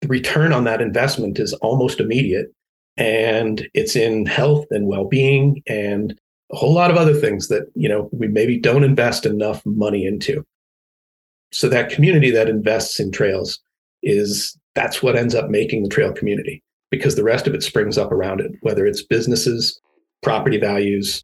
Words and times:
the 0.00 0.08
return 0.08 0.52
on 0.52 0.64
that 0.64 0.80
investment 0.80 1.38
is 1.38 1.52
almost 1.54 2.00
immediate 2.00 2.52
and 2.96 3.68
it's 3.74 3.96
in 3.96 4.26
health 4.26 4.66
and 4.70 4.86
well-being 4.86 5.62
and 5.66 6.18
a 6.52 6.56
whole 6.56 6.72
lot 6.72 6.90
of 6.90 6.96
other 6.96 7.14
things 7.14 7.48
that 7.48 7.70
you 7.74 7.88
know 7.88 8.08
we 8.12 8.28
maybe 8.28 8.58
don't 8.58 8.84
invest 8.84 9.24
enough 9.24 9.64
money 9.64 10.04
into. 10.04 10.44
So 11.52 11.68
that 11.68 11.90
community 11.90 12.30
that 12.30 12.48
invests 12.48 13.00
in 13.00 13.12
trails 13.12 13.58
is 14.02 14.56
that's 14.74 15.02
what 15.02 15.16
ends 15.16 15.34
up 15.34 15.50
making 15.50 15.82
the 15.82 15.88
trail 15.88 16.12
community 16.12 16.62
because 16.90 17.14
the 17.14 17.24
rest 17.24 17.46
of 17.46 17.54
it 17.54 17.62
springs 17.62 17.98
up 17.98 18.10
around 18.10 18.40
it 18.40 18.52
whether 18.62 18.86
it's 18.86 19.02
businesses 19.02 19.78
property 20.22 20.58
values 20.58 21.22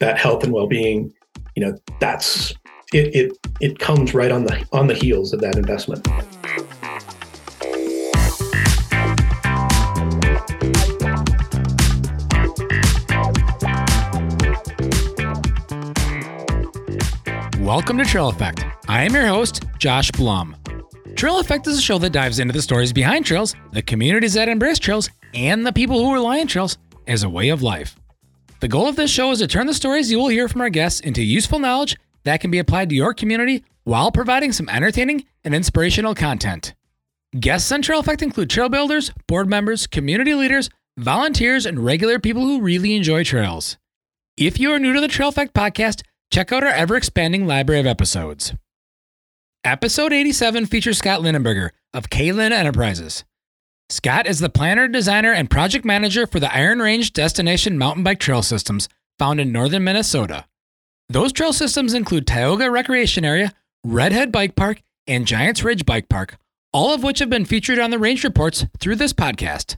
that 0.00 0.18
health 0.18 0.42
and 0.42 0.52
well-being 0.52 1.12
you 1.54 1.64
know 1.64 1.76
that's 2.00 2.52
it 2.92 3.14
it 3.14 3.38
it 3.60 3.78
comes 3.78 4.14
right 4.14 4.32
on 4.32 4.44
the 4.44 4.66
on 4.72 4.88
the 4.88 4.94
heels 4.94 5.32
of 5.32 5.40
that 5.40 5.56
investment 5.56 6.06
Welcome 17.66 17.98
to 17.98 18.04
Trail 18.04 18.28
Effect. 18.28 18.64
I 18.86 19.02
am 19.02 19.12
your 19.12 19.26
host, 19.26 19.64
Josh 19.80 20.12
Blum. 20.12 20.54
Trail 21.16 21.40
Effect 21.40 21.66
is 21.66 21.76
a 21.76 21.82
show 21.82 21.98
that 21.98 22.10
dives 22.10 22.38
into 22.38 22.52
the 22.52 22.62
stories 22.62 22.92
behind 22.92 23.26
trails, 23.26 23.56
the 23.72 23.82
communities 23.82 24.34
that 24.34 24.48
embrace 24.48 24.78
trails, 24.78 25.10
and 25.34 25.66
the 25.66 25.72
people 25.72 25.98
who 25.98 26.14
rely 26.14 26.38
on 26.38 26.46
trails 26.46 26.78
as 27.08 27.24
a 27.24 27.28
way 27.28 27.48
of 27.48 27.62
life. 27.62 27.96
The 28.60 28.68
goal 28.68 28.86
of 28.86 28.94
this 28.94 29.10
show 29.10 29.32
is 29.32 29.40
to 29.40 29.48
turn 29.48 29.66
the 29.66 29.74
stories 29.74 30.12
you 30.12 30.18
will 30.18 30.28
hear 30.28 30.46
from 30.46 30.60
our 30.60 30.68
guests 30.68 31.00
into 31.00 31.24
useful 31.24 31.58
knowledge 31.58 31.96
that 32.22 32.40
can 32.40 32.52
be 32.52 32.60
applied 32.60 32.88
to 32.90 32.94
your 32.94 33.12
community 33.12 33.64
while 33.82 34.12
providing 34.12 34.52
some 34.52 34.68
entertaining 34.68 35.24
and 35.42 35.52
inspirational 35.52 36.14
content. 36.14 36.72
Guests 37.40 37.72
on 37.72 37.82
Trail 37.82 37.98
Effect 37.98 38.22
include 38.22 38.48
trail 38.48 38.68
builders, 38.68 39.10
board 39.26 39.48
members, 39.48 39.88
community 39.88 40.34
leaders, 40.34 40.70
volunteers, 40.98 41.66
and 41.66 41.84
regular 41.84 42.20
people 42.20 42.42
who 42.42 42.60
really 42.60 42.94
enjoy 42.94 43.24
trails. 43.24 43.76
If 44.36 44.60
you 44.60 44.70
are 44.70 44.78
new 44.78 44.92
to 44.92 45.00
the 45.00 45.08
Trail 45.08 45.30
Effect 45.30 45.52
podcast, 45.52 46.02
check 46.30 46.52
out 46.52 46.64
our 46.64 46.70
ever 46.70 46.96
expanding 46.96 47.46
library 47.46 47.80
of 47.80 47.86
episodes. 47.86 48.54
Episode 49.64 50.12
87 50.12 50.66
features 50.66 50.98
Scott 50.98 51.20
Linnenburger 51.20 51.70
of 51.92 52.10
K-Lin 52.10 52.52
Enterprises. 52.52 53.24
Scott 53.88 54.26
is 54.26 54.40
the 54.40 54.48
planner, 54.48 54.88
designer, 54.88 55.32
and 55.32 55.50
project 55.50 55.84
manager 55.84 56.26
for 56.26 56.40
the 56.40 56.52
Iron 56.54 56.80
Range 56.80 57.12
Destination 57.12 57.78
Mountain 57.78 58.04
Bike 58.04 58.18
Trail 58.18 58.42
Systems 58.42 58.88
found 59.18 59.40
in 59.40 59.52
northern 59.52 59.84
Minnesota. 59.84 60.44
Those 61.08 61.32
trail 61.32 61.52
systems 61.52 61.94
include 61.94 62.26
Tioga 62.26 62.70
Recreation 62.70 63.24
Area, 63.24 63.52
Redhead 63.84 64.32
Bike 64.32 64.56
Park, 64.56 64.82
and 65.06 65.26
Giants 65.26 65.62
Ridge 65.62 65.86
Bike 65.86 66.08
Park, 66.08 66.36
all 66.72 66.92
of 66.92 67.04
which 67.04 67.20
have 67.20 67.30
been 67.30 67.44
featured 67.44 67.78
on 67.78 67.90
the 67.90 67.98
range 67.98 68.24
reports 68.24 68.66
through 68.80 68.96
this 68.96 69.12
podcast. 69.12 69.76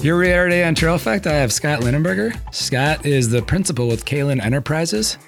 Here 0.00 0.16
we 0.16 0.30
are 0.30 0.44
today 0.44 0.62
on 0.62 0.76
Trail 0.76 0.94
Effect. 0.94 1.26
I 1.26 1.32
have 1.32 1.52
Scott 1.52 1.80
Linnenburger. 1.80 2.38
Scott 2.54 3.04
is 3.04 3.30
the 3.30 3.42
principal 3.42 3.88
with 3.88 4.04
K-Lin 4.04 4.40
Enterprises. 4.40 5.18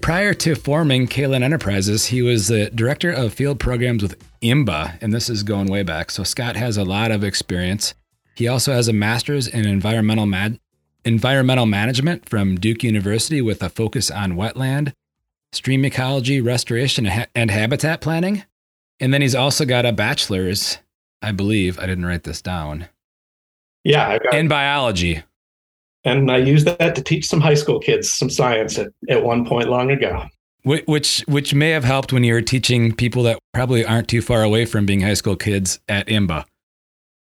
Prior 0.00 0.34
to 0.34 0.56
forming 0.56 1.06
K-Lin 1.06 1.44
Enterprises, 1.44 2.06
he 2.06 2.20
was 2.20 2.48
the 2.48 2.68
director 2.70 3.12
of 3.12 3.32
field 3.32 3.60
programs 3.60 4.02
with 4.02 4.18
IMBA, 4.40 5.00
and 5.00 5.14
this 5.14 5.30
is 5.30 5.44
going 5.44 5.68
way 5.68 5.84
back. 5.84 6.10
So 6.10 6.24
Scott 6.24 6.56
has 6.56 6.76
a 6.76 6.84
lot 6.84 7.12
of 7.12 7.22
experience. 7.22 7.94
He 8.34 8.48
also 8.48 8.72
has 8.72 8.88
a 8.88 8.92
master's 8.92 9.46
in 9.46 9.68
environmental 9.68 10.28
environmental 11.04 11.66
management 11.66 12.28
from 12.28 12.56
Duke 12.56 12.82
University 12.82 13.40
with 13.40 13.62
a 13.62 13.68
focus 13.68 14.10
on 14.10 14.32
wetland, 14.32 14.94
stream 15.52 15.84
ecology, 15.84 16.40
restoration, 16.40 17.08
and 17.36 17.52
habitat 17.52 18.00
planning. 18.00 18.42
And 18.98 19.14
then 19.14 19.22
he's 19.22 19.36
also 19.36 19.64
got 19.64 19.86
a 19.86 19.92
bachelor's, 19.92 20.78
I 21.22 21.30
believe. 21.30 21.78
I 21.78 21.86
didn't 21.86 22.06
write 22.06 22.24
this 22.24 22.42
down 22.42 22.88
yeah, 23.84 24.18
got, 24.18 24.34
in 24.34 24.48
biology. 24.48 25.22
And 26.04 26.30
I 26.30 26.38
used 26.38 26.66
that 26.66 26.94
to 26.96 27.02
teach 27.02 27.26
some 27.26 27.40
high 27.40 27.54
school 27.54 27.78
kids 27.78 28.12
some 28.12 28.30
science 28.30 28.78
at, 28.78 28.88
at 29.08 29.22
one 29.22 29.44
point 29.44 29.68
long 29.68 29.90
ago. 29.90 30.24
Which 30.64 31.24
which 31.26 31.54
may 31.54 31.70
have 31.70 31.82
helped 31.82 32.12
when 32.12 32.22
you 32.22 32.34
were 32.34 32.42
teaching 32.42 32.94
people 32.94 33.24
that 33.24 33.38
probably 33.52 33.84
aren't 33.84 34.08
too 34.08 34.22
far 34.22 34.44
away 34.44 34.64
from 34.64 34.86
being 34.86 35.00
high 35.00 35.14
school 35.14 35.34
kids 35.34 35.80
at 35.88 36.06
IMBA. 36.06 36.44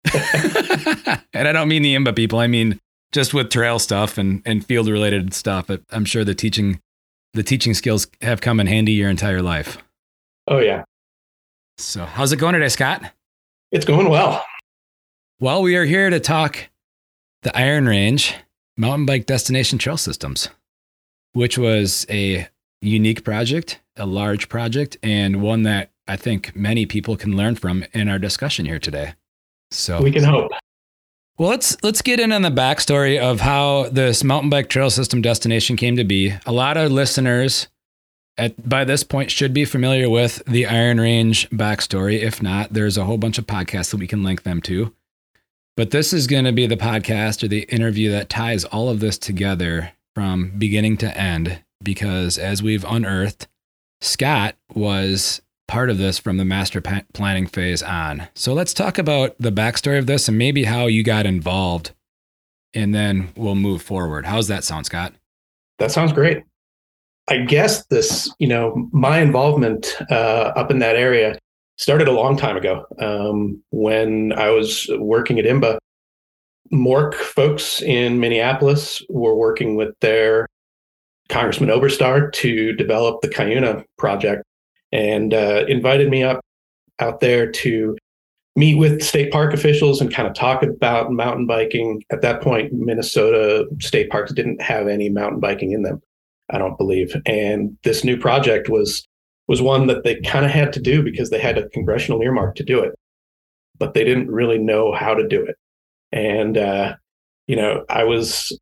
and 1.34 1.48
I 1.48 1.52
don't 1.52 1.68
mean 1.68 1.82
the 1.82 1.96
IMBA 1.96 2.16
people. 2.16 2.38
I 2.38 2.46
mean 2.46 2.80
just 3.12 3.34
with 3.34 3.50
trail 3.50 3.80
stuff 3.80 4.18
and, 4.18 4.42
and 4.46 4.66
field 4.66 4.88
related 4.88 5.34
stuff. 5.34 5.70
I'm 5.90 6.06
sure 6.06 6.24
the 6.24 6.36
teaching 6.36 6.80
the 7.34 7.44
teaching 7.44 7.74
skills 7.74 8.08
have 8.22 8.42
come 8.42 8.60
in 8.60 8.68
handy 8.68 8.92
your 8.92 9.10
entire 9.10 9.42
life. 9.42 9.80
Oh 10.48 10.60
yeah. 10.60 10.84
So 11.78 12.06
how's 12.06 12.32
it 12.32 12.38
going 12.38 12.54
today, 12.54 12.70
Scott? 12.70 13.12
It's 13.72 13.86
going 13.86 14.10
well. 14.10 14.46
Well, 15.42 15.64
we 15.64 15.76
are 15.76 15.86
here 15.86 16.12
to 16.12 16.20
talk 16.20 16.70
the 17.42 17.58
Iron 17.58 17.88
Range 17.88 18.36
Mountain 18.78 19.08
Bike 19.08 19.26
Destination 19.26 19.80
Trail 19.80 19.98
Systems, 19.98 20.50
which 21.34 21.58
was 21.58 22.06
a 22.12 22.48
unique 22.80 23.24
project, 23.24 23.80
a 23.96 24.06
large 24.06 24.50
project, 24.50 24.98
and 25.02 25.42
one 25.42 25.64
that 25.64 25.90
I 26.08 26.16
think 26.16 26.56
many 26.56 26.86
people 26.86 27.18
can 27.18 27.36
learn 27.36 27.56
from 27.56 27.84
in 27.92 28.08
our 28.08 28.20
discussion 28.20 28.68
here 28.68 28.78
today. 28.78 29.16
So 29.72 30.04
we 30.04 30.12
can 30.12 30.26
hope. 30.26 30.52
Well, 31.40 31.50
let's 31.50 31.76
let's 31.82 32.04
get 32.04 32.20
in 32.20 32.32
on 32.32 32.44
the 32.44 32.52
backstory 32.52 33.20
of 33.20 33.40
how 33.40 33.90
this 33.90 34.24
mountain 34.24 34.52
bike 34.52 34.70
trail 34.70 34.92
system 34.92 35.24
destination 35.24 35.76
came 35.76 35.96
to 35.96 36.04
be. 36.04 36.36
A 36.46 36.52
lot 36.52 36.78
of 36.78 36.92
listeners 36.92 37.68
at 38.38 38.70
by 38.70 38.84
this 38.86 39.04
point 39.04 39.32
should 39.32 39.56
be 39.56 39.66
familiar 39.66 40.08
with 40.08 40.44
the 40.46 40.68
Iron 40.68 41.00
Range 41.00 41.50
backstory. 41.50 42.20
If 42.22 42.44
not, 42.44 42.74
there's 42.74 42.96
a 42.96 43.06
whole 43.06 43.18
bunch 43.18 43.40
of 43.40 43.48
podcasts 43.48 43.90
that 43.90 43.98
we 43.98 44.06
can 44.06 44.22
link 44.22 44.44
them 44.44 44.62
to. 44.62 44.94
But 45.82 45.90
this 45.90 46.14
is 46.14 46.28
going 46.28 46.46
to 46.46 46.52
be 46.52 46.68
the 46.68 46.78
podcast 46.78 47.42
or 47.42 47.48
the 47.48 47.64
interview 47.64 48.12
that 48.12 48.30
ties 48.30 48.66
all 48.66 48.88
of 48.88 49.00
this 49.00 49.18
together 49.18 49.94
from 50.14 50.52
beginning 50.60 50.98
to 50.98 51.18
end 51.18 51.64
because 51.82 52.38
as 52.38 52.62
we've 52.62 52.86
unearthed, 52.88 53.48
Scott 54.00 54.54
was 54.76 55.42
part 55.68 55.90
of 55.90 55.98
this 55.98 56.20
from 56.20 56.38
the 56.38 56.46
master 56.46 56.84
planning 57.14 57.48
phase 57.48 57.82
on. 57.82 58.28
So 58.36 58.54
let's 58.54 58.76
talk 58.76 59.00
about 59.00 59.36
the 59.40 59.52
backstory 59.52 59.98
of 59.98 60.06
this 60.06 60.28
and 60.28 60.38
maybe 60.38 60.66
how 60.66 60.86
you 60.86 61.04
got 61.04 61.26
involved, 61.26 61.94
and 62.76 62.94
then 62.94 63.30
we'll 63.36 63.56
move 63.56 63.82
forward. 63.82 64.28
How's 64.28 64.50
that 64.50 64.64
sound, 64.64 64.86
Scott? 64.86 65.16
That 65.80 65.92
sounds 65.92 66.14
great. 66.14 66.44
I 67.28 67.38
guess 67.38 67.88
this, 67.88 68.32
you 68.38 68.48
know, 68.48 68.88
my 68.92 69.20
involvement 69.20 69.96
uh, 70.12 70.54
up 70.56 70.70
in 70.70 70.78
that 70.78 70.96
area 70.96 71.40
started 71.82 72.08
a 72.08 72.12
long 72.12 72.38
time 72.38 72.56
ago 72.56 72.86
um, 73.00 73.60
when 73.72 74.32
I 74.34 74.52
was 74.52 74.88
working 75.00 75.40
at 75.40 75.46
IMBA. 75.46 75.80
MORC 76.72 77.16
folks 77.16 77.82
in 77.82 78.20
Minneapolis 78.20 79.02
were 79.10 79.36
working 79.36 79.76
with 79.76 79.94
their 80.00 80.48
Congressman 81.28 81.70
Oberstar 81.70 82.32
to 82.34 82.74
develop 82.74 83.22
the 83.22 83.28
Cuyuna 83.28 83.84
project 83.98 84.44
and 84.92 85.34
uh, 85.34 85.66
invited 85.68 86.10
me 86.10 86.24
up 86.24 86.40
out 87.00 87.20
there 87.20 87.52
to 87.52 87.98
meet 88.56 88.76
with 88.76 89.02
state 89.02 89.32
park 89.32 89.54
officials 89.54 90.00
and 90.00 90.14
kind 90.14 90.28
of 90.28 90.36
talk 90.36 90.62
about 90.62 91.12
mountain 91.12 91.48
biking. 91.48 92.04
At 92.12 92.22
that 92.22 92.42
point, 92.42 92.72
Minnesota 92.74 93.66
state 93.80 94.10
parks 94.12 94.32
didn't 94.32 94.62
have 94.62 94.88
any 94.88 95.10
mountain 95.10 95.40
biking 95.40 95.72
in 95.72 95.82
them. 95.82 96.00
I 96.52 96.58
don't 96.58 96.78
believe. 96.78 97.16
And 97.26 97.76
this 97.84 98.04
new 98.04 98.18
project 98.18 98.70
was 98.70 99.08
was 99.52 99.62
one 99.62 99.88
that 99.88 100.06
they 100.06 100.16
kind 100.22 100.46
of 100.46 100.52
had 100.52 100.72
to 100.72 100.80
do 100.80 101.04
because 101.04 101.30
they 101.30 101.38
had 101.38 101.58
a 101.58 101.68
congressional 101.72 102.22
earmark 102.22 102.56
to 102.56 102.64
do 102.64 102.80
it, 102.80 102.98
but 103.78 103.94
they 103.94 104.06
didn't 104.06 104.32
really 104.32 104.58
know 104.58 104.94
how 104.94 105.14
to 105.14 105.28
do 105.28 105.44
it. 105.44 105.58
And 106.14 106.58
uh, 106.58 106.96
you 107.48 107.58
know, 107.58 107.84
I 107.90 108.06
was 108.06 108.58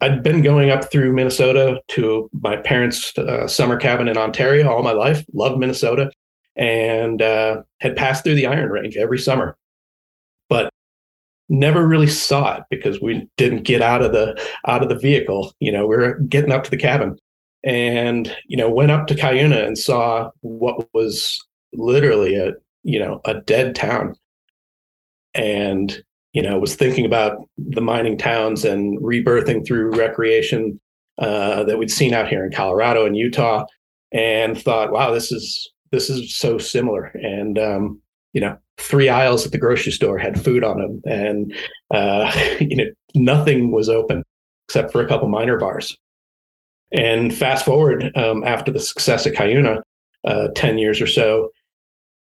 I'd 0.00 0.24
been 0.24 0.42
going 0.42 0.70
up 0.70 0.90
through 0.90 1.12
Minnesota 1.12 1.80
to 1.90 2.28
my 2.40 2.56
parents' 2.56 3.16
uh, 3.16 3.46
summer 3.46 3.76
cabin 3.76 4.08
in 4.08 4.16
Ontario 4.16 4.68
all 4.68 4.82
my 4.82 4.90
life. 4.90 5.24
Loved 5.32 5.60
Minnesota, 5.60 6.10
and 6.56 7.22
uh, 7.22 7.62
had 7.80 7.94
passed 7.94 8.24
through 8.24 8.34
the 8.34 8.48
Iron 8.48 8.68
Range 8.68 8.96
every 8.96 9.20
summer, 9.20 9.56
but 10.48 10.70
never 11.48 11.86
really 11.86 12.08
saw 12.08 12.56
it 12.56 12.64
because 12.68 13.00
we 13.00 13.28
didn't 13.36 13.62
get 13.62 13.80
out 13.80 14.02
of 14.02 14.10
the 14.10 14.44
out 14.66 14.82
of 14.82 14.88
the 14.88 14.98
vehicle. 14.98 15.52
You 15.60 15.70
know, 15.70 15.86
we 15.86 15.94
are 15.94 16.18
getting 16.18 16.50
up 16.50 16.64
to 16.64 16.70
the 16.70 16.76
cabin, 16.76 17.16
and 17.64 18.34
you 18.46 18.56
know, 18.56 18.70
went 18.70 18.90
up 18.90 19.06
to 19.08 19.14
Cuyuna 19.14 19.66
and 19.66 19.78
saw 19.78 20.30
what 20.40 20.88
was 20.92 21.44
literally 21.72 22.36
a 22.36 22.52
you 22.82 22.98
know 22.98 23.20
a 23.24 23.34
dead 23.34 23.74
town, 23.74 24.14
and 25.34 26.02
you 26.32 26.42
know, 26.42 26.58
was 26.58 26.74
thinking 26.74 27.04
about 27.04 27.48
the 27.58 27.80
mining 27.80 28.16
towns 28.16 28.64
and 28.64 28.98
rebirthing 29.00 29.66
through 29.66 29.96
recreation 29.96 30.80
uh, 31.18 31.62
that 31.64 31.78
we'd 31.78 31.90
seen 31.90 32.14
out 32.14 32.28
here 32.28 32.44
in 32.44 32.52
Colorado 32.52 33.04
and 33.04 33.16
Utah, 33.16 33.66
and 34.12 34.60
thought, 34.60 34.92
wow, 34.92 35.10
this 35.10 35.30
is 35.30 35.70
this 35.90 36.08
is 36.08 36.34
so 36.34 36.58
similar. 36.58 37.06
And 37.22 37.58
um, 37.58 38.00
you 38.32 38.40
know, 38.40 38.56
three 38.78 39.08
aisles 39.08 39.44
at 39.44 39.52
the 39.52 39.58
grocery 39.58 39.92
store 39.92 40.18
had 40.18 40.42
food 40.42 40.64
on 40.64 40.78
them, 40.78 41.02
and 41.06 41.54
uh, 41.92 42.32
you 42.60 42.76
know, 42.76 42.86
nothing 43.14 43.70
was 43.70 43.88
open 43.88 44.24
except 44.68 44.90
for 44.90 45.02
a 45.02 45.08
couple 45.08 45.28
minor 45.28 45.58
bars. 45.58 45.96
And 46.92 47.34
fast 47.34 47.64
forward 47.64 48.14
um, 48.16 48.44
after 48.44 48.70
the 48.70 48.80
success 48.80 49.26
at 49.26 49.34
Cuyuna, 49.34 49.82
uh, 50.24 50.48
ten 50.54 50.78
years 50.78 51.00
or 51.00 51.06
so, 51.06 51.50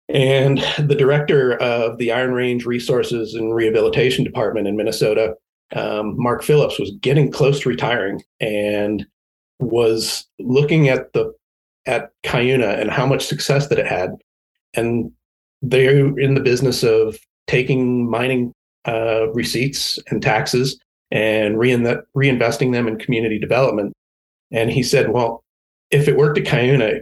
and 0.09 0.59
the 0.77 0.95
director 0.95 1.55
of 1.57 1.97
the 1.97 2.11
Iron 2.11 2.33
Range 2.33 2.65
Resources 2.65 3.33
and 3.33 3.53
Rehabilitation 3.53 4.23
Department 4.23 4.67
in 4.67 4.75
Minnesota, 4.75 5.35
um, 5.75 6.15
Mark 6.17 6.43
Phillips, 6.43 6.79
was 6.79 6.91
getting 7.01 7.31
close 7.31 7.61
to 7.61 7.69
retiring 7.69 8.21
and 8.39 9.05
was 9.59 10.25
looking 10.39 10.89
at 10.89 11.13
the 11.13 11.33
at 11.85 12.11
Cuyuna 12.23 12.79
and 12.79 12.91
how 12.91 13.05
much 13.05 13.25
success 13.25 13.67
that 13.67 13.79
it 13.79 13.87
had. 13.87 14.11
And 14.73 15.11
they're 15.61 16.17
in 16.19 16.33
the 16.33 16.41
business 16.41 16.83
of 16.83 17.17
taking 17.47 18.09
mining 18.09 18.53
uh, 18.87 19.31
receipts 19.33 19.99
and 20.09 20.21
taxes 20.21 20.79
and 21.11 21.55
reinvesting 21.55 22.71
them 22.71 22.87
in 22.87 22.97
community 22.97 23.37
development. 23.37 23.93
And 24.51 24.71
he 24.71 24.83
said, 24.83 25.09
well, 25.09 25.43
if 25.91 26.07
it 26.07 26.17
worked 26.17 26.37
at 26.37 26.45
Cuyuna, 26.45 27.01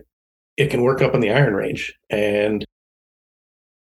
it 0.58 0.70
can 0.70 0.82
work 0.82 1.02
up 1.02 1.14
in 1.14 1.22
the 1.22 1.32
Iron 1.32 1.54
Range. 1.54 1.94
And 2.10 2.66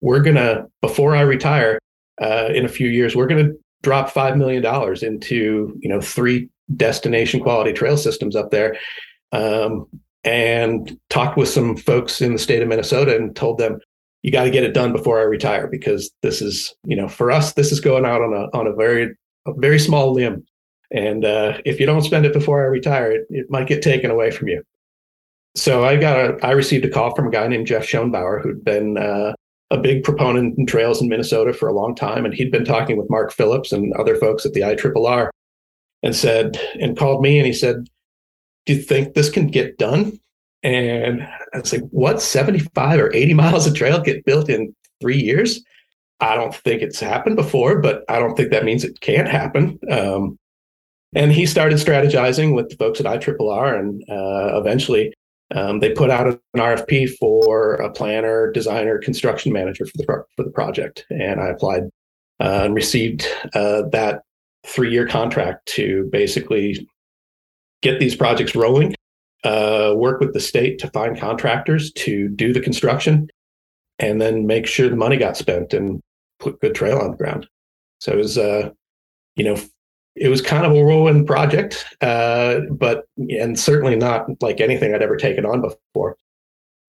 we're 0.01 0.21
gonna 0.21 0.67
before 0.81 1.15
I 1.15 1.21
retire 1.21 1.79
uh, 2.21 2.49
in 2.53 2.65
a 2.65 2.69
few 2.69 2.87
years, 2.87 3.15
we're 3.15 3.27
gonna 3.27 3.51
drop 3.81 4.09
five 4.09 4.37
million 4.37 4.61
dollars 4.61 5.03
into 5.03 5.75
you 5.79 5.89
know 5.89 6.01
three 6.01 6.49
destination 6.75 7.39
quality 7.39 7.73
trail 7.73 7.97
systems 7.97 8.35
up 8.35 8.51
there. 8.51 8.77
Um, 9.31 9.87
and 10.23 10.99
talked 11.09 11.37
with 11.37 11.47
some 11.47 11.77
folks 11.77 12.21
in 12.21 12.33
the 12.33 12.39
state 12.39 12.61
of 12.61 12.67
Minnesota 12.67 13.15
and 13.15 13.35
told 13.35 13.57
them 13.57 13.79
you 14.23 14.31
got 14.31 14.43
to 14.43 14.51
get 14.51 14.63
it 14.63 14.73
done 14.73 14.91
before 14.91 15.19
I 15.19 15.23
retire 15.23 15.67
because 15.67 16.11
this 16.21 16.41
is 16.41 16.75
you 16.83 16.95
know 16.95 17.07
for 17.07 17.31
us 17.31 17.53
this 17.53 17.71
is 17.71 17.79
going 17.79 18.05
out 18.05 18.21
on 18.21 18.33
a 18.33 18.57
on 18.57 18.67
a 18.67 18.73
very 18.73 19.15
a 19.45 19.53
very 19.57 19.79
small 19.79 20.13
limb 20.13 20.45
and 20.91 21.25
uh, 21.25 21.57
if 21.65 21.79
you 21.79 21.85
don't 21.85 22.03
spend 22.03 22.25
it 22.25 22.33
before 22.33 22.61
I 22.61 22.67
retire 22.67 23.11
it, 23.11 23.27
it 23.29 23.49
might 23.49 23.67
get 23.67 23.81
taken 23.81 24.09
away 24.09 24.31
from 24.31 24.47
you. 24.47 24.63
So 25.55 25.83
I 25.83 25.97
got 25.97 26.17
a 26.17 26.45
I 26.45 26.51
received 26.51 26.85
a 26.85 26.89
call 26.89 27.15
from 27.15 27.27
a 27.27 27.31
guy 27.31 27.47
named 27.47 27.67
Jeff 27.67 27.83
Schoenbauer 27.83 28.41
who'd 28.41 28.63
been 28.63 28.97
uh, 28.97 29.33
a 29.71 29.77
big 29.77 30.03
proponent 30.03 30.57
in 30.57 30.65
trails 30.65 31.01
in 31.01 31.09
Minnesota 31.09 31.53
for 31.53 31.67
a 31.67 31.73
long 31.73 31.95
time. 31.95 32.25
And 32.25 32.33
he'd 32.33 32.51
been 32.51 32.65
talking 32.65 32.97
with 32.97 33.09
Mark 33.09 33.33
Phillips 33.33 33.71
and 33.71 33.93
other 33.95 34.15
folks 34.15 34.45
at 34.45 34.53
the 34.53 34.61
IRRR 34.61 35.29
and 36.03 36.15
said, 36.15 36.59
and 36.79 36.97
called 36.97 37.21
me 37.21 37.37
and 37.37 37.47
he 37.47 37.53
said, 37.53 37.87
Do 38.65 38.73
you 38.73 38.81
think 38.81 39.13
this 39.13 39.29
can 39.29 39.47
get 39.47 39.77
done? 39.77 40.19
And 40.63 41.23
I 41.53 41.59
was 41.59 41.73
like, 41.73 41.83
What, 41.89 42.21
75 42.21 42.99
or 42.99 43.13
80 43.13 43.33
miles 43.35 43.67
of 43.67 43.75
trail 43.75 43.99
get 43.99 44.25
built 44.25 44.49
in 44.49 44.75
three 45.01 45.19
years? 45.19 45.63
I 46.19 46.35
don't 46.35 46.55
think 46.55 46.81
it's 46.81 46.99
happened 46.99 47.35
before, 47.35 47.79
but 47.79 48.03
I 48.09 48.19
don't 48.19 48.35
think 48.35 48.51
that 48.51 48.65
means 48.65 48.83
it 48.83 49.01
can't 49.01 49.27
happen. 49.27 49.77
Um, 49.91 50.39
and 51.15 51.31
he 51.31 51.45
started 51.45 51.79
strategizing 51.79 52.55
with 52.55 52.69
the 52.69 52.75
folks 52.75 52.99
at 52.99 53.05
IRRR 53.05 53.79
and 53.79 54.03
uh, 54.09 54.59
eventually 54.59 55.13
um, 55.55 55.79
they 55.79 55.91
put 55.91 56.09
out 56.09 56.27
an 56.27 56.39
RFP 56.55 57.15
for 57.17 57.75
a 57.75 57.89
planner, 57.89 58.51
designer, 58.51 58.97
construction 58.97 59.53
manager 59.53 59.85
for 59.85 59.97
the 59.97 60.03
for 60.35 60.43
the 60.43 60.51
project, 60.51 61.05
and 61.09 61.39
I 61.39 61.47
applied 61.47 61.83
uh, 62.39 62.63
and 62.65 62.75
received 62.75 63.25
uh, 63.53 63.83
that 63.91 64.23
three 64.65 64.91
year 64.91 65.07
contract 65.07 65.65
to 65.67 66.09
basically 66.11 66.85
get 67.81 67.99
these 67.99 68.15
projects 68.15 68.55
rolling, 68.55 68.93
uh, 69.45 69.93
work 69.95 70.19
with 70.19 70.33
the 70.33 70.39
state 70.39 70.79
to 70.79 70.89
find 70.89 71.17
contractors 71.17 71.93
to 71.93 72.27
do 72.27 72.51
the 72.51 72.59
construction, 72.59 73.29
and 73.99 74.19
then 74.19 74.45
make 74.45 74.67
sure 74.67 74.89
the 74.89 74.95
money 74.97 75.15
got 75.15 75.37
spent 75.37 75.73
and 75.73 76.01
put 76.39 76.59
good 76.59 76.75
trail 76.75 76.97
on 76.97 77.11
the 77.11 77.17
ground. 77.17 77.47
So 77.99 78.11
it 78.11 78.17
was, 78.17 78.37
uh, 78.37 78.69
you 79.37 79.45
know, 79.45 79.57
it 80.19 80.29
was 80.29 80.41
kind 80.41 80.65
of 80.65 80.71
a 80.71 80.75
whirlwind 80.75 81.27
project, 81.27 81.85
uh, 82.01 82.59
but 82.71 83.07
and 83.17 83.59
certainly 83.59 83.95
not 83.95 84.25
like 84.41 84.59
anything 84.59 84.93
I'd 84.93 85.01
ever 85.01 85.17
taken 85.17 85.45
on 85.45 85.61
before. 85.61 86.17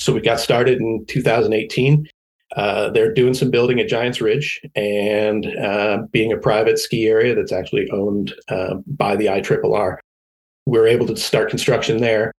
So 0.00 0.12
we 0.12 0.20
got 0.20 0.40
started 0.40 0.80
in 0.80 1.04
2018. 1.06 2.08
Uh, 2.56 2.88
they're 2.90 3.12
doing 3.12 3.34
some 3.34 3.50
building 3.50 3.78
at 3.78 3.88
Giants 3.88 4.20
Ridge, 4.20 4.60
and 4.74 5.46
uh, 5.58 6.02
being 6.12 6.32
a 6.32 6.38
private 6.38 6.78
ski 6.78 7.06
area 7.06 7.34
that's 7.34 7.52
actually 7.52 7.90
owned 7.90 8.34
uh, 8.48 8.76
by 8.86 9.16
the 9.16 9.26
IRRR, 9.26 9.98
we 10.66 10.78
were 10.78 10.86
able 10.86 11.06
to 11.06 11.16
start 11.16 11.50
construction 11.50 11.98
there. 11.98 12.32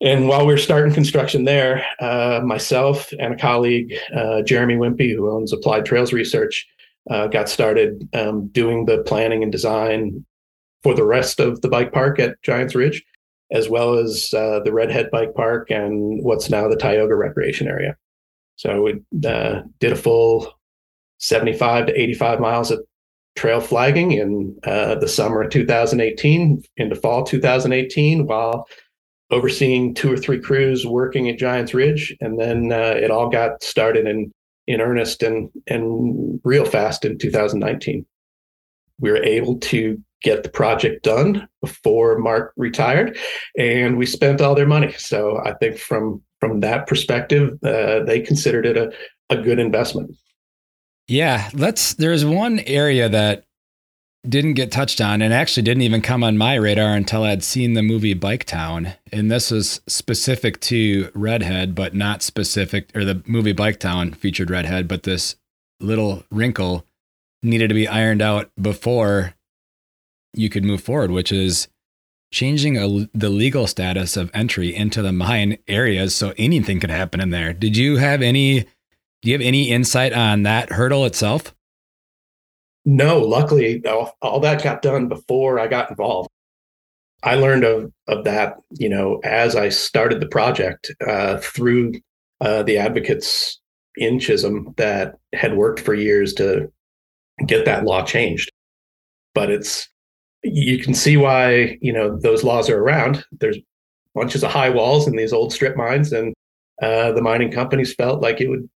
And 0.00 0.28
while 0.28 0.46
we 0.46 0.52
are 0.52 0.58
starting 0.58 0.92
construction 0.92 1.44
there, 1.44 1.84
uh, 2.00 2.40
myself 2.44 3.12
and 3.18 3.34
a 3.34 3.38
colleague, 3.38 3.94
uh, 4.14 4.42
Jeremy 4.42 4.76
Wimpey, 4.76 5.14
who 5.14 5.30
owns 5.30 5.52
Applied 5.52 5.86
Trails 5.86 6.12
Research, 6.12 6.66
uh, 7.10 7.26
got 7.28 7.48
started 7.48 8.08
um, 8.14 8.48
doing 8.48 8.86
the 8.86 9.02
planning 9.04 9.42
and 9.42 9.52
design 9.52 10.24
for 10.82 10.94
the 10.94 11.04
rest 11.04 11.40
of 11.40 11.60
the 11.62 11.68
bike 11.68 11.92
park 11.92 12.18
at 12.18 12.40
Giants 12.42 12.74
Ridge, 12.74 13.04
as 13.50 13.68
well 13.68 13.94
as 13.94 14.32
uh, 14.34 14.60
the 14.64 14.72
Redhead 14.72 15.10
Bike 15.10 15.34
Park 15.34 15.70
and 15.70 16.22
what's 16.22 16.50
now 16.50 16.68
the 16.68 16.76
Tioga 16.76 17.14
Recreation 17.14 17.68
Area. 17.68 17.96
So 18.56 18.82
we 18.82 18.94
uh, 19.26 19.62
did 19.80 19.92
a 19.92 19.96
full 19.96 20.52
75 21.18 21.86
to 21.86 22.00
85 22.00 22.40
miles 22.40 22.70
of 22.70 22.84
trail 23.36 23.60
flagging 23.60 24.12
in 24.12 24.56
uh, 24.64 24.94
the 24.96 25.08
summer 25.08 25.42
of 25.42 25.50
2018 25.50 26.62
into 26.76 26.96
fall 26.96 27.24
2018 27.24 28.26
while 28.26 28.66
overseeing 29.30 29.94
two 29.94 30.12
or 30.12 30.16
three 30.16 30.40
crews 30.40 30.86
working 30.86 31.28
at 31.28 31.38
Giants 31.38 31.74
Ridge. 31.74 32.16
And 32.20 32.40
then 32.40 32.72
uh, 32.72 32.94
it 32.96 33.10
all 33.10 33.28
got 33.28 33.62
started 33.62 34.06
in 34.06 34.32
in 34.66 34.80
earnest 34.80 35.22
and 35.22 35.50
and 35.66 36.40
real 36.44 36.64
fast 36.64 37.04
in 37.04 37.18
2019. 37.18 38.06
We 38.98 39.10
were 39.10 39.22
able 39.22 39.58
to 39.58 40.02
get 40.22 40.42
the 40.42 40.48
project 40.48 41.04
done 41.04 41.46
before 41.60 42.18
Mark 42.18 42.52
retired, 42.56 43.18
and 43.58 43.96
we 43.96 44.06
spent 44.06 44.40
all 44.40 44.54
their 44.54 44.66
money. 44.66 44.92
So 44.92 45.38
I 45.44 45.54
think 45.54 45.78
from 45.78 46.22
from 46.40 46.60
that 46.60 46.86
perspective, 46.86 47.58
uh, 47.64 48.04
they 48.04 48.20
considered 48.20 48.66
it 48.66 48.76
a, 48.76 48.92
a 49.30 49.40
good 49.40 49.58
investment. 49.58 50.16
Yeah, 51.08 51.48
let's. 51.54 51.94
There's 51.94 52.24
one 52.24 52.60
area 52.60 53.08
that 53.08 53.44
didn't 54.28 54.54
get 54.54 54.72
touched 54.72 55.00
on 55.00 55.22
and 55.22 55.32
actually 55.32 55.62
didn't 55.62 55.82
even 55.82 56.02
come 56.02 56.22
on 56.22 56.36
my 56.36 56.54
radar 56.54 56.94
until 56.94 57.22
I'd 57.22 57.44
seen 57.44 57.74
the 57.74 57.82
movie 57.82 58.14
Bike 58.14 58.44
Town. 58.44 58.94
And 59.12 59.30
this 59.30 59.50
was 59.50 59.80
specific 59.86 60.60
to 60.62 61.10
Redhead, 61.14 61.74
but 61.74 61.94
not 61.94 62.22
specific, 62.22 62.90
or 62.94 63.04
the 63.04 63.22
movie 63.26 63.52
Bike 63.52 63.80
Town 63.80 64.12
featured 64.12 64.50
Redhead, 64.50 64.88
but 64.88 65.04
this 65.04 65.36
little 65.80 66.24
wrinkle 66.30 66.84
needed 67.42 67.68
to 67.68 67.74
be 67.74 67.88
ironed 67.88 68.22
out 68.22 68.50
before 68.60 69.34
you 70.34 70.48
could 70.50 70.64
move 70.64 70.82
forward, 70.82 71.10
which 71.10 71.32
is 71.32 71.68
changing 72.32 72.76
a, 72.76 73.08
the 73.14 73.30
legal 73.30 73.66
status 73.66 74.16
of 74.16 74.30
entry 74.34 74.74
into 74.74 75.00
the 75.00 75.12
mine 75.12 75.58
areas 75.68 76.14
so 76.14 76.34
anything 76.36 76.80
could 76.80 76.90
happen 76.90 77.20
in 77.20 77.30
there. 77.30 77.52
Did 77.52 77.76
you 77.76 77.96
have 77.96 78.22
any? 78.22 78.66
Do 79.22 79.30
you 79.30 79.34
have 79.34 79.46
any 79.46 79.70
insight 79.70 80.12
on 80.12 80.42
that 80.42 80.72
hurdle 80.72 81.06
itself? 81.06 81.55
No, 82.86 83.18
luckily, 83.18 83.84
all, 83.84 84.16
all 84.22 84.38
that 84.40 84.62
got 84.62 84.80
done 84.80 85.08
before 85.08 85.58
I 85.58 85.66
got 85.66 85.90
involved. 85.90 86.30
I 87.24 87.34
learned 87.34 87.64
of 87.64 87.92
of 88.06 88.22
that, 88.24 88.58
you 88.78 88.88
know, 88.88 89.20
as 89.24 89.56
I 89.56 89.68
started 89.70 90.20
the 90.20 90.28
project 90.28 90.92
uh, 91.06 91.38
through 91.38 91.94
uh, 92.40 92.62
the 92.62 92.78
advocates 92.78 93.60
in 93.96 94.20
Chisholm 94.20 94.72
that 94.76 95.16
had 95.34 95.56
worked 95.56 95.80
for 95.80 95.94
years 95.94 96.32
to 96.34 96.70
get 97.46 97.64
that 97.64 97.84
law 97.84 98.04
changed. 98.04 98.52
But 99.34 99.50
it's 99.50 99.88
you 100.44 100.78
can 100.78 100.94
see 100.94 101.16
why 101.16 101.78
you 101.80 101.92
know 101.92 102.16
those 102.16 102.44
laws 102.44 102.70
are 102.70 102.78
around. 102.78 103.24
There's 103.32 103.58
bunches 104.14 104.44
of 104.44 104.52
high 104.52 104.70
walls 104.70 105.08
in 105.08 105.16
these 105.16 105.32
old 105.32 105.52
strip 105.52 105.76
mines, 105.76 106.12
and 106.12 106.34
uh, 106.80 107.10
the 107.12 107.22
mining 107.22 107.50
companies 107.50 107.94
felt 107.94 108.22
like 108.22 108.40
it 108.40 108.48
would 108.48 108.68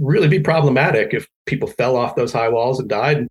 really 0.00 0.28
be 0.28 0.40
problematic 0.40 1.12
if 1.12 1.26
people 1.44 1.68
fell 1.68 1.96
off 1.96 2.16
those 2.16 2.32
high 2.32 2.48
walls 2.48 2.80
and 2.80 2.88
died. 2.88 3.28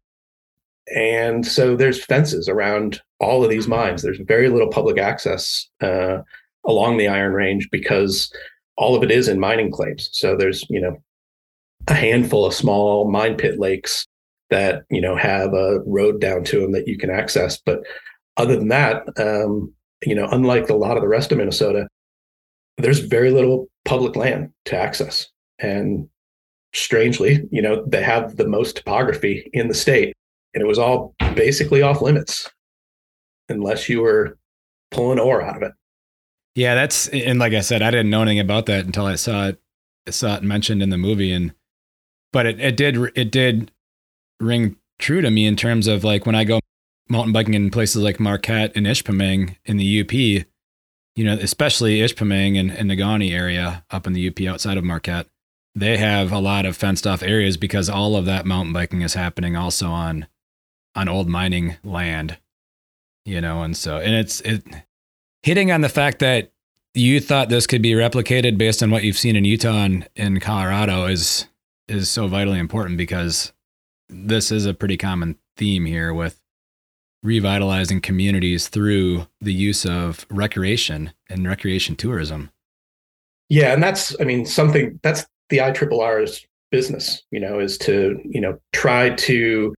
And 0.96 1.46
so 1.46 1.76
there's 1.76 2.04
fences 2.04 2.48
around 2.48 3.02
all 3.20 3.44
of 3.44 3.50
these 3.50 3.68
mines. 3.68 4.02
There's 4.02 4.20
very 4.20 4.50
little 4.50 4.70
public 4.70 4.98
access 4.98 5.68
uh, 5.82 6.20
along 6.66 6.98
the 6.98 7.08
Iron 7.08 7.34
Range 7.34 7.68
because 7.72 8.32
all 8.78 8.96
of 8.96 9.04
it 9.04 9.12
is 9.12 9.28
in 9.28 9.40
mining 9.40 9.72
claims. 9.72 10.10
So 10.14 10.36
there's, 10.36 10.66
you 10.70 10.80
know, 10.80 10.98
a 11.88 11.94
handful 11.94 12.46
of 12.46 12.54
small 12.54 13.10
mine 13.10 13.36
pit 13.36 13.60
lakes 13.60 14.08
that, 14.50 14.84
you 14.90 15.02
know, 15.02 15.16
have 15.16 15.54
a 15.54 15.80
road 15.86 16.22
down 16.22 16.44
to 16.46 16.62
them 16.62 16.72
that 16.72 16.88
you 16.88 16.98
can 16.98 17.10
access. 17.10 17.58
But 17.58 17.80
other 18.38 18.56
than 18.56 18.70
that, 18.70 19.04
um, 19.18 19.74
you 20.06 20.16
know, 20.16 20.28
unlike 20.32 20.70
a 20.70 20.76
lot 20.76 20.96
of 20.96 21.02
the 21.02 21.10
rest 21.10 21.32
of 21.32 21.38
Minnesota, 21.38 21.88
there's 22.78 23.00
very 23.00 23.32
little 23.32 23.68
public 23.86 24.16
land 24.16 24.52
to 24.66 24.78
access. 24.78 25.28
And 25.60 26.08
strangely, 26.74 27.48
you 27.52 27.62
know, 27.62 27.84
they 27.88 28.04
have 28.04 28.38
the 28.38 28.48
most 28.48 28.78
topography 28.78 29.50
in 29.54 29.68
the 29.68 29.74
state. 29.74 30.14
And 30.58 30.64
it 30.64 30.68
was 30.68 30.80
all 30.80 31.14
basically 31.36 31.84
off 31.84 32.02
limits 32.02 32.50
unless 33.48 33.88
you 33.88 34.02
were 34.02 34.40
pulling 34.90 35.20
ore 35.20 35.44
out 35.44 35.58
of 35.58 35.62
it. 35.62 35.72
Yeah, 36.56 36.74
that's 36.74 37.08
and 37.10 37.38
like 37.38 37.54
I 37.54 37.62
said, 37.62 37.84
I 37.84 37.92
didn't 37.92 38.10
know 38.10 38.24
anything 38.24 38.40
about 38.40 38.66
that 38.66 38.84
until 38.84 39.06
I 39.06 39.18
saw 39.18 39.50
it 39.50 39.62
I 40.08 40.10
saw 40.10 40.36
it 40.36 40.42
mentioned 40.42 40.82
in 40.82 40.90
the 40.90 40.98
movie 40.98 41.32
and 41.32 41.54
but 42.34 42.48
it, 42.48 42.60
it 42.60 42.76
did 42.76 42.98
it 43.16 43.30
did 43.30 43.72
ring 44.40 44.78
true 44.98 45.22
to 45.22 45.30
me 45.30 45.46
in 45.46 45.58
terms 45.58 45.86
of 45.86 46.04
like 46.04 46.26
when 46.26 46.34
I 46.34 46.44
go 46.44 46.60
mountain 47.08 47.34
biking 47.34 47.54
in 47.54 47.70
places 47.70 48.02
like 48.02 48.20
Marquette 48.20 48.72
and 48.76 48.88
Ishpeming 48.88 49.58
in 49.64 49.78
the 49.78 50.02
UP, 50.02 50.12
you 50.12 51.24
know, 51.24 51.34
especially 51.34 52.00
Ishpeming 52.00 52.60
and, 52.60 52.72
and 52.72 52.90
Negaunee 52.90 53.32
area 53.32 53.86
up 53.92 54.08
in 54.08 54.14
the 54.14 54.28
UP 54.28 54.42
outside 54.52 54.80
of 54.80 54.84
Marquette, 54.84 55.28
they 55.76 55.98
have 55.98 56.32
a 56.32 56.40
lot 56.40 56.66
of 56.66 56.76
fenced 56.76 57.06
off 57.06 57.22
areas 57.22 57.58
because 57.58 57.90
all 57.90 58.16
of 58.16 58.26
that 58.26 58.48
mountain 58.48 58.74
biking 58.74 59.04
is 59.04 59.14
happening 59.14 59.56
also 59.56 59.90
on 59.90 60.26
on 60.98 61.08
old 61.08 61.30
mining 61.30 61.78
land. 61.84 62.38
You 63.24 63.42
know, 63.42 63.62
and 63.62 63.76
so 63.76 63.98
and 63.98 64.16
it's 64.16 64.42
it 64.42 64.64
hitting 65.44 65.72
on 65.72 65.82
the 65.82 65.90
fact 65.90 66.20
that 66.20 66.52
you 66.94 67.20
thought 67.20 67.50
this 67.50 67.68
could 67.68 67.82
be 67.82 67.92
replicated 67.92 68.58
based 68.58 68.82
on 68.82 68.90
what 68.90 69.04
you've 69.04 69.18
seen 69.18 69.36
in 69.36 69.46
Utah 69.46 69.84
and 69.84 70.10
in 70.16 70.40
Colorado 70.40 71.06
is 71.06 71.48
is 71.88 72.10
so 72.10 72.28
vitally 72.28 72.60
important 72.60 72.98
because 72.98 73.54
this 74.10 74.52
is 74.52 74.66
a 74.66 74.74
pretty 74.74 74.98
common 74.98 75.38
theme 75.56 75.86
here 75.86 76.14
with 76.14 76.42
revitalizing 77.24 78.02
communities 78.02 78.68
through 78.68 79.28
the 79.42 79.54
use 79.54 79.86
of 79.86 80.26
recreation 80.30 81.12
and 81.30 81.48
recreation 81.48 81.96
tourism. 81.96 82.52
Yeah, 83.50 83.74
and 83.74 83.84
that's 83.84 84.16
I 84.20 84.24
mean 84.24 84.46
something 84.46 85.00
that's 85.04 85.26
the 85.50 85.58
IRRR's 85.58 86.46
business, 86.72 87.24
you 87.32 87.40
know, 87.40 87.60
is 87.60 87.78
to, 87.80 88.20
you 88.26 88.42
know, 88.42 88.60
try 88.74 89.12
to 89.12 89.74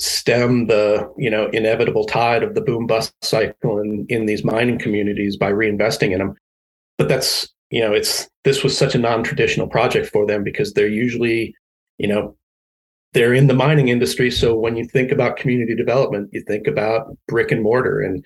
stem 0.00 0.66
the 0.66 1.12
you 1.18 1.30
know 1.30 1.48
inevitable 1.48 2.04
tide 2.04 2.42
of 2.42 2.54
the 2.54 2.60
boom 2.60 2.86
bust 2.86 3.12
cycle 3.22 3.78
in 3.78 4.06
in 4.08 4.26
these 4.26 4.44
mining 4.44 4.78
communities 4.78 5.36
by 5.36 5.52
reinvesting 5.52 6.12
in 6.12 6.18
them. 6.18 6.34
But 6.98 7.08
that's 7.08 7.48
you 7.70 7.80
know 7.80 7.92
it's 7.92 8.28
this 8.44 8.64
was 8.64 8.76
such 8.76 8.94
a 8.94 8.98
non-traditional 8.98 9.68
project 9.68 10.06
for 10.10 10.26
them 10.26 10.42
because 10.42 10.72
they're 10.72 10.88
usually 10.88 11.54
you 11.98 12.08
know 12.08 12.34
they're 13.12 13.34
in 13.34 13.46
the 13.46 13.54
mining 13.54 13.88
industry. 13.88 14.30
So 14.30 14.56
when 14.56 14.76
you 14.76 14.86
think 14.86 15.12
about 15.12 15.36
community 15.36 15.74
development 15.74 16.30
you 16.32 16.42
think 16.42 16.66
about 16.66 17.16
brick 17.28 17.52
and 17.52 17.62
mortar 17.62 18.00
and 18.00 18.24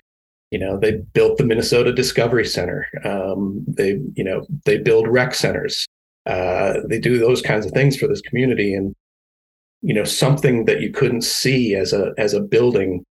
you 0.51 0.59
know 0.59 0.79
they 0.79 0.97
built 1.13 1.37
the 1.37 1.45
minnesota 1.45 1.91
discovery 1.91 2.45
center. 2.45 2.87
Um, 3.03 3.65
they 3.67 3.99
you 4.15 4.23
know 4.23 4.45
they 4.65 4.77
build 4.77 5.07
rec 5.07 5.35
centers. 5.35 5.85
Uh, 6.25 6.75
they 6.89 6.99
do 6.99 7.19
those 7.19 7.41
kinds 7.41 7.65
of 7.65 7.71
things 7.73 7.97
for 7.97 8.07
this 8.07 8.21
community. 8.21 8.73
And 8.73 8.95
you 9.85 9.93
know 9.93 10.03
something 10.03 10.65
that 10.65 10.81
you 10.81 10.91
couldn't 10.91 11.21
see 11.21 11.75
as 11.75 11.93
a 11.93 12.11
as 12.17 12.33
a 12.33 12.41
building 12.41 13.05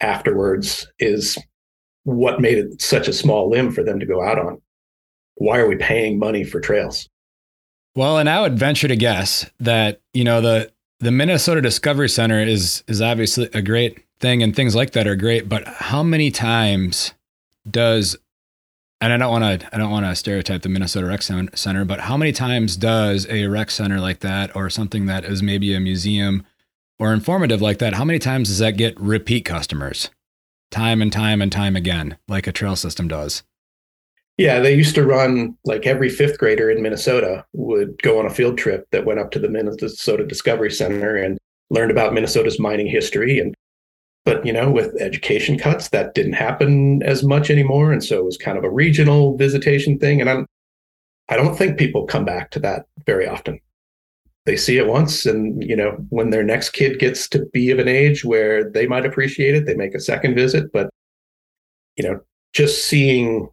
afterwards 0.00 0.90
is 0.98 1.36
what 2.04 2.40
made 2.40 2.56
it 2.56 2.80
such 2.80 3.06
a 3.06 3.12
small 3.12 3.50
limb 3.50 3.70
for 3.70 3.84
them 3.84 4.00
to 4.00 4.06
go 4.06 4.22
out 4.22 4.38
on. 4.38 4.60
Why 5.34 5.58
are 5.58 5.68
we 5.68 5.76
paying 5.76 6.18
money 6.18 6.42
for 6.42 6.58
trails? 6.58 7.06
Well 7.94 8.16
and 8.18 8.30
i 8.30 8.40
would 8.40 8.58
venture 8.58 8.88
to 8.88 8.96
guess 8.96 9.50
that 9.60 10.00
you 10.14 10.24
know 10.24 10.40
the 10.40 10.72
the 11.00 11.10
minnesota 11.10 11.60
discovery 11.60 12.08
center 12.08 12.40
is 12.40 12.82
is 12.88 13.02
obviously 13.02 13.50
a 13.52 13.62
great 13.62 14.02
thing 14.18 14.42
and 14.42 14.56
things 14.56 14.74
like 14.74 14.92
that 14.92 15.06
are 15.06 15.16
great 15.16 15.48
but 15.48 15.66
how 15.66 16.02
many 16.02 16.30
times 16.30 17.12
does 17.70 18.16
and 19.00 19.12
I 19.12 19.16
don't 19.16 19.30
want 19.30 19.60
to 19.60 19.74
I 19.74 19.78
don't 19.78 19.90
want 19.90 20.06
to 20.06 20.14
stereotype 20.14 20.62
the 20.62 20.68
Minnesota 20.68 21.06
Rec 21.06 21.22
Center, 21.22 21.84
but 21.84 22.00
how 22.00 22.16
many 22.16 22.32
times 22.32 22.76
does 22.76 23.26
a 23.28 23.46
rec 23.46 23.70
center 23.70 24.00
like 24.00 24.20
that, 24.20 24.54
or 24.56 24.70
something 24.70 25.06
that 25.06 25.24
is 25.24 25.42
maybe 25.42 25.74
a 25.74 25.80
museum 25.80 26.44
or 26.98 27.12
informative 27.12 27.60
like 27.60 27.78
that, 27.78 27.94
how 27.94 28.04
many 28.04 28.18
times 28.18 28.48
does 28.48 28.58
that 28.58 28.76
get 28.78 28.98
repeat 28.98 29.44
customers, 29.44 30.10
time 30.70 31.02
and 31.02 31.12
time 31.12 31.42
and 31.42 31.52
time 31.52 31.76
again, 31.76 32.16
like 32.26 32.46
a 32.46 32.52
trail 32.52 32.76
system 32.76 33.06
does? 33.06 33.42
Yeah, 34.38 34.60
they 34.60 34.74
used 34.74 34.94
to 34.96 35.06
run 35.06 35.56
like 35.64 35.86
every 35.86 36.10
fifth 36.10 36.38
grader 36.38 36.70
in 36.70 36.82
Minnesota 36.82 37.44
would 37.52 38.00
go 38.02 38.18
on 38.18 38.26
a 38.26 38.30
field 38.30 38.58
trip 38.58 38.86
that 38.92 39.04
went 39.04 39.18
up 39.20 39.30
to 39.32 39.38
the 39.38 39.48
Minnesota 39.48 40.26
Discovery 40.26 40.70
Center 40.70 41.16
and 41.16 41.38
learned 41.70 41.90
about 41.90 42.12
Minnesota's 42.12 42.60
mining 42.60 42.86
history 42.86 43.38
and 43.38 43.54
but 44.26 44.44
you 44.44 44.52
know 44.52 44.70
with 44.70 45.00
education 45.00 45.56
cuts 45.56 45.88
that 45.90 46.14
didn't 46.14 46.34
happen 46.34 47.02
as 47.04 47.22
much 47.22 47.48
anymore. 47.48 47.92
And 47.92 48.04
so 48.04 48.18
it 48.18 48.24
was 48.24 48.36
kind 48.36 48.58
of 48.58 48.64
a 48.64 48.70
regional 48.70 49.36
visitation 49.38 49.98
thing. 49.98 50.20
And 50.20 50.28
i'm 50.28 50.46
i 51.28 51.36
don't 51.36 51.56
think 51.56 51.78
people 51.78 52.04
come 52.04 52.24
back 52.26 52.50
to 52.50 52.60
that 52.60 52.86
very 53.06 53.26
often. 53.26 53.58
They 54.44 54.56
see 54.56 54.76
it 54.76 54.86
once 54.86 55.24
and 55.24 55.62
you 55.62 55.76
know 55.76 55.92
when 56.10 56.30
their 56.30 56.42
next 56.42 56.70
kid 56.70 56.98
gets 56.98 57.28
to 57.30 57.46
be 57.52 57.70
of 57.70 57.78
an 57.78 57.88
age 57.88 58.24
where 58.24 58.70
they 58.70 58.86
might 58.86 59.06
appreciate 59.06 59.54
it 59.54 59.64
they 59.64 59.74
make 59.74 59.94
a 59.94 60.00
second 60.00 60.34
visit. 60.34 60.70
But 60.72 60.90
you 61.96 62.04
know 62.04 62.20
just 62.52 62.86
seeing 62.88 63.48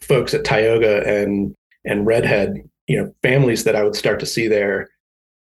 folks 0.00 0.32
at 0.34 0.44
tioga 0.44 1.06
and 1.06 1.54
and 1.84 2.06
redhead 2.06 2.56
you 2.86 2.96
know 2.96 3.12
families 3.22 3.64
that 3.64 3.76
i 3.76 3.82
would 3.82 3.96
start 3.96 4.20
to 4.20 4.26
see 4.26 4.48
there 4.48 4.88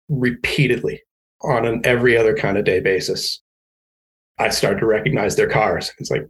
repeatedly 0.10 1.02
on 1.42 1.66
an 1.66 1.80
every 1.84 2.18
other 2.18 2.36
kind 2.36 2.58
of 2.58 2.66
day 2.66 2.80
basis 2.80 3.42
I 4.40 4.50
started 4.50 4.80
to 4.80 4.86
recognize 4.86 5.36
their 5.36 5.50
cars. 5.50 5.92
It's 6.00 6.12
like, 6.12 6.26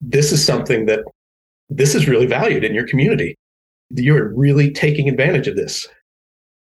this 0.00 0.32
is 0.32 0.44
something 0.44 0.86
that 0.86 1.00
this 1.68 1.94
is 1.94 2.08
really 2.08 2.26
valued 2.26 2.64
in 2.64 2.74
your 2.74 2.86
community. 2.86 3.36
You're 3.90 4.32
really 4.34 4.70
taking 4.70 5.08
advantage 5.08 5.48
of 5.48 5.56
this. 5.56 5.88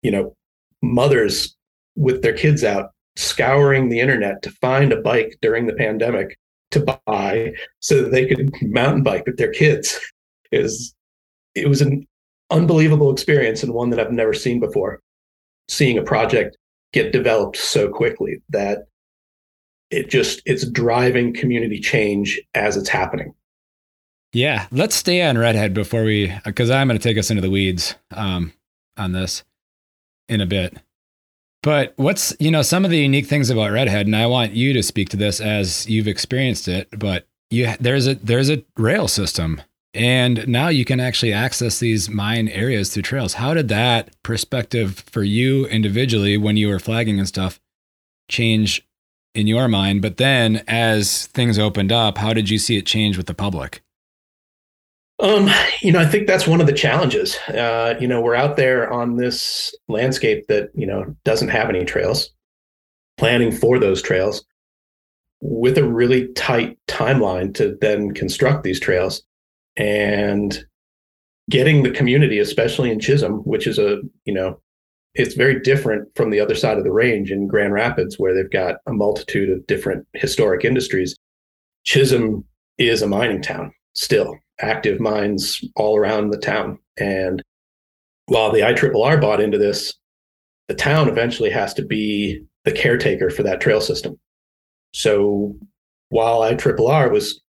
You 0.02 0.10
know, 0.10 0.34
mothers 0.82 1.54
with 1.96 2.22
their 2.22 2.32
kids 2.32 2.64
out 2.64 2.90
scouring 3.16 3.88
the 3.88 4.00
internet 4.00 4.42
to 4.42 4.50
find 4.52 4.92
a 4.92 5.00
bike 5.00 5.36
during 5.42 5.66
the 5.66 5.74
pandemic 5.74 6.38
to 6.70 6.98
buy 7.06 7.52
so 7.80 8.02
that 8.02 8.12
they 8.12 8.26
could 8.26 8.50
mountain 8.62 9.02
bike 9.02 9.26
with 9.26 9.36
their 9.36 9.50
kids 9.50 9.98
is 10.52 10.94
it 11.54 11.68
was 11.68 11.80
an 11.80 12.06
unbelievable 12.50 13.12
experience 13.12 13.62
and 13.62 13.74
one 13.74 13.90
that 13.90 14.00
I've 14.00 14.12
never 14.12 14.32
seen 14.32 14.60
before. 14.60 15.00
Seeing 15.68 15.98
a 15.98 16.02
project 16.02 16.56
get 16.92 17.12
developed 17.12 17.56
so 17.56 17.88
quickly 17.88 18.42
that 18.48 18.80
it 19.90 20.08
just 20.08 20.42
it's 20.44 20.68
driving 20.68 21.34
community 21.34 21.80
change 21.80 22.40
as 22.54 22.76
it's 22.76 22.88
happening. 22.88 23.34
Yeah 24.32 24.66
let's 24.70 24.94
stay 24.94 25.22
on 25.22 25.36
redhead 25.36 25.74
before 25.74 26.04
we 26.04 26.32
because 26.44 26.70
i'm 26.70 26.86
going 26.86 26.98
to 26.98 27.02
take 27.02 27.18
us 27.18 27.30
into 27.30 27.42
the 27.42 27.50
weeds 27.50 27.96
um, 28.12 28.52
on 28.96 29.12
this 29.12 29.42
in 30.28 30.40
a 30.40 30.46
bit. 30.46 30.76
But 31.62 31.92
what's 31.96 32.34
you 32.38 32.50
know 32.50 32.62
some 32.62 32.84
of 32.84 32.90
the 32.90 32.98
unique 32.98 33.26
things 33.26 33.50
about 33.50 33.72
redhead 33.72 34.06
and 34.06 34.16
i 34.16 34.26
want 34.26 34.52
you 34.52 34.72
to 34.72 34.82
speak 34.82 35.08
to 35.10 35.16
this 35.16 35.40
as 35.40 35.88
you've 35.88 36.08
experienced 36.08 36.68
it 36.68 36.88
but 36.96 37.26
you 37.50 37.74
there's 37.80 38.06
a 38.06 38.14
there's 38.14 38.50
a 38.50 38.64
rail 38.76 39.08
system 39.08 39.60
and 39.92 40.46
now 40.46 40.68
you 40.68 40.84
can 40.84 41.00
actually 41.00 41.32
access 41.32 41.80
these 41.80 42.08
mine 42.08 42.48
areas 42.48 42.92
through 42.92 43.02
trails. 43.02 43.34
How 43.34 43.54
did 43.54 43.68
that 43.68 44.10
perspective 44.22 45.04
for 45.10 45.22
you 45.22 45.66
individually 45.66 46.36
when 46.36 46.56
you 46.56 46.68
were 46.68 46.78
flagging 46.78 47.18
and 47.18 47.26
stuff 47.26 47.60
change 48.28 48.86
in 49.34 49.46
your 49.46 49.68
mind, 49.68 50.02
but 50.02 50.16
then 50.16 50.62
as 50.66 51.26
things 51.28 51.58
opened 51.58 51.92
up, 51.92 52.18
how 52.18 52.32
did 52.32 52.50
you 52.50 52.58
see 52.58 52.76
it 52.76 52.86
change 52.86 53.16
with 53.16 53.26
the 53.26 53.34
public? 53.34 53.82
Um, 55.20 55.50
you 55.82 55.92
know, 55.92 56.00
I 56.00 56.06
think 56.06 56.26
that's 56.26 56.46
one 56.46 56.60
of 56.60 56.66
the 56.66 56.72
challenges. 56.72 57.36
Uh, 57.48 57.94
you 58.00 58.08
know, 58.08 58.20
we're 58.20 58.34
out 58.34 58.56
there 58.56 58.90
on 58.90 59.16
this 59.16 59.74
landscape 59.86 60.46
that, 60.48 60.70
you 60.74 60.86
know, 60.86 61.14
doesn't 61.24 61.48
have 61.48 61.68
any 61.68 61.84
trails, 61.84 62.30
planning 63.18 63.52
for 63.52 63.78
those 63.78 64.00
trails 64.00 64.44
with 65.42 65.76
a 65.78 65.84
really 65.84 66.28
tight 66.34 66.78
timeline 66.88 67.54
to 67.54 67.76
then 67.80 68.12
construct 68.12 68.62
these 68.62 68.80
trails 68.80 69.22
and 69.76 70.64
getting 71.48 71.82
the 71.82 71.90
community, 71.90 72.38
especially 72.38 72.90
in 72.90 73.00
Chisholm, 73.00 73.40
which 73.40 73.66
is 73.66 73.78
a, 73.78 74.00
you 74.24 74.32
know, 74.32 74.60
it's 75.14 75.34
very 75.34 75.60
different 75.60 76.08
from 76.14 76.30
the 76.30 76.40
other 76.40 76.54
side 76.54 76.78
of 76.78 76.84
the 76.84 76.92
range 76.92 77.30
in 77.30 77.48
Grand 77.48 77.72
Rapids, 77.72 78.18
where 78.18 78.34
they've 78.34 78.50
got 78.50 78.76
a 78.86 78.92
multitude 78.92 79.50
of 79.50 79.66
different 79.66 80.06
historic 80.14 80.64
industries. 80.64 81.16
Chisholm 81.84 82.44
is 82.78 83.02
a 83.02 83.06
mining 83.06 83.42
town 83.42 83.72
still. 83.94 84.36
active 84.60 85.00
mines 85.00 85.62
all 85.76 85.96
around 85.96 86.30
the 86.30 86.38
town. 86.38 86.78
And 86.98 87.42
while 88.26 88.52
the 88.52 88.60
IRRR 88.60 89.20
bought 89.20 89.40
into 89.40 89.58
this, 89.58 89.94
the 90.68 90.74
town 90.74 91.08
eventually 91.08 91.50
has 91.50 91.74
to 91.74 91.84
be 91.84 92.44
the 92.64 92.72
caretaker 92.72 93.30
for 93.30 93.42
that 93.42 93.60
trail 93.60 93.80
system. 93.80 94.18
So 94.92 95.56
while 96.10 96.40
IRRR 96.40 97.10
was 97.10 97.40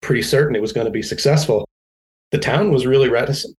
pretty 0.00 0.22
certain 0.22 0.56
it 0.56 0.62
was 0.62 0.72
going 0.72 0.86
to 0.86 0.90
be 0.90 1.02
successful, 1.02 1.68
the 2.32 2.38
town 2.38 2.72
was 2.72 2.86
really 2.86 3.08
reticent. 3.08 3.56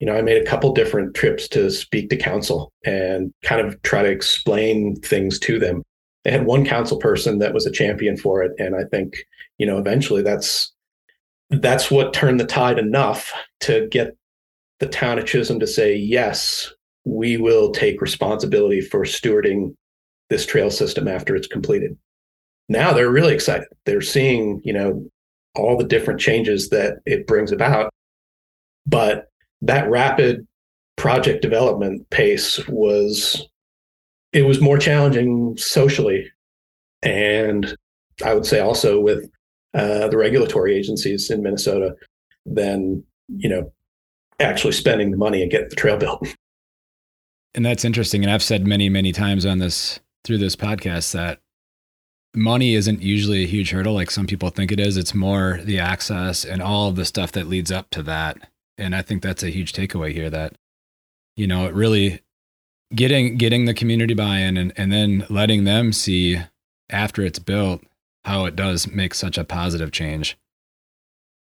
You 0.00 0.06
know, 0.06 0.16
I 0.16 0.22
made 0.22 0.40
a 0.40 0.48
couple 0.48 0.72
different 0.72 1.14
trips 1.14 1.48
to 1.48 1.70
speak 1.70 2.10
to 2.10 2.16
council 2.16 2.72
and 2.84 3.32
kind 3.42 3.66
of 3.66 3.80
try 3.82 4.02
to 4.02 4.10
explain 4.10 4.96
things 4.96 5.38
to 5.40 5.58
them. 5.58 5.82
They 6.24 6.30
had 6.30 6.46
one 6.46 6.64
council 6.64 6.98
person 6.98 7.38
that 7.38 7.54
was 7.54 7.66
a 7.66 7.70
champion 7.70 8.16
for 8.16 8.42
it, 8.42 8.52
and 8.58 8.74
I 8.74 8.84
think 8.84 9.14
you 9.58 9.66
know 9.66 9.78
eventually 9.78 10.22
that's 10.22 10.72
that's 11.50 11.90
what 11.90 12.12
turned 12.12 12.40
the 12.40 12.46
tide 12.46 12.78
enough 12.78 13.32
to 13.60 13.86
get 13.90 14.16
the 14.80 14.86
town 14.86 15.18
of 15.18 15.26
Chisholm 15.26 15.60
to 15.60 15.66
say 15.66 15.94
yes, 15.94 16.72
we 17.04 17.36
will 17.36 17.70
take 17.70 18.00
responsibility 18.00 18.80
for 18.80 19.02
stewarding 19.02 19.74
this 20.30 20.46
trail 20.46 20.70
system 20.70 21.06
after 21.06 21.36
it's 21.36 21.46
completed. 21.46 21.96
Now 22.68 22.92
they're 22.92 23.10
really 23.10 23.34
excited. 23.34 23.68
They're 23.84 24.00
seeing, 24.00 24.60
you 24.64 24.72
know, 24.72 25.06
all 25.54 25.76
the 25.76 25.84
different 25.84 26.20
changes 26.20 26.70
that 26.70 26.98
it 27.06 27.26
brings 27.26 27.52
about. 27.52 27.92
But 28.86 29.26
that 29.64 29.88
rapid 29.88 30.46
project 30.96 31.42
development 31.42 32.08
pace 32.10 32.66
was 32.68 33.48
it 34.32 34.42
was 34.42 34.60
more 34.60 34.78
challenging 34.78 35.56
socially 35.56 36.30
and 37.02 37.76
i 38.24 38.32
would 38.32 38.46
say 38.46 38.60
also 38.60 39.00
with 39.00 39.28
uh, 39.74 40.06
the 40.06 40.16
regulatory 40.16 40.76
agencies 40.76 41.30
in 41.30 41.42
minnesota 41.42 41.94
than 42.46 43.02
you 43.36 43.48
know 43.48 43.72
actually 44.38 44.72
spending 44.72 45.10
the 45.10 45.16
money 45.16 45.42
and 45.42 45.50
getting 45.50 45.68
the 45.68 45.76
trail 45.76 45.96
built. 45.96 46.26
And 47.56 47.64
that's 47.64 47.84
interesting 47.84 48.24
and 48.24 48.32
i've 48.32 48.42
said 48.42 48.66
many 48.66 48.88
many 48.88 49.12
times 49.12 49.46
on 49.46 49.60
this 49.60 50.00
through 50.24 50.38
this 50.38 50.56
podcast 50.56 51.12
that 51.12 51.38
money 52.34 52.74
isn't 52.74 53.00
usually 53.00 53.44
a 53.44 53.46
huge 53.46 53.70
hurdle 53.70 53.94
like 53.94 54.10
some 54.10 54.26
people 54.26 54.50
think 54.50 54.72
it 54.72 54.80
is. 54.80 54.96
It's 54.96 55.14
more 55.14 55.60
the 55.62 55.78
access 55.78 56.44
and 56.44 56.60
all 56.60 56.88
of 56.88 56.96
the 56.96 57.04
stuff 57.04 57.30
that 57.32 57.46
leads 57.46 57.70
up 57.70 57.90
to 57.90 58.02
that 58.02 58.48
and 58.78 58.94
I 58.94 59.02
think 59.02 59.22
that's 59.22 59.42
a 59.42 59.50
huge 59.50 59.72
takeaway 59.72 60.12
here 60.12 60.30
that, 60.30 60.56
you 61.36 61.46
know, 61.46 61.66
it 61.66 61.74
really 61.74 62.20
getting 62.94 63.36
getting 63.36 63.64
the 63.64 63.74
community 63.74 64.14
buy-in 64.14 64.56
and, 64.56 64.72
and 64.76 64.92
then 64.92 65.26
letting 65.28 65.64
them 65.64 65.92
see 65.92 66.40
after 66.90 67.22
it's 67.22 67.38
built 67.38 67.82
how 68.24 68.44
it 68.46 68.56
does 68.56 68.86
make 68.88 69.14
such 69.14 69.38
a 69.38 69.44
positive 69.44 69.92
change. 69.92 70.36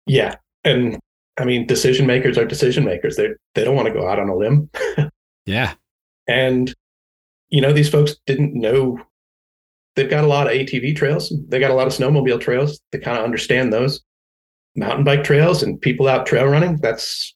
Yeah. 0.05 0.35
And 0.63 0.99
I 1.37 1.45
mean, 1.45 1.67
decision 1.67 2.07
makers 2.07 2.37
are 2.37 2.45
decision 2.45 2.83
makers. 2.83 3.15
They 3.15 3.29
they 3.55 3.63
don't 3.63 3.75
want 3.75 3.87
to 3.87 3.93
go 3.93 4.07
out 4.07 4.19
on 4.19 4.29
a 4.29 4.35
limb. 4.35 4.69
yeah. 5.45 5.73
And 6.27 6.73
you 7.49 7.61
know, 7.61 7.71
these 7.71 7.89
folks 7.89 8.15
didn't 8.25 8.53
know 8.53 8.99
they've 9.95 10.09
got 10.09 10.23
a 10.23 10.27
lot 10.27 10.47
of 10.47 10.53
ATV 10.53 10.95
trails. 10.95 11.33
They 11.47 11.59
got 11.59 11.71
a 11.71 11.75
lot 11.75 11.87
of 11.87 11.93
snowmobile 11.93 12.41
trails. 12.41 12.79
They 12.91 12.99
kind 12.99 13.17
of 13.17 13.23
understand 13.23 13.71
those 13.71 14.01
mountain 14.77 15.03
bike 15.03 15.23
trails 15.23 15.63
and 15.63 15.81
people 15.81 16.07
out 16.07 16.25
trail 16.25 16.45
running, 16.45 16.77
that's 16.77 17.33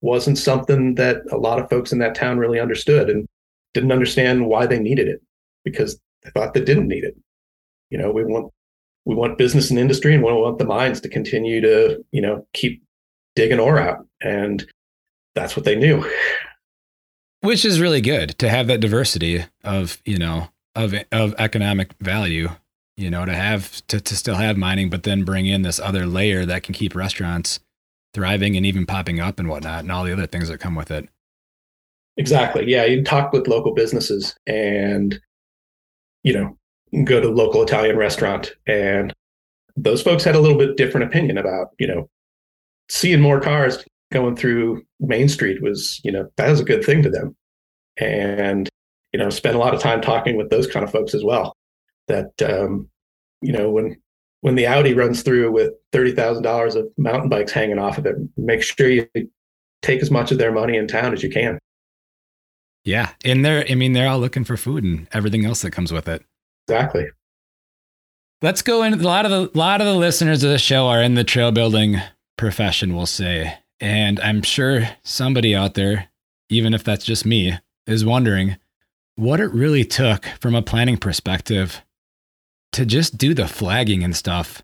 wasn't 0.00 0.38
something 0.38 0.94
that 0.94 1.18
a 1.30 1.36
lot 1.36 1.60
of 1.60 1.68
folks 1.68 1.92
in 1.92 1.98
that 1.98 2.14
town 2.14 2.38
really 2.38 2.58
understood 2.58 3.10
and 3.10 3.26
didn't 3.74 3.92
understand 3.92 4.46
why 4.46 4.66
they 4.66 4.78
needed 4.78 5.06
it 5.06 5.20
because 5.64 6.00
they 6.22 6.30
thought 6.30 6.54
they 6.54 6.64
didn't 6.64 6.88
need 6.88 7.04
it. 7.04 7.14
You 7.90 7.98
know, 7.98 8.10
we 8.10 8.24
want 8.24 8.52
we 9.04 9.14
want 9.14 9.38
business 9.38 9.70
and 9.70 9.78
industry 9.78 10.14
and 10.14 10.22
we 10.22 10.32
want 10.32 10.58
the 10.58 10.64
mines 10.64 11.00
to 11.00 11.08
continue 11.08 11.60
to, 11.60 12.04
you 12.12 12.20
know, 12.20 12.46
keep 12.54 12.82
digging 13.34 13.60
ore 13.60 13.78
out. 13.78 14.06
And 14.22 14.66
that's 15.34 15.56
what 15.56 15.64
they 15.64 15.76
knew. 15.76 16.04
Which 17.40 17.64
is 17.64 17.80
really 17.80 18.00
good 18.00 18.38
to 18.38 18.48
have 18.48 18.66
that 18.66 18.80
diversity 18.80 19.44
of, 19.64 20.00
you 20.04 20.18
know, 20.18 20.48
of 20.74 20.94
of 21.12 21.34
economic 21.38 21.92
value 22.00 22.50
you 22.96 23.10
know, 23.10 23.24
to 23.24 23.34
have 23.34 23.86
to, 23.88 24.00
to 24.00 24.16
still 24.16 24.34
have 24.34 24.56
mining, 24.56 24.90
but 24.90 25.04
then 25.04 25.24
bring 25.24 25.46
in 25.46 25.62
this 25.62 25.80
other 25.80 26.06
layer 26.06 26.44
that 26.44 26.62
can 26.62 26.74
keep 26.74 26.94
restaurants 26.94 27.60
thriving 28.12 28.56
and 28.56 28.66
even 28.66 28.86
popping 28.86 29.20
up 29.20 29.38
and 29.38 29.48
whatnot, 29.48 29.80
and 29.80 29.92
all 29.92 30.04
the 30.04 30.12
other 30.12 30.26
things 30.26 30.48
that 30.48 30.58
come 30.58 30.74
with 30.74 30.90
it. 30.90 31.08
Exactly. 32.16 32.68
Yeah, 32.68 32.84
you 32.84 33.02
talk 33.02 33.32
with 33.32 33.48
local 33.48 33.72
businesses, 33.72 34.34
and 34.46 35.18
you 36.22 36.34
know, 36.34 36.58
go 37.04 37.20
to 37.20 37.28
a 37.28 37.30
local 37.30 37.62
Italian 37.62 37.96
restaurant, 37.96 38.52
and 38.66 39.12
those 39.76 40.02
folks 40.02 40.24
had 40.24 40.34
a 40.34 40.40
little 40.40 40.58
bit 40.58 40.76
different 40.76 41.06
opinion 41.06 41.38
about 41.38 41.68
you 41.78 41.86
know, 41.86 42.08
seeing 42.88 43.20
more 43.20 43.40
cars 43.40 43.84
going 44.12 44.36
through 44.36 44.82
Main 44.98 45.28
Street 45.28 45.62
was 45.62 46.00
you 46.04 46.12
know 46.12 46.28
that 46.36 46.50
was 46.50 46.60
a 46.60 46.64
good 46.64 46.84
thing 46.84 47.02
to 47.02 47.10
them, 47.10 47.34
and 47.96 48.68
you 49.12 49.18
know, 49.18 49.30
spent 49.30 49.56
a 49.56 49.58
lot 49.58 49.74
of 49.74 49.80
time 49.80 50.02
talking 50.02 50.36
with 50.36 50.50
those 50.50 50.66
kind 50.66 50.84
of 50.84 50.92
folks 50.92 51.14
as 51.14 51.24
well 51.24 51.56
that 52.10 52.42
um, 52.42 52.88
you 53.40 53.52
know 53.52 53.70
when 53.70 53.96
when 54.42 54.54
the 54.54 54.66
Audi 54.66 54.94
runs 54.94 55.22
through 55.22 55.50
with 55.52 55.72
thirty 55.92 56.12
thousand 56.12 56.42
dollars 56.42 56.74
of 56.74 56.86
mountain 56.96 57.28
bikes 57.28 57.52
hanging 57.52 57.78
off 57.78 57.98
of 57.98 58.06
it, 58.06 58.16
make 58.36 58.62
sure 58.62 58.88
you 58.88 59.08
take 59.82 60.00
as 60.00 60.10
much 60.10 60.30
of 60.30 60.38
their 60.38 60.52
money 60.52 60.76
in 60.76 60.86
town 60.86 61.12
as 61.12 61.22
you 61.22 61.30
can. 61.30 61.58
Yeah, 62.84 63.10
and 63.24 63.44
they're 63.44 63.64
I 63.68 63.74
mean 63.74 63.92
they're 63.92 64.08
all 64.08 64.18
looking 64.18 64.44
for 64.44 64.56
food 64.56 64.84
and 64.84 65.06
everything 65.12 65.44
else 65.44 65.62
that 65.62 65.72
comes 65.72 65.92
with 65.92 66.08
it. 66.08 66.24
Exactly. 66.68 67.06
Let's 68.42 68.62
go 68.62 68.82
in. 68.82 68.94
A 68.94 68.96
lot 68.96 69.26
of 69.26 69.30
the 69.30 69.58
lot 69.58 69.80
of 69.80 69.86
the 69.86 69.94
listeners 69.94 70.42
of 70.42 70.50
the 70.50 70.58
show 70.58 70.86
are 70.86 71.02
in 71.02 71.14
the 71.14 71.24
trail 71.24 71.52
building 71.52 71.96
profession, 72.36 72.96
we'll 72.96 73.06
say, 73.06 73.58
and 73.80 74.18
I'm 74.20 74.42
sure 74.42 74.88
somebody 75.02 75.54
out 75.54 75.74
there, 75.74 76.08
even 76.48 76.72
if 76.72 76.82
that's 76.82 77.04
just 77.04 77.26
me, 77.26 77.58
is 77.86 78.04
wondering 78.04 78.56
what 79.16 79.40
it 79.40 79.52
really 79.52 79.84
took 79.84 80.24
from 80.40 80.54
a 80.54 80.62
planning 80.62 80.96
perspective 80.96 81.82
to 82.72 82.86
just 82.86 83.18
do 83.18 83.34
the 83.34 83.48
flagging 83.48 84.04
and 84.04 84.16
stuff 84.16 84.62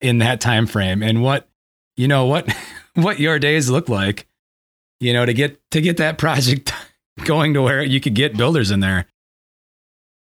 in 0.00 0.18
that 0.18 0.40
time 0.40 0.66
frame 0.66 1.02
and 1.02 1.22
what 1.22 1.48
you 1.96 2.08
know 2.08 2.26
what 2.26 2.52
what 2.94 3.18
your 3.18 3.38
days 3.38 3.70
look 3.70 3.88
like 3.88 4.26
you 5.00 5.12
know 5.12 5.24
to 5.24 5.32
get 5.32 5.58
to 5.70 5.80
get 5.80 5.96
that 5.96 6.18
project 6.18 6.72
going 7.24 7.54
to 7.54 7.62
where 7.62 7.82
you 7.82 8.00
could 8.00 8.14
get 8.14 8.36
builders 8.36 8.70
in 8.70 8.80
there. 8.80 9.06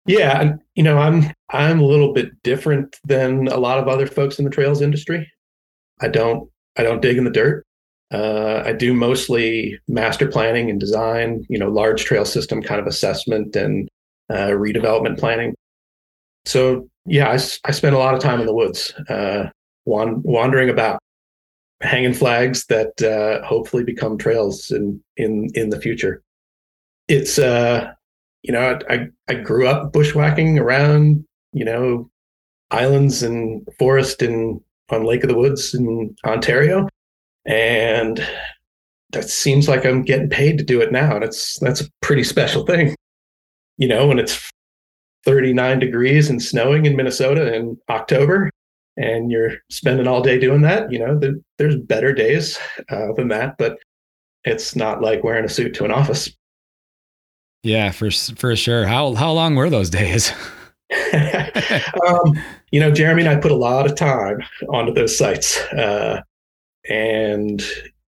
Yeah 0.08 0.56
you 0.76 0.84
know 0.84 0.98
i'm 0.98 1.32
i'm 1.52 1.80
a 1.80 1.86
little 1.86 2.14
bit 2.14 2.32
different 2.44 2.98
than 3.04 3.48
a 3.48 3.58
lot 3.58 3.78
of 3.78 3.88
other 3.88 4.08
folks 4.08 4.40
in 4.40 4.46
the 4.46 4.52
trails 4.52 4.82
industry. 4.82 5.32
I 6.02 6.08
don't 6.08 6.50
i 6.78 6.84
don't 6.84 7.02
dig 7.02 7.18
in 7.18 7.24
the 7.24 7.32
dirt. 7.32 7.66
Uh, 8.12 8.64
i 8.66 8.74
do 8.74 8.94
mostly 8.94 9.80
master 9.88 10.28
planning 10.28 10.70
and 10.70 10.80
design 10.80 11.46
you 11.50 11.58
know 11.58 11.70
large 11.70 12.04
trail 12.04 12.26
system 12.26 12.62
kind 12.62 12.82
of 12.82 12.88
assessment 12.88 13.56
and 13.56 13.88
uh, 14.30 14.50
redevelopment 14.50 15.20
planning. 15.20 15.54
So 16.46 16.88
yeah, 17.06 17.30
I, 17.30 17.34
I 17.66 17.72
spent 17.72 17.96
a 17.96 18.00
lot 18.00 18.14
of 18.14 18.20
time 18.20 18.40
in 18.40 18.46
the 18.46 18.54
woods, 18.54 18.94
uh, 19.10 19.50
wandering 19.86 20.70
about, 20.70 21.00
hanging 21.82 22.14
flags 22.14 22.66
that 22.68 23.02
uh, 23.02 23.46
hopefully 23.46 23.84
become 23.84 24.18
trails 24.18 24.72
in 24.72 25.02
in 25.18 25.50
in 25.56 25.70
the 25.70 25.82
future. 25.82 26.22
It's 27.08 27.40
uh, 27.40 27.92
you 28.44 28.54
know, 28.54 28.80
I 28.90 29.08
I 29.28 29.34
grew 29.36 29.68
up 29.68 29.92
bushwhacking 29.92 30.60
around 30.60 31.26
you 31.54 31.66
know 31.66 32.10
islands 32.70 33.24
and 33.24 33.68
forest 33.80 34.22
in 34.22 34.62
on 34.90 35.06
Lake 35.06 35.24
of 35.24 35.30
the 35.30 35.38
Woods 35.38 35.74
in 35.74 36.16
Ontario, 36.26 36.88
and 37.46 38.26
that 39.12 39.30
seems 39.30 39.68
like 39.68 39.86
I'm 39.86 40.04
getting 40.04 40.30
paid 40.30 40.58
to 40.58 40.64
do 40.64 40.82
it 40.82 40.92
now, 40.92 41.16
and 41.16 41.24
it's 41.24 41.60
that's 41.60 41.82
a 41.82 41.90
pretty 42.02 42.24
special 42.24 42.66
thing, 42.66 42.96
you 43.78 43.88
know. 43.88 44.08
When 44.08 44.20
it's 44.20 44.52
39 45.26 45.80
degrees 45.80 46.30
and 46.30 46.42
snowing 46.42 46.86
in 46.86 46.96
Minnesota 46.96 47.54
in 47.54 47.78
October, 47.90 48.50
and 48.98 49.32
you're 49.32 49.54
spending 49.70 50.08
all 50.08 50.22
day 50.22 50.40
doing 50.40 50.62
that, 50.62 50.92
you 50.92 51.00
know, 51.00 51.18
the, 51.18 51.42
there's 51.58 51.78
better 51.78 52.14
days 52.14 52.60
uh, 52.90 53.14
than 53.14 53.28
that, 53.30 53.58
but 53.58 53.78
it's 54.44 54.76
not 54.76 55.02
like 55.02 55.24
wearing 55.24 55.46
a 55.46 55.50
suit 55.50 55.74
to 55.76 55.86
an 55.86 55.92
office. 55.92 56.32
Yeah, 57.64 57.92
for 57.92 58.10
for 58.10 58.56
sure. 58.56 58.88
How 58.88 59.14
how 59.14 59.32
long 59.32 59.56
were 59.56 59.70
those 59.70 59.90
days? 59.90 60.34
um, 62.08 62.38
you 62.72 62.80
know, 62.80 62.92
Jeremy 62.92 63.22
and 63.22 63.30
I 63.30 63.36
put 63.38 63.52
a 63.52 63.56
lot 63.56 63.86
of 63.86 63.96
time 63.96 64.42
onto 64.70 64.94
those 64.94 65.18
sites, 65.18 65.58
uh, 65.74 66.22
and 66.90 67.64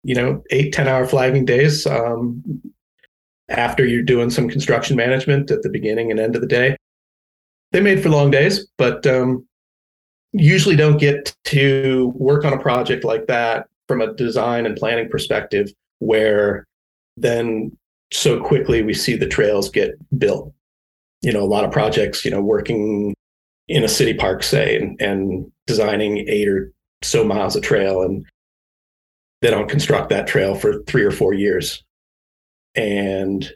you 0.04 0.16
know, 0.16 0.42
eight 0.50 0.74
ten 0.74 0.88
hour 0.88 1.06
flagging 1.06 1.46
days. 1.46 1.86
Um, 1.86 2.44
after 3.50 3.86
you're 3.86 4.02
doing 4.02 4.30
some 4.30 4.50
construction 4.50 4.96
management 4.96 5.52
at 5.52 5.62
the 5.62 5.70
beginning 5.70 6.10
and 6.10 6.20
end 6.20 6.36
of 6.36 6.42
the 6.42 6.48
day, 6.48 6.76
they 7.74 7.82
made 7.82 8.02
for 8.02 8.10
long 8.10 8.32
days, 8.32 8.68
but 8.78 9.06
um, 9.06 9.46
usually 10.32 10.76
don't 10.76 10.98
get 10.98 11.36
to 11.46 12.14
work 12.16 12.46
on 12.46 12.54
a 12.54 12.60
project 12.60 13.04
like 13.04 13.28
that 13.28 13.68
from 13.88 14.00
a 14.00 14.14
design 14.14 14.66
and 14.66 14.78
planning 14.78 15.10
perspective, 15.10 15.72
where 16.00 16.66
then 17.18 17.76
so 18.14 18.40
quickly 18.40 18.84
we 18.84 18.94
see 18.94 19.16
the 19.16 19.28
trails 19.28 19.70
get 19.70 19.96
built. 20.18 20.54
You 21.22 21.34
know, 21.34 21.42
a 21.42 21.46
lot 21.46 21.66
of 21.66 21.72
projects, 21.72 22.24
you 22.24 22.32
know, 22.32 22.42
working 22.42 23.14
in 23.68 23.84
a 23.84 23.90
city 23.90 24.14
park, 24.14 24.44
say, 24.44 24.78
and, 24.78 25.02
and 25.02 25.52
designing 25.68 26.20
eight 26.30 26.48
or 26.48 26.72
so 27.02 27.24
miles 27.24 27.56
of 27.56 27.64
trail 27.64 28.02
and 28.02 28.26
they 29.42 29.50
don't 29.50 29.70
construct 29.70 30.10
that 30.10 30.28
trail 30.28 30.56
for 30.56 30.84
three 30.84 31.04
or 31.04 31.12
four 31.12 31.34
years. 31.34 31.84
And 32.76 33.52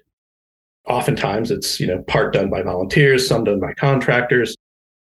oftentimes 0.87 1.51
it's, 1.51 1.79
you 1.79 1.87
know, 1.87 2.01
part 2.03 2.33
done 2.33 2.49
by 2.49 2.61
volunteers, 2.61 3.27
some 3.27 3.43
done 3.43 3.59
by 3.59 3.73
contractors. 3.73 4.55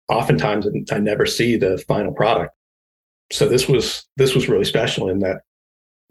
Oftentimes 0.08 0.66
I 0.90 0.98
never 0.98 1.26
see 1.26 1.56
the 1.56 1.78
final 1.86 2.12
product. 2.12 2.54
So 3.30 3.48
this 3.48 3.68
was 3.68 4.06
this 4.16 4.34
was 4.34 4.48
really 4.48 4.64
special 4.64 5.08
in 5.08 5.18
that, 5.20 5.42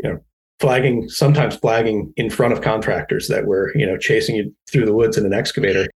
you 0.03 0.09
know, 0.09 0.19
flagging 0.59 1.09
sometimes 1.09 1.55
flagging 1.55 2.13
in 2.15 2.29
front 2.29 2.53
of 2.53 2.61
contractors 2.61 3.27
that 3.27 3.45
were, 3.45 3.75
you 3.75 3.85
know, 3.85 3.97
chasing 3.97 4.35
you 4.35 4.53
through 4.71 4.85
the 4.85 4.93
woods 4.93 5.17
in 5.17 5.25
an 5.25 5.33
excavator 5.33 5.87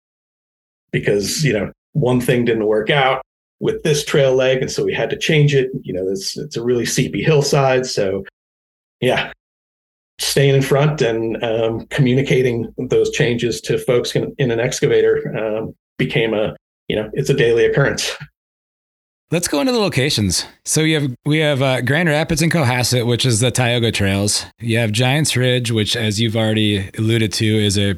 because, 0.91 1.43
you 1.43 1.53
know, 1.53 1.71
one 1.93 2.19
thing 2.19 2.45
didn't 2.45 2.65
work 2.65 2.89
out 2.89 3.21
with 3.61 3.83
this 3.83 4.03
trail 4.03 4.33
leg 4.33 4.61
and 4.61 4.71
so 4.71 4.83
we 4.83 4.93
had 4.93 5.09
to 5.09 5.17
change 5.17 5.53
it 5.53 5.69
you 5.83 5.93
know 5.93 6.07
it's, 6.07 6.35
it's 6.35 6.57
a 6.57 6.63
really 6.63 6.85
seepy 6.85 7.21
hillside 7.21 7.85
so 7.85 8.23
yeah 9.01 9.31
staying 10.21 10.55
in 10.55 10.61
front 10.61 11.01
and 11.01 11.41
um, 11.43 11.85
communicating 11.87 12.73
those 12.77 13.09
changes 13.11 13.59
to 13.61 13.77
folks 13.77 14.15
in, 14.15 14.33
in 14.37 14.51
an 14.51 14.59
excavator 14.59 15.35
um, 15.37 15.75
became 15.97 16.33
a 16.33 16.55
you 16.87 16.95
know 16.95 17.09
it's 17.13 17.29
a 17.29 17.33
daily 17.33 17.65
occurrence 17.65 18.15
Let's 19.31 19.47
go 19.47 19.61
into 19.61 19.71
the 19.71 19.79
locations. 19.79 20.45
So 20.65 20.81
you 20.81 20.99
have 20.99 21.15
we 21.25 21.37
have 21.37 21.61
uh, 21.61 21.79
Grand 21.79 22.09
Rapids 22.09 22.41
and 22.41 22.51
Cohasset, 22.51 23.07
which 23.07 23.25
is 23.25 23.39
the 23.39 23.49
Tioga 23.49 23.89
Trails. 23.89 24.45
You 24.59 24.77
have 24.79 24.91
Giants 24.91 25.37
Ridge, 25.37 25.71
which, 25.71 25.95
as 25.95 26.19
you've 26.19 26.35
already 26.35 26.89
alluded 26.97 27.31
to, 27.33 27.45
is 27.45 27.77
a 27.77 27.95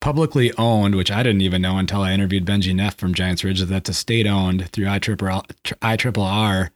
publicly 0.00 0.52
owned, 0.58 0.94
which 0.94 1.10
I 1.10 1.24
didn't 1.24 1.40
even 1.40 1.62
know 1.62 1.78
until 1.78 2.02
I 2.02 2.12
interviewed 2.12 2.46
Benji 2.46 2.72
Neff 2.76 2.94
from 2.94 3.12
Giants 3.12 3.42
Ridge. 3.42 3.58
that 3.58 3.66
That's 3.66 3.88
a 3.88 3.94
state 3.94 4.28
owned 4.28 4.70
through 4.70 4.84
IRRR 4.84 6.70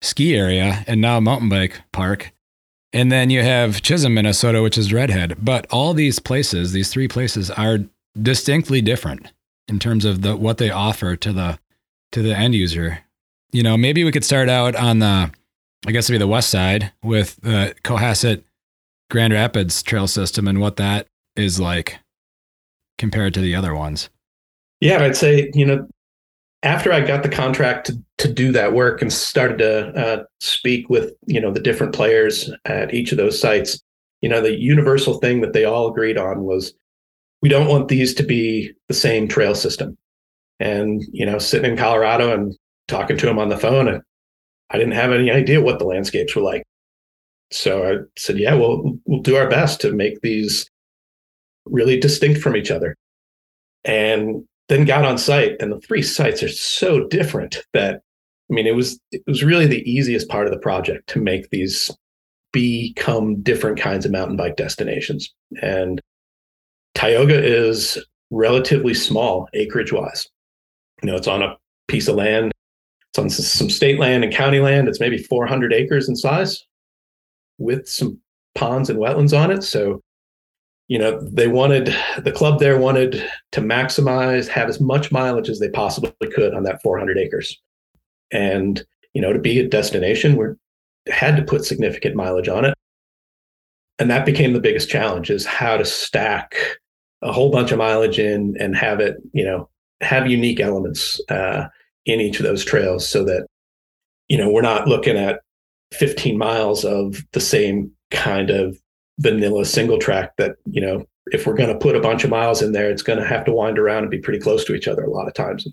ski 0.00 0.34
area 0.34 0.84
and 0.86 1.02
now 1.02 1.20
mountain 1.20 1.50
bike 1.50 1.82
park. 1.92 2.32
And 2.92 3.12
then 3.12 3.30
you 3.30 3.42
have 3.42 3.82
Chisholm, 3.82 4.14
Minnesota, 4.14 4.62
which 4.62 4.78
is 4.78 4.92
Redhead. 4.92 5.36
But 5.44 5.66
all 5.70 5.92
these 5.92 6.18
places, 6.18 6.72
these 6.72 6.90
three 6.90 7.08
places, 7.08 7.50
are 7.50 7.80
distinctly 8.20 8.80
different 8.80 9.32
in 9.68 9.78
terms 9.78 10.04
of 10.04 10.22
the 10.22 10.36
what 10.36 10.58
they 10.58 10.70
offer 10.70 11.14
to 11.16 11.32
the 11.32 11.58
to 12.12 12.22
the 12.22 12.34
end 12.34 12.54
user. 12.54 13.00
You 13.52 13.62
know, 13.62 13.76
maybe 13.76 14.04
we 14.04 14.12
could 14.12 14.24
start 14.24 14.48
out 14.48 14.74
on 14.74 14.98
the, 14.98 15.30
I 15.86 15.92
guess 15.92 16.06
it'd 16.06 16.14
be 16.14 16.18
the 16.18 16.26
west 16.26 16.50
side 16.50 16.92
with 17.02 17.36
the 17.42 17.74
Cohasset 17.82 18.42
Grand 19.10 19.32
Rapids 19.32 19.82
trail 19.82 20.06
system 20.06 20.46
and 20.46 20.60
what 20.60 20.76
that 20.76 21.06
is 21.36 21.58
like 21.58 21.98
compared 22.98 23.32
to 23.34 23.40
the 23.40 23.54
other 23.54 23.74
ones. 23.74 24.10
Yeah, 24.80 25.02
I'd 25.02 25.16
say, 25.16 25.50
you 25.54 25.64
know, 25.64 25.88
after 26.62 26.92
I 26.92 27.00
got 27.00 27.22
the 27.22 27.28
contract 27.28 27.86
to, 27.86 27.98
to 28.18 28.32
do 28.32 28.50
that 28.52 28.72
work 28.72 29.00
and 29.00 29.12
started 29.12 29.58
to 29.58 29.88
uh, 29.88 30.24
speak 30.40 30.90
with, 30.90 31.12
you 31.26 31.40
know, 31.40 31.52
the 31.52 31.60
different 31.60 31.94
players 31.94 32.50
at 32.64 32.92
each 32.92 33.12
of 33.12 33.18
those 33.18 33.40
sites, 33.40 33.80
you 34.20 34.28
know, 34.28 34.40
the 34.40 34.58
universal 34.58 35.18
thing 35.18 35.40
that 35.40 35.52
they 35.52 35.64
all 35.64 35.88
agreed 35.88 36.18
on 36.18 36.42
was 36.42 36.74
we 37.42 37.48
don't 37.48 37.68
want 37.68 37.88
these 37.88 38.14
to 38.14 38.24
be 38.24 38.72
the 38.88 38.94
same 38.94 39.28
trail 39.28 39.54
system. 39.54 39.96
And, 40.58 41.04
you 41.12 41.24
know, 41.24 41.38
sitting 41.38 41.70
in 41.70 41.76
Colorado 41.76 42.34
and 42.34 42.56
talking 42.88 43.16
to 43.18 43.28
him 43.28 43.38
on 43.38 43.48
the 43.48 43.56
phone, 43.56 43.86
and 43.86 44.02
I 44.70 44.78
didn't 44.78 44.94
have 44.94 45.12
any 45.12 45.30
idea 45.30 45.62
what 45.62 45.78
the 45.78 45.84
landscapes 45.84 46.34
were 46.34 46.42
like. 46.42 46.64
So 47.52 47.88
I 47.88 47.96
said, 48.18 48.38
yeah, 48.38 48.54
we'll 48.54 48.98
we'll 49.04 49.22
do 49.22 49.36
our 49.36 49.48
best 49.48 49.80
to 49.82 49.92
make 49.92 50.20
these 50.20 50.68
really 51.64 51.98
distinct 52.00 52.40
from 52.40 52.56
each 52.56 52.72
other. 52.72 52.96
And 53.84 54.44
then 54.68 54.84
got 54.84 55.04
on 55.04 55.18
site, 55.18 55.56
and 55.60 55.72
the 55.72 55.80
three 55.80 56.02
sites 56.02 56.42
are 56.42 56.48
so 56.48 57.06
different 57.08 57.64
that 57.72 58.02
I 58.50 58.54
mean, 58.54 58.66
it 58.66 58.74
was 58.74 58.98
it 59.12 59.22
was 59.26 59.44
really 59.44 59.66
the 59.66 59.88
easiest 59.90 60.28
part 60.28 60.46
of 60.46 60.52
the 60.52 60.58
project 60.58 61.08
to 61.10 61.20
make 61.20 61.50
these 61.50 61.90
become 62.52 63.42
different 63.42 63.78
kinds 63.78 64.06
of 64.06 64.12
mountain 64.12 64.36
bike 64.36 64.56
destinations. 64.56 65.32
And 65.62 66.00
Tioga 66.94 67.42
is 67.42 68.02
relatively 68.30 68.94
small 68.94 69.48
acreage 69.54 69.92
wise. 69.92 70.26
You 71.02 71.10
know, 71.10 71.16
it's 71.16 71.28
on 71.28 71.42
a 71.42 71.56
piece 71.88 72.08
of 72.08 72.16
land. 72.16 72.52
It's 73.10 73.18
on 73.18 73.30
some 73.30 73.70
state 73.70 73.98
land 73.98 74.24
and 74.24 74.32
county 74.32 74.60
land. 74.60 74.88
It's 74.88 75.00
maybe 75.00 75.18
400 75.18 75.72
acres 75.72 76.08
in 76.08 76.16
size 76.16 76.64
with 77.58 77.86
some 77.88 78.18
ponds 78.54 78.88
and 78.90 78.98
wetlands 78.98 79.38
on 79.38 79.50
it. 79.50 79.62
So 79.62 80.00
you 80.88 80.98
know 80.98 81.20
they 81.20 81.48
wanted 81.48 81.94
the 82.22 82.32
club 82.32 82.58
there 82.58 82.78
wanted 82.78 83.22
to 83.52 83.60
maximize 83.60 84.48
have 84.48 84.68
as 84.68 84.80
much 84.80 85.12
mileage 85.12 85.48
as 85.48 85.60
they 85.60 85.68
possibly 85.68 86.12
could 86.32 86.54
on 86.54 86.64
that 86.64 86.82
400 86.82 87.18
acres. 87.18 87.60
And 88.32 88.84
you 89.14 89.22
know 89.22 89.32
to 89.32 89.38
be 89.38 89.60
a 89.60 89.68
destination 89.68 90.36
we 90.36 90.46
had 91.12 91.36
to 91.36 91.42
put 91.42 91.64
significant 91.64 92.16
mileage 92.16 92.48
on 92.48 92.64
it. 92.64 92.74
And 93.98 94.10
that 94.10 94.26
became 94.26 94.52
the 94.52 94.60
biggest 94.60 94.88
challenge 94.88 95.30
is 95.30 95.44
how 95.44 95.76
to 95.76 95.84
stack 95.84 96.54
a 97.22 97.32
whole 97.32 97.50
bunch 97.50 97.72
of 97.72 97.78
mileage 97.78 98.18
in 98.18 98.56
and 98.58 98.76
have 98.76 99.00
it 99.00 99.16
you 99.32 99.44
know 99.44 99.68
have 100.00 100.30
unique 100.30 100.60
elements 100.60 101.20
uh, 101.28 101.66
in 102.06 102.20
each 102.20 102.40
of 102.40 102.46
those 102.46 102.64
trails 102.64 103.06
so 103.06 103.24
that 103.24 103.46
you 104.28 104.38
know 104.38 104.50
we're 104.50 104.62
not 104.62 104.88
looking 104.88 105.16
at 105.16 105.40
15 105.92 106.36
miles 106.38 106.84
of 106.84 107.22
the 107.32 107.40
same 107.40 107.90
kind 108.10 108.50
of 108.50 108.78
vanilla 109.18 109.64
single 109.64 109.98
track 109.98 110.36
that 110.36 110.56
you 110.70 110.80
know 110.80 111.04
if 111.32 111.46
we're 111.46 111.54
going 111.54 111.72
to 111.72 111.78
put 111.78 111.96
a 111.96 112.00
bunch 112.00 112.24
of 112.24 112.30
miles 112.30 112.62
in 112.62 112.72
there 112.72 112.90
it's 112.90 113.02
going 113.02 113.18
to 113.18 113.26
have 113.26 113.44
to 113.44 113.52
wind 113.52 113.78
around 113.78 114.02
and 114.02 114.10
be 114.10 114.18
pretty 114.18 114.38
close 114.38 114.64
to 114.64 114.74
each 114.74 114.88
other 114.88 115.02
a 115.02 115.10
lot 115.10 115.28
of 115.28 115.34
times. 115.34 115.66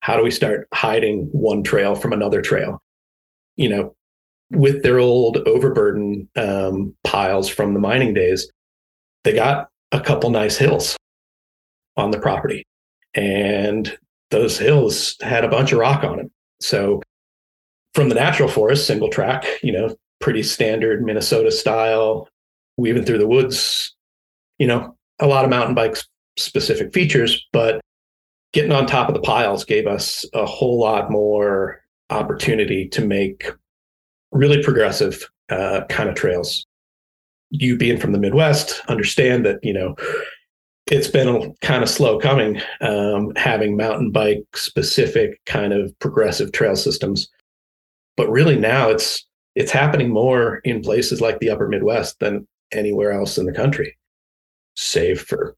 How 0.00 0.16
do 0.16 0.22
we 0.22 0.30
start 0.30 0.68
hiding 0.72 1.28
one 1.32 1.62
trail 1.62 1.94
from 1.94 2.12
another 2.12 2.42
trail? 2.42 2.82
You 3.56 3.68
know 3.68 3.94
with 4.50 4.82
their 4.82 4.98
old 4.98 5.36
overburden 5.46 6.28
um, 6.36 6.94
piles 7.04 7.48
from 7.48 7.74
the 7.74 7.80
mining 7.80 8.14
days 8.14 8.50
they 9.24 9.32
got 9.32 9.68
a 9.92 10.00
couple 10.00 10.30
nice 10.30 10.56
hills 10.56 10.96
on 11.96 12.10
the 12.10 12.18
property 12.18 12.64
and 13.14 13.98
those 14.30 14.58
hills 14.58 15.16
had 15.20 15.44
a 15.44 15.48
bunch 15.48 15.72
of 15.72 15.78
rock 15.78 16.04
on 16.04 16.16
them 16.16 16.30
so 16.60 17.02
from 17.94 18.08
the 18.08 18.14
natural 18.14 18.48
forest 18.48 18.86
single 18.86 19.08
track 19.08 19.44
you 19.62 19.72
know 19.72 19.94
pretty 20.20 20.42
standard 20.42 21.02
minnesota 21.02 21.50
style 21.50 22.28
weaving 22.78 23.04
through 23.04 23.18
the 23.18 23.28
woods, 23.28 23.94
you 24.58 24.66
know, 24.66 24.96
a 25.18 25.26
lot 25.26 25.44
of 25.44 25.50
mountain 25.50 25.74
bike 25.74 25.96
specific 26.38 26.94
features, 26.94 27.46
but 27.52 27.80
getting 28.52 28.72
on 28.72 28.86
top 28.86 29.08
of 29.08 29.14
the 29.14 29.20
piles 29.20 29.64
gave 29.64 29.86
us 29.86 30.24
a 30.32 30.46
whole 30.46 30.78
lot 30.78 31.10
more 31.10 31.82
opportunity 32.10 32.88
to 32.88 33.04
make 33.04 33.50
really 34.32 34.62
progressive 34.62 35.28
uh, 35.50 35.82
kind 35.90 36.08
of 36.08 36.14
trails. 36.14 36.64
You 37.50 37.76
being 37.76 37.98
from 37.98 38.12
the 38.12 38.18
Midwest, 38.18 38.80
understand 38.88 39.44
that, 39.44 39.58
you 39.62 39.72
know, 39.72 39.96
it's 40.90 41.08
been 41.08 41.28
a 41.28 41.52
kind 41.60 41.82
of 41.82 41.88
slow 41.88 42.18
coming 42.18 42.60
um, 42.80 43.32
having 43.36 43.76
mountain 43.76 44.10
bike 44.10 44.44
specific 44.54 45.40
kind 45.44 45.72
of 45.72 45.98
progressive 45.98 46.52
trail 46.52 46.76
systems. 46.76 47.28
But 48.16 48.30
really 48.30 48.56
now 48.56 48.88
it's 48.88 49.24
it's 49.54 49.72
happening 49.72 50.10
more 50.10 50.58
in 50.64 50.82
places 50.82 51.20
like 51.20 51.40
the 51.40 51.50
upper 51.50 51.68
Midwest 51.68 52.20
than 52.20 52.46
anywhere 52.72 53.12
else 53.12 53.38
in 53.38 53.46
the 53.46 53.52
country, 53.52 53.96
save 54.76 55.20
for 55.20 55.56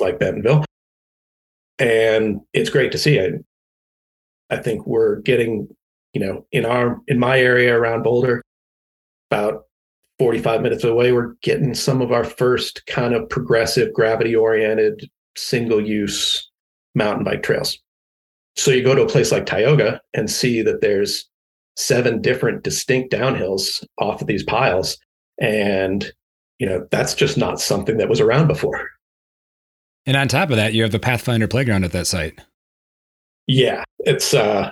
like 0.00 0.18
Bentonville. 0.18 0.64
And 1.78 2.40
it's 2.52 2.70
great 2.70 2.92
to 2.92 2.98
see. 2.98 3.20
I, 3.20 3.30
I 4.50 4.56
think 4.58 4.86
we're 4.86 5.20
getting, 5.20 5.68
you 6.12 6.20
know, 6.20 6.46
in 6.52 6.64
our 6.64 7.00
in 7.08 7.18
my 7.18 7.38
area 7.38 7.76
around 7.76 8.02
Boulder, 8.02 8.42
about 9.30 9.64
45 10.18 10.60
minutes 10.60 10.84
away, 10.84 11.12
we're 11.12 11.34
getting 11.42 11.72
some 11.72 12.02
of 12.02 12.12
our 12.12 12.24
first 12.24 12.84
kind 12.86 13.14
of 13.14 13.28
progressive, 13.30 13.92
gravity 13.94 14.36
oriented, 14.36 15.08
single 15.36 15.80
use 15.80 16.50
mountain 16.94 17.24
bike 17.24 17.42
trails. 17.42 17.78
So 18.56 18.70
you 18.70 18.84
go 18.84 18.94
to 18.94 19.02
a 19.02 19.08
place 19.08 19.32
like 19.32 19.46
Tioga 19.46 20.00
and 20.12 20.30
see 20.30 20.60
that 20.62 20.82
there's 20.82 21.26
seven 21.76 22.20
different 22.20 22.62
distinct 22.62 23.12
downhills 23.12 23.82
off 23.98 24.20
of 24.20 24.26
these 24.26 24.42
piles. 24.42 24.98
And 25.40 26.12
you 26.60 26.66
know, 26.66 26.86
that's 26.90 27.14
just 27.14 27.36
not 27.38 27.58
something 27.58 27.96
that 27.96 28.08
was 28.08 28.20
around 28.20 28.46
before. 28.46 28.90
And 30.06 30.16
on 30.16 30.28
top 30.28 30.50
of 30.50 30.56
that, 30.56 30.74
you 30.74 30.82
have 30.82 30.92
the 30.92 30.98
Pathfinder 30.98 31.48
playground 31.48 31.84
at 31.84 31.92
that 31.92 32.06
site. 32.06 32.38
Yeah, 33.46 33.82
it's 34.00 34.34
uh 34.34 34.70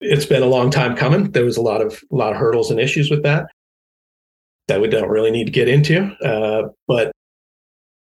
it's 0.00 0.26
been 0.26 0.42
a 0.42 0.46
long 0.46 0.70
time 0.70 0.96
coming. 0.96 1.30
There 1.30 1.44
was 1.44 1.56
a 1.56 1.62
lot 1.62 1.80
of 1.80 2.02
a 2.10 2.16
lot 2.16 2.32
of 2.32 2.38
hurdles 2.38 2.70
and 2.70 2.80
issues 2.80 3.10
with 3.10 3.22
that 3.22 3.46
that 4.66 4.80
we 4.80 4.88
don't 4.88 5.08
really 5.08 5.30
need 5.30 5.44
to 5.44 5.52
get 5.52 5.68
into. 5.68 6.10
Uh, 6.22 6.68
but 6.86 7.12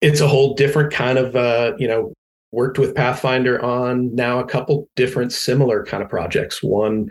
it's 0.01 0.19
a 0.19 0.27
whole 0.27 0.55
different 0.55 0.91
kind 0.91 1.17
of 1.17 1.35
uh, 1.35 1.73
you 1.77 1.87
know, 1.87 2.13
worked 2.51 2.77
with 2.77 2.95
Pathfinder 2.95 3.63
on 3.63 4.13
now 4.15 4.39
a 4.39 4.47
couple 4.47 4.87
different 4.95 5.31
similar 5.31 5.83
kind 5.85 6.03
of 6.03 6.09
projects. 6.09 6.61
One 6.61 7.09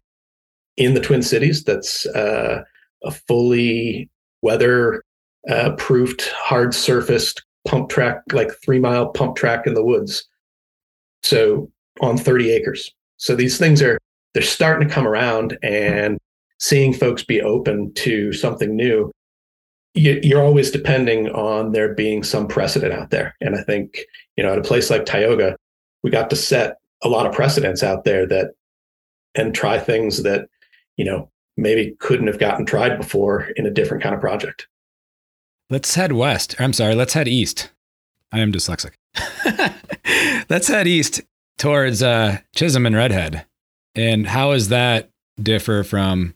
in 0.76 0.94
the 0.94 1.00
Twin 1.00 1.22
Cities 1.22 1.64
that's 1.64 2.06
uh, 2.06 2.62
a 3.04 3.10
fully 3.10 4.08
weather 4.42 5.02
uh, 5.48 5.72
proofed, 5.72 6.28
hard 6.28 6.74
surfaced 6.74 7.42
pump 7.66 7.88
track, 7.88 8.20
like 8.32 8.50
three 8.62 8.78
mile 8.78 9.08
pump 9.08 9.36
track 9.36 9.66
in 9.66 9.74
the 9.74 9.84
woods. 9.84 10.26
So 11.22 11.70
on 12.00 12.18
30 12.18 12.50
acres. 12.50 12.92
So 13.16 13.34
these 13.34 13.58
things 13.58 13.80
are, 13.82 13.98
they're 14.32 14.42
starting 14.42 14.86
to 14.86 14.94
come 14.94 15.06
around 15.06 15.56
and 15.62 16.18
seeing 16.58 16.92
folks 16.92 17.22
be 17.22 17.40
open 17.40 17.92
to 17.94 18.32
something 18.32 18.74
new. 18.74 19.10
you're 19.94 20.42
always 20.42 20.72
depending 20.72 21.28
on 21.30 21.70
there 21.70 21.94
being 21.94 22.24
some 22.24 22.48
precedent 22.48 22.92
out 22.92 23.10
there. 23.10 23.34
And 23.40 23.54
I 23.54 23.62
think, 23.62 24.00
you 24.36 24.42
know, 24.42 24.52
at 24.52 24.58
a 24.58 24.62
place 24.62 24.90
like 24.90 25.06
Tioga, 25.06 25.56
we 26.02 26.10
got 26.10 26.30
to 26.30 26.36
set 26.36 26.78
a 27.02 27.08
lot 27.08 27.26
of 27.26 27.32
precedents 27.32 27.82
out 27.82 28.04
there 28.04 28.26
that 28.26 28.54
and 29.36 29.54
try 29.54 29.78
things 29.78 30.22
that, 30.24 30.48
you 30.96 31.04
know, 31.04 31.30
maybe 31.56 31.94
couldn't 32.00 32.26
have 32.26 32.40
gotten 32.40 32.66
tried 32.66 32.96
before 32.96 33.52
in 33.56 33.66
a 33.66 33.70
different 33.70 34.02
kind 34.02 34.14
of 34.14 34.20
project. 34.20 34.66
Let's 35.70 35.94
head 35.94 36.12
west. 36.12 36.54
I'm 36.58 36.72
sorry, 36.72 36.94
let's 36.94 37.14
head 37.14 37.28
east. 37.28 37.70
I 38.32 38.40
am 38.40 38.52
dyslexic. 38.52 38.92
let's 40.50 40.68
head 40.68 40.86
east 40.86 41.22
towards 41.58 42.02
uh, 42.02 42.38
Chisholm 42.54 42.86
and 42.86 42.96
Redhead. 42.96 43.46
And 43.94 44.26
how 44.26 44.52
does 44.52 44.68
that 44.68 45.10
differ 45.40 45.84
from 45.84 46.34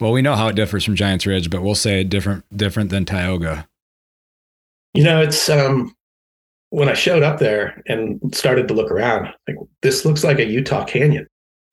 well, 0.00 0.12
we 0.12 0.22
know 0.22 0.34
how 0.34 0.48
it 0.48 0.56
differs 0.56 0.84
from 0.84 0.94
Giants 0.94 1.26
Ridge, 1.26 1.48
but 1.48 1.62
we'll 1.62 1.74
say 1.74 2.04
different 2.04 2.44
different 2.56 2.90
than 2.90 3.04
Tioga. 3.04 3.66
You 4.94 5.04
know, 5.04 5.20
it's 5.20 5.48
um 5.48 5.94
when 6.70 6.88
I 6.88 6.94
showed 6.94 7.22
up 7.22 7.38
there 7.38 7.82
and 7.86 8.20
started 8.34 8.68
to 8.68 8.74
look 8.74 8.90
around, 8.90 9.28
like 9.46 9.56
this 9.82 10.04
looks 10.04 10.24
like 10.24 10.38
a 10.38 10.44
Utah 10.44 10.84
canyon. 10.84 11.26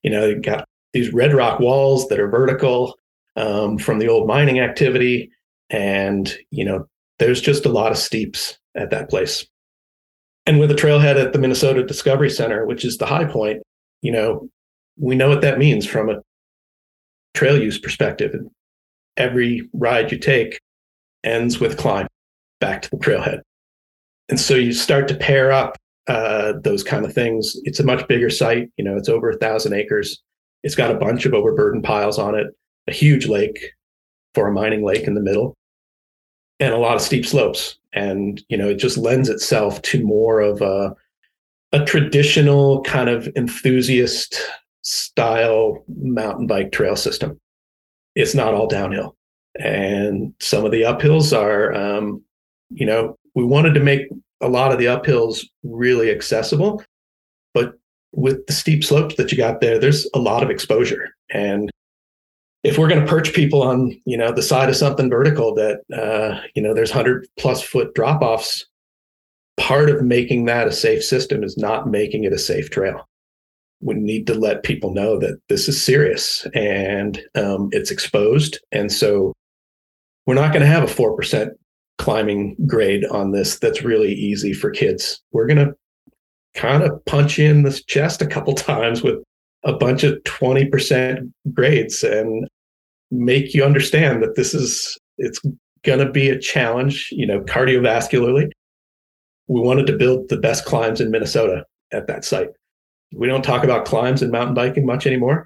You 0.04 0.12
know, 0.12 0.26
you 0.26 0.40
got 0.40 0.66
these 0.94 1.12
red 1.14 1.34
rock 1.34 1.60
walls 1.60 2.08
that 2.08 2.20
are 2.20 2.30
vertical 2.30 2.98
um, 3.36 3.78
from 3.78 4.00
the 4.00 4.08
old 4.08 4.28
mining 4.28 4.60
activity, 4.60 5.32
and 5.70 6.36
you 6.52 6.66
know, 6.66 6.88
there's 7.20 7.42
just 7.42 7.66
a 7.66 7.70
lot 7.70 7.92
of 7.92 7.98
steeps 7.98 8.58
at 8.76 8.90
that 8.92 9.10
place. 9.10 9.46
And 10.46 10.60
with 10.60 10.72
a 10.72 10.76
trailhead 10.76 11.22
at 11.22 11.34
the 11.34 11.40
Minnesota 11.40 11.84
Discovery 11.84 12.30
Center, 12.30 12.66
which 12.66 12.84
is 12.84 12.98
the 12.98 13.06
high 13.06 13.26
point, 13.26 13.62
you 14.02 14.12
know, 14.12 14.50
we 14.98 15.16
know 15.16 15.30
what 15.30 15.42
that 15.42 15.58
means 15.58 15.86
from 15.86 16.10
a 16.10 16.22
trail 17.34 17.62
use 17.62 17.80
perspective. 17.80 18.36
Every 19.16 19.70
ride 19.74 20.12
you 20.12 20.18
take 20.18 20.60
ends 21.24 21.60
with 21.60 21.78
climb 21.78 22.08
back 22.60 22.82
to 22.82 22.90
the 22.90 22.98
trailhead. 22.98 23.42
And 24.30 24.40
so 24.40 24.56
you 24.56 24.74
start 24.74 25.08
to 25.08 25.16
pair 25.16 25.52
up 25.52 25.78
uh, 26.08 26.54
those 26.64 26.84
kind 26.84 27.06
of 27.06 27.14
things. 27.14 27.56
It's 27.64 27.80
a 27.80 27.86
much 27.86 28.08
bigger 28.08 28.30
site. 28.30 28.70
You 28.78 28.84
know, 28.84 28.98
it's 28.98 29.10
over 29.10 29.30
a 29.30 29.38
thousand 29.38 29.74
acres. 29.74 30.22
It's 30.64 30.76
got 30.76 30.92
a 30.92 30.98
bunch 30.98 31.26
of 31.26 31.34
overburden 31.34 31.82
piles 31.82 32.20
on 32.20 32.36
it, 32.36 32.48
a 32.88 32.92
huge 32.92 33.28
lake 33.28 33.72
for 34.34 34.48
a 34.48 34.54
mining 34.54 34.84
lake 34.84 35.04
in 35.08 35.14
the 35.14 35.22
middle, 35.22 35.56
and 36.60 36.74
a 36.74 36.78
lot 36.78 36.96
of 36.96 37.02
steep 37.02 37.26
slopes. 37.26 37.78
And 37.94 38.42
you 38.50 38.58
know, 38.58 38.70
it 38.70 38.80
just 38.80 38.98
lends 38.98 39.30
itself 39.30 39.82
to 39.84 40.04
more 40.04 40.40
of 40.40 40.62
a 40.62 40.96
a 41.72 41.84
traditional 41.86 42.84
kind 42.84 43.10
of 43.10 43.28
enthusiast 43.36 44.40
style 44.84 45.84
mountain 45.88 46.46
bike 46.46 46.72
trail 46.72 46.96
system. 46.96 47.40
It's 48.16 48.36
not 48.36 48.54
all 48.54 48.68
downhill. 48.68 49.16
And 49.60 50.34
some 50.40 50.66
of 50.66 50.72
the 50.72 50.82
uphills 50.82 51.36
are, 51.36 51.74
um, 51.74 52.24
you 52.70 52.86
know, 52.86 53.18
we 53.34 53.44
wanted 53.44 53.74
to 53.74 53.80
make 53.80 54.08
a 54.42 54.48
lot 54.48 54.72
of 54.72 54.78
the 54.78 54.86
uphills 54.86 55.46
really 55.64 56.12
accessible, 56.12 56.84
but 57.54 57.74
with 58.12 58.46
the 58.46 58.54
steep 58.54 58.84
slopes 58.84 59.16
that 59.16 59.32
you 59.32 59.38
got 59.38 59.62
there, 59.62 59.80
there's 59.80 60.08
a 60.14 60.20
lot 60.20 60.44
of 60.44 60.52
exposure. 60.52 61.10
And 61.32 61.72
if 62.64 62.78
we're 62.78 62.88
going 62.88 63.02
to 63.02 63.08
perch 63.08 63.34
people 63.34 63.62
on, 63.62 64.00
you 64.06 64.18
know, 64.18 64.32
the 64.32 64.42
side 64.42 64.70
of 64.70 64.76
something 64.76 65.10
vertical 65.10 65.54
that, 65.56 65.82
uh, 65.94 66.40
you 66.56 66.62
know, 66.62 66.74
there's 66.74 66.92
hundred 66.92 67.28
plus 67.38 67.62
foot 67.62 67.94
drop 67.94 68.22
offs, 68.22 68.66
part 69.58 69.90
of 69.90 70.02
making 70.02 70.46
that 70.46 70.68
a 70.68 70.72
safe 70.72 71.04
system 71.04 71.44
is 71.44 71.58
not 71.58 71.90
making 71.90 72.24
it 72.24 72.34
a 72.34 72.40
safe 72.40 72.70
trail 72.70 73.08
we 73.84 73.96
need 73.96 74.26
to 74.28 74.34
let 74.34 74.64
people 74.64 74.94
know 74.94 75.20
that 75.20 75.40
this 75.50 75.68
is 75.68 75.84
serious 75.84 76.48
and 76.54 77.22
um, 77.36 77.70
it's 77.72 77.92
exposed. 77.92 78.60
And 78.72 78.92
so 78.92 79.34
we're 80.26 80.36
not 80.36 80.54
going 80.54 80.62
to 80.62 80.72
have 80.72 80.84
a 80.84 80.94
4% 80.94 81.50
climbing 81.98 82.56
grade 82.66 83.06
on 83.06 83.32
this 83.32 83.60
that's 83.60 83.84
really 83.84 84.14
easy 84.14 84.54
for 84.54 84.72
kids. 84.72 85.22
We're 85.32 85.48
going 85.48 85.68
to 85.68 85.74
kind 86.56 86.82
of 86.84 87.04
punch 87.06 87.40
in 87.40 87.64
the 87.64 87.72
chest 87.88 88.22
a 88.22 88.28
couple 88.28 88.54
times 88.54 89.04
with 89.04 89.22
a 89.64 89.74
bunch 89.74 90.04
of 90.04 90.22
20% 90.24 91.32
grades 91.54 92.04
and 92.04 92.48
make 93.12 93.54
you 93.54 93.64
understand 93.64 94.24
that 94.24 94.36
this 94.36 94.54
is 94.54 94.98
it's 95.18 95.40
going 95.84 96.00
to 96.00 96.12
be 96.12 96.30
a 96.30 96.40
challenge 96.40 97.10
you 97.12 97.26
know 97.26 97.42
cardiovascularly. 97.42 98.50
We 99.48 99.62
wanted 99.62 99.88
to 99.88 99.98
build 99.98 100.30
the 100.30 100.38
best 100.38 100.66
climbs 100.66 101.00
in 101.00 101.12
minnesota 101.12 101.66
at 101.92 102.08
that 102.08 102.26
site. 102.26 102.50
We 103.14 103.28
don't 103.28 103.44
talk 103.44 103.64
about 103.64 103.86
climbs 103.86 104.22
and 104.22 104.32
mountain 104.32 104.56
biking 104.56 104.86
much 104.86 105.06
anymore, 105.06 105.46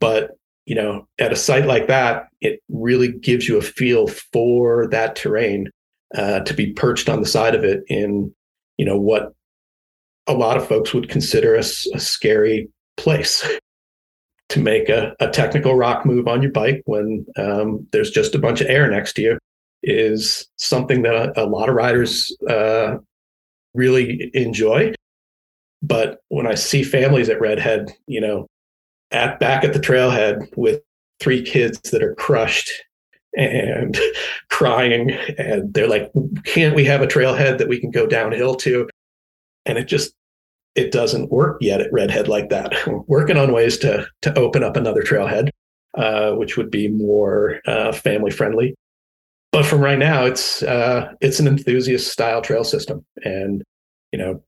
but 0.00 0.32
you 0.68 0.74
know, 0.74 1.08
at 1.18 1.32
a 1.32 1.36
site 1.36 1.64
like 1.64 1.86
that, 1.86 2.28
it 2.42 2.60
really 2.68 3.10
gives 3.10 3.48
you 3.48 3.56
a 3.56 3.62
feel 3.62 4.06
for 4.06 4.86
that 4.88 5.16
terrain 5.16 5.70
uh, 6.14 6.40
to 6.40 6.52
be 6.52 6.74
perched 6.74 7.08
on 7.08 7.20
the 7.20 7.26
side 7.26 7.54
of 7.54 7.64
it 7.64 7.82
in, 7.88 8.30
you 8.76 8.84
know, 8.84 8.98
what 8.98 9.32
a 10.26 10.34
lot 10.34 10.58
of 10.58 10.68
folks 10.68 10.92
would 10.92 11.08
consider 11.08 11.54
a, 11.54 11.60
a 11.60 11.98
scary 11.98 12.68
place 12.98 13.46
to 14.50 14.60
make 14.60 14.88
a, 14.88 15.14
a, 15.20 15.28
technical 15.28 15.74
rock 15.74 16.04
move 16.06 16.26
on 16.26 16.42
your 16.42 16.52
bike 16.52 16.82
when 16.86 17.24
um, 17.36 17.86
there's 17.92 18.10
just 18.10 18.34
a 18.34 18.38
bunch 18.38 18.60
of 18.60 18.66
air 18.68 18.90
next 18.90 19.12
to 19.14 19.22
you 19.22 19.38
is 19.82 20.48
something 20.56 21.02
that 21.02 21.14
a, 21.14 21.44
a 21.44 21.46
lot 21.46 21.68
of 21.68 21.74
riders 21.74 22.34
uh, 22.48 22.96
really 23.74 24.30
enjoy 24.34 24.92
but 25.82 26.20
when 26.28 26.46
I 26.46 26.54
see 26.54 26.82
families 26.82 27.28
at 27.28 27.40
Redhead, 27.40 27.92
you 28.06 28.20
know, 28.20 28.46
at 29.10 29.38
back 29.38 29.64
at 29.64 29.72
the 29.72 29.78
trailhead 29.78 30.48
with 30.56 30.82
three 31.20 31.42
kids 31.42 31.80
that 31.90 32.02
are 32.02 32.14
crushed 32.14 32.70
and 33.36 33.98
crying, 34.50 35.12
and 35.38 35.72
they're 35.72 35.88
like, 35.88 36.10
"Can't 36.44 36.74
we 36.74 36.84
have 36.84 37.02
a 37.02 37.06
trailhead 37.06 37.58
that 37.58 37.68
we 37.68 37.80
can 37.80 37.90
go 37.90 38.06
downhill 38.06 38.54
to?" 38.56 38.88
And 39.66 39.78
it 39.78 39.86
just 39.86 40.12
it 40.78 40.92
doesn't 40.92 41.32
work 41.32 41.58
yet 41.60 41.80
at 41.80 41.92
Redhead 41.92 42.28
like 42.28 42.50
that. 42.50 42.72
We're 42.86 43.00
working 43.08 43.36
on 43.36 43.52
ways 43.52 43.76
to 43.78 44.06
to 44.22 44.38
open 44.38 44.62
up 44.62 44.76
another 44.76 45.02
trailhead, 45.02 45.50
uh, 45.96 46.32
which 46.32 46.56
would 46.56 46.70
be 46.70 46.86
more 46.86 47.60
uh, 47.66 47.92
family 47.92 48.30
friendly. 48.30 48.76
But 49.50 49.66
from 49.66 49.80
right 49.80 49.98
now, 49.98 50.24
it's 50.24 50.62
uh, 50.62 51.12
it's 51.20 51.40
an 51.40 51.48
enthusiast 51.48 52.12
style 52.12 52.42
trail 52.42 52.62
system, 52.62 53.04
and 53.24 53.64
you 54.12 54.18
know 54.18 54.40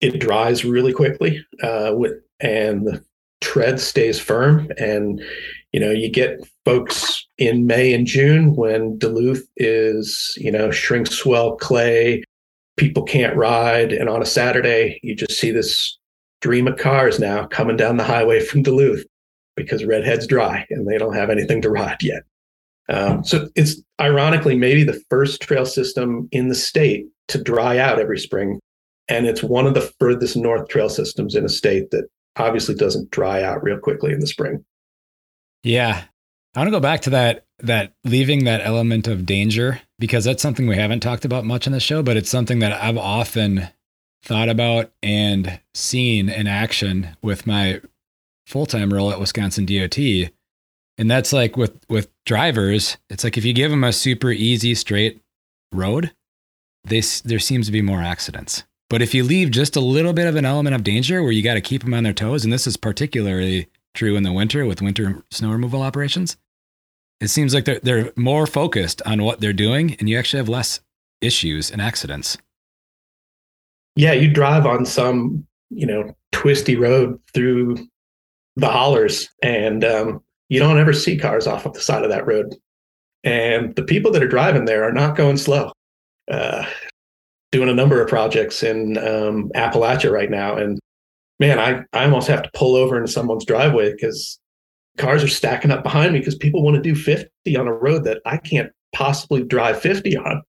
it 0.00 0.18
dries 0.18 0.64
really 0.64 0.92
quickly 0.92 1.44
uh, 1.62 1.92
with, 1.94 2.12
and 2.40 2.86
the 2.86 3.04
tread 3.40 3.78
stays 3.78 4.18
firm. 4.18 4.70
And 4.78 5.22
you 5.72 5.78
know, 5.78 5.90
you 5.90 6.10
get 6.10 6.40
folks 6.64 7.24
in 7.36 7.66
May 7.66 7.92
and 7.92 8.06
June 8.06 8.56
when 8.56 8.98
Duluth 8.98 9.46
is 9.56 10.34
you 10.38 10.50
know 10.50 10.72
shrink 10.72 11.06
swell 11.06 11.56
clay, 11.56 12.24
people 12.78 13.02
can't 13.02 13.36
ride, 13.36 13.92
and 13.92 14.08
on 14.08 14.22
a 14.22 14.26
Saturday 14.26 14.98
you 15.02 15.14
just 15.14 15.38
see 15.38 15.50
this 15.50 15.98
dream 16.40 16.68
of 16.68 16.78
cars 16.78 17.18
now 17.18 17.46
coming 17.46 17.76
down 17.76 17.96
the 17.96 18.04
highway 18.04 18.40
from 18.40 18.62
Duluth 18.62 19.04
because 19.56 19.84
Redhead's 19.84 20.26
dry 20.26 20.64
and 20.70 20.86
they 20.86 20.96
don't 20.96 21.14
have 21.14 21.30
anything 21.30 21.60
to 21.62 21.70
ride 21.70 22.02
yet. 22.02 22.22
Um, 22.88 23.24
so 23.24 23.48
it's 23.54 23.82
ironically 24.00 24.56
maybe 24.56 24.84
the 24.84 25.02
first 25.10 25.42
trail 25.42 25.66
system 25.66 26.28
in 26.32 26.48
the 26.48 26.54
state 26.54 27.06
to 27.26 27.42
dry 27.42 27.76
out 27.76 27.98
every 27.98 28.18
spring 28.18 28.60
and 29.08 29.26
it's 29.26 29.42
one 29.42 29.66
of 29.66 29.74
the 29.74 29.92
furthest 29.98 30.36
north 30.36 30.68
trail 30.68 30.88
systems 30.88 31.34
in 31.34 31.44
a 31.44 31.48
state 31.48 31.90
that 31.90 32.08
obviously 32.36 32.74
doesn't 32.74 33.10
dry 33.10 33.42
out 33.42 33.62
real 33.62 33.78
quickly 33.78 34.12
in 34.12 34.20
the 34.20 34.26
spring. 34.26 34.64
Yeah. 35.62 36.04
I 36.54 36.60
want 36.60 36.68
to 36.68 36.72
go 36.76 36.80
back 36.80 37.02
to 37.02 37.10
that 37.10 37.44
that 37.60 37.92
leaving 38.04 38.44
that 38.44 38.64
element 38.64 39.08
of 39.08 39.26
danger 39.26 39.80
because 39.98 40.24
that's 40.24 40.42
something 40.42 40.66
we 40.66 40.76
haven't 40.76 41.00
talked 41.00 41.24
about 41.24 41.44
much 41.44 41.66
on 41.66 41.72
the 41.72 41.80
show, 41.80 42.02
but 42.02 42.16
it's 42.16 42.30
something 42.30 42.60
that 42.60 42.72
I've 42.72 42.96
often 42.96 43.68
thought 44.22 44.48
about 44.48 44.92
and 45.02 45.60
seen 45.74 46.28
in 46.28 46.46
action 46.46 47.16
with 47.22 47.46
my 47.46 47.80
full-time 48.46 48.92
role 48.92 49.10
at 49.10 49.20
Wisconsin 49.20 49.66
DOT. 49.66 49.98
And 50.98 51.10
that's 51.10 51.32
like 51.32 51.56
with 51.56 51.78
with 51.88 52.08
drivers, 52.24 52.96
it's 53.08 53.24
like 53.24 53.36
if 53.36 53.44
you 53.44 53.52
give 53.52 53.70
them 53.70 53.84
a 53.84 53.92
super 53.92 54.30
easy 54.30 54.74
straight 54.74 55.20
road, 55.72 56.12
they 56.84 57.02
there 57.24 57.38
seems 57.38 57.66
to 57.66 57.72
be 57.72 57.82
more 57.82 58.00
accidents. 58.00 58.64
But 58.90 59.02
if 59.02 59.14
you 59.14 59.22
leave 59.22 59.50
just 59.50 59.76
a 59.76 59.80
little 59.80 60.12
bit 60.12 60.26
of 60.26 60.34
an 60.36 60.46
element 60.46 60.74
of 60.74 60.82
danger 60.82 61.22
where 61.22 61.32
you 61.32 61.42
got 61.42 61.54
to 61.54 61.60
keep 61.60 61.84
them 61.84 61.94
on 61.94 62.04
their 62.04 62.12
toes, 62.12 62.44
and 62.44 62.52
this 62.52 62.66
is 62.66 62.76
particularly 62.76 63.68
true 63.98 64.16
in 64.16 64.22
the 64.22 64.32
winter 64.32 64.64
with 64.64 64.80
winter 64.80 65.24
snow 65.30 65.50
removal 65.50 65.82
operations, 65.82 66.36
it 67.20 67.28
seems 67.28 67.52
like 67.52 67.64
they're, 67.64 67.80
they're 67.80 68.12
more 68.16 68.46
focused 68.46 69.02
on 69.04 69.24
what 69.24 69.40
they're 69.40 69.52
doing 69.52 69.96
and 69.98 70.08
you 70.08 70.16
actually 70.16 70.38
have 70.38 70.48
less 70.48 70.80
issues 71.20 71.70
and 71.70 71.82
accidents. 71.82 72.38
Yeah, 73.96 74.12
you 74.12 74.30
drive 74.30 74.66
on 74.66 74.86
some, 74.86 75.44
you 75.70 75.86
know, 75.86 76.14
twisty 76.30 76.76
road 76.76 77.20
through 77.34 77.76
the 78.54 78.68
hollers 78.68 79.28
and 79.42 79.84
um, 79.84 80.22
you 80.48 80.60
don't 80.60 80.78
ever 80.78 80.92
see 80.92 81.18
cars 81.18 81.48
off 81.48 81.66
of 81.66 81.72
the 81.72 81.80
side 81.80 82.04
of 82.04 82.10
that 82.10 82.26
road. 82.26 82.54
And 83.24 83.74
the 83.74 83.82
people 83.82 84.12
that 84.12 84.22
are 84.22 84.28
driving 84.28 84.64
there 84.64 84.84
are 84.84 84.92
not 84.92 85.16
going 85.16 85.38
slow. 85.38 85.72
Uh, 86.30 86.64
doing 87.50 87.68
a 87.68 87.74
number 87.74 88.00
of 88.00 88.08
projects 88.08 88.62
in 88.62 88.98
um, 88.98 89.50
Appalachia 89.54 90.12
right 90.12 90.30
now, 90.30 90.56
and 90.56 90.78
man, 91.38 91.58
I 91.58 91.84
I 91.98 92.04
almost 92.04 92.28
have 92.28 92.42
to 92.42 92.50
pull 92.54 92.76
over 92.76 92.96
into 92.96 93.10
someone's 93.10 93.44
driveway 93.44 93.92
because 93.92 94.38
cars 94.98 95.22
are 95.22 95.28
stacking 95.28 95.70
up 95.70 95.82
behind 95.82 96.12
me 96.12 96.18
because 96.18 96.34
people 96.34 96.62
want 96.62 96.76
to 96.76 96.82
do 96.82 96.94
50 96.94 97.56
on 97.56 97.68
a 97.68 97.72
road 97.72 98.04
that 98.04 98.20
I 98.26 98.36
can't 98.36 98.70
possibly 98.92 99.42
drive 99.42 99.80
50 99.80 100.16
on. 100.16 100.42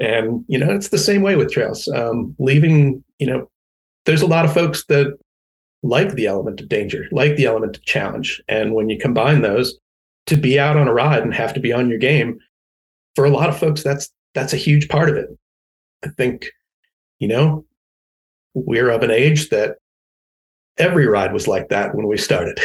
And, 0.00 0.44
you 0.48 0.58
know, 0.58 0.70
it's 0.70 0.88
the 0.88 0.98
same 0.98 1.22
way 1.22 1.36
with 1.36 1.52
trails. 1.52 1.86
Um, 1.88 2.34
leaving, 2.38 3.04
you 3.18 3.26
know, 3.26 3.50
there's 4.06 4.22
a 4.22 4.26
lot 4.26 4.44
of 4.44 4.54
folks 4.54 4.84
that 4.86 5.18
like 5.82 6.14
the 6.14 6.26
element 6.26 6.60
of 6.60 6.68
danger, 6.68 7.06
like 7.10 7.36
the 7.36 7.44
element 7.44 7.76
of 7.76 7.84
challenge. 7.84 8.42
And 8.48 8.74
when 8.74 8.88
you 8.88 8.98
combine 8.98 9.42
those, 9.42 9.76
to 10.26 10.36
be 10.36 10.58
out 10.58 10.76
on 10.76 10.86
a 10.86 10.94
ride 10.94 11.22
and 11.22 11.34
have 11.34 11.52
to 11.54 11.60
be 11.60 11.72
on 11.72 11.88
your 11.88 11.98
game, 11.98 12.38
for 13.16 13.24
a 13.24 13.30
lot 13.30 13.48
of 13.48 13.58
folks, 13.58 13.82
that's 13.82 14.08
that's 14.34 14.52
a 14.52 14.58
huge 14.58 14.88
part 14.88 15.10
of 15.10 15.16
it. 15.16 15.28
I 16.04 16.08
think, 16.08 16.46
you 17.18 17.28
know, 17.28 17.66
we're 18.54 18.88
of 18.88 19.02
an 19.02 19.10
age 19.10 19.50
that 19.50 19.76
every 20.82 21.06
ride 21.06 21.32
was 21.32 21.46
like 21.46 21.68
that 21.68 21.94
when 21.94 22.06
we 22.06 22.18
started. 22.18 22.58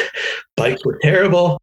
Bikes 0.57 0.83
were 0.83 0.99
terrible. 1.01 1.61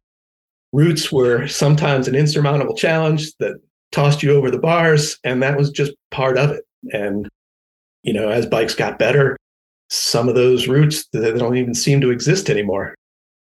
Routes 0.71 1.11
were 1.11 1.47
sometimes 1.47 2.07
an 2.07 2.15
insurmountable 2.15 2.75
challenge 2.75 3.35
that 3.39 3.55
tossed 3.91 4.23
you 4.23 4.31
over 4.31 4.49
the 4.49 4.59
bars, 4.59 5.17
and 5.23 5.43
that 5.43 5.57
was 5.57 5.69
just 5.69 5.93
part 6.11 6.37
of 6.37 6.51
it. 6.51 6.63
And, 6.91 7.29
you 8.03 8.13
know, 8.13 8.29
as 8.29 8.45
bikes 8.45 8.75
got 8.75 8.97
better, 8.97 9.37
some 9.89 10.27
of 10.27 10.35
those 10.35 10.67
routes 10.67 11.05
they 11.13 11.31
don't 11.33 11.57
even 11.57 11.75
seem 11.75 12.01
to 12.01 12.09
exist 12.09 12.49
anymore. 12.49 12.95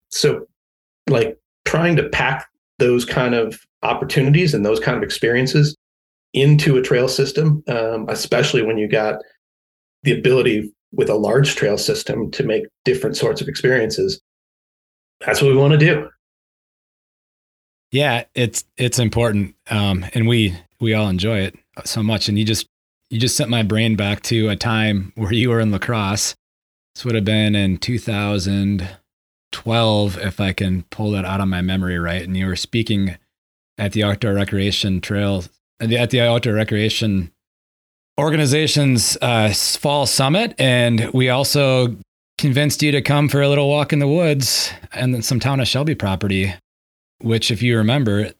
So, 0.10 0.46
like 1.10 1.38
trying 1.66 1.96
to 1.98 2.10
pack 2.10 2.48
those 2.80 3.06
kind 3.06 3.36
of 3.36 3.60
opportunities 3.84 4.54
and 4.54 4.66
those 4.66 4.80
kind 4.80 4.98
of 4.98 5.04
experiences 5.04 5.76
into 6.34 6.78
a 6.78 6.82
trail 6.82 7.08
system, 7.08 7.64
um, 7.68 8.08
especially 8.10 8.62
when 8.62 8.78
you 8.78 8.88
got 8.88 9.16
the 10.04 10.18
ability 10.18 10.72
with 10.92 11.10
a 11.10 11.16
large 11.16 11.56
trail 11.56 11.78
system 11.78 12.30
to 12.32 12.44
make 12.44 12.64
different 12.86 13.18
sorts 13.18 13.42
of 13.42 13.48
experiences. 13.48 14.22
That's 15.26 15.42
what 15.42 15.50
we 15.50 15.58
want 15.58 15.74
to 15.74 15.78
do. 15.78 16.10
Yeah, 17.92 18.24
it's 18.36 18.64
it's 18.78 19.00
important, 19.00 19.56
um, 19.70 20.06
and 20.14 20.28
we 20.28 20.56
we 20.80 20.94
all 20.94 21.10
enjoy 21.10 21.40
it 21.40 21.56
so 21.84 22.02
much. 22.02 22.30
And 22.30 22.40
you 22.40 22.46
just 22.46 22.68
you 23.10 23.20
just 23.20 23.36
sent 23.36 23.50
my 23.50 23.64
brain 23.64 23.98
back 23.98 24.22
to 24.24 24.48
a 24.50 24.56
time 24.56 25.12
where 25.16 25.34
you 25.34 25.50
were 25.50 25.60
in 25.60 25.72
La 25.72 25.78
Crosse 25.78 26.36
This 26.96 27.04
would 27.04 27.16
have 27.16 27.26
been 27.26 27.54
in 27.56 27.78
2012, 27.78 30.18
if 30.20 30.40
I 30.40 30.54
can 30.54 30.84
pull 30.84 31.12
that 31.12 31.26
out 31.26 31.42
of 31.42 31.50
my 31.50 31.62
memory 31.62 32.00
right. 32.00 32.24
And 32.24 32.38
you 32.38 32.48
were 32.48 32.56
speaking 32.56 33.18
at 33.78 33.92
the 33.92 34.04
Outdoor 34.04 34.36
Recreation 34.36 35.02
Trail 35.02 35.44
at 35.82 36.12
the 36.12 36.22
Outdoor 36.22 36.54
Recreation 36.54 37.34
Organization's 38.20 39.18
uh, 39.22 39.54
fall 39.54 40.06
summit, 40.06 40.54
and 40.60 41.10
we 41.14 41.30
also 41.30 41.96
convinced 42.38 42.82
you 42.82 42.92
to 42.92 43.02
come 43.02 43.30
for 43.30 43.42
a 43.42 43.48
little 43.48 43.70
walk 43.70 43.94
in 43.94 44.00
the 44.00 44.08
woods 44.08 44.72
and 44.94 45.14
then 45.14 45.22
some 45.22 45.40
town 45.40 45.60
of 45.60 45.68
Shelby 45.68 45.96
property, 45.96 46.54
which, 47.20 47.52
if 47.52 47.62
you 47.62 47.78
remember, 47.78 48.32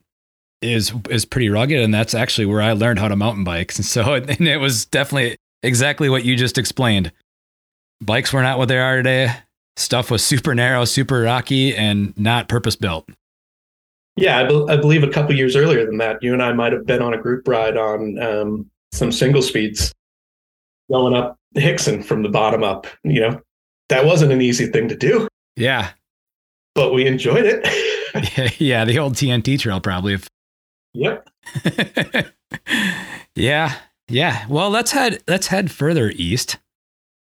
is 0.60 0.92
is 1.10 1.24
pretty 1.24 1.48
rugged, 1.48 1.80
and 1.80 1.92
that's 1.92 2.14
actually 2.14 2.46
where 2.46 2.62
I 2.62 2.72
learned 2.72 2.98
how 2.98 3.08
to 3.08 3.16
mountain 3.16 3.44
bike. 3.44 3.72
And 3.76 3.84
so, 3.84 4.14
and 4.14 4.46
it 4.48 4.58
was 4.58 4.84
definitely 4.86 5.36
exactly 5.62 6.08
what 6.08 6.24
you 6.24 6.36
just 6.36 6.58
explained. 6.58 7.12
Bikes 8.00 8.32
were 8.32 8.42
not 8.42 8.58
what 8.58 8.68
they 8.68 8.78
are 8.78 8.96
today. 8.96 9.32
Stuff 9.76 10.10
was 10.10 10.24
super 10.24 10.54
narrow, 10.54 10.84
super 10.84 11.22
rocky, 11.22 11.74
and 11.74 12.16
not 12.18 12.48
purpose 12.48 12.76
built. 12.76 13.08
Yeah, 14.16 14.38
I, 14.40 14.44
be- 14.44 14.66
I 14.68 14.76
believe 14.76 15.02
a 15.02 15.08
couple 15.08 15.34
years 15.34 15.56
earlier 15.56 15.86
than 15.86 15.96
that, 15.98 16.22
you 16.22 16.32
and 16.34 16.42
I 16.42 16.52
might 16.52 16.72
have 16.72 16.84
been 16.84 17.00
on 17.00 17.14
a 17.14 17.18
group 17.18 17.48
ride 17.48 17.76
on 17.78 18.18
um, 18.22 18.70
some 18.92 19.12
single 19.12 19.42
speeds 19.42 19.92
going 20.90 21.14
up 21.14 21.36
Hixon 21.54 22.02
from 22.02 22.22
the 22.22 22.28
bottom 22.28 22.62
up. 22.62 22.86
You 23.04 23.20
know, 23.20 23.40
that 23.88 24.04
wasn't 24.04 24.32
an 24.32 24.42
easy 24.42 24.66
thing 24.66 24.88
to 24.88 24.96
do. 24.96 25.28
Yeah. 25.56 25.90
But 26.74 26.92
we 26.92 27.06
enjoyed 27.06 27.44
it. 27.44 27.66
yeah, 28.58 28.84
the 28.84 28.98
old 28.98 29.14
TNT 29.14 29.58
trail 29.58 29.80
probably. 29.80 30.18
Yep. 30.94 31.28
yeah. 33.34 33.74
Yeah. 34.08 34.46
Well, 34.48 34.70
let's 34.70 34.92
head 34.92 35.22
let's 35.26 35.46
head 35.46 35.70
further 35.70 36.10
east 36.14 36.58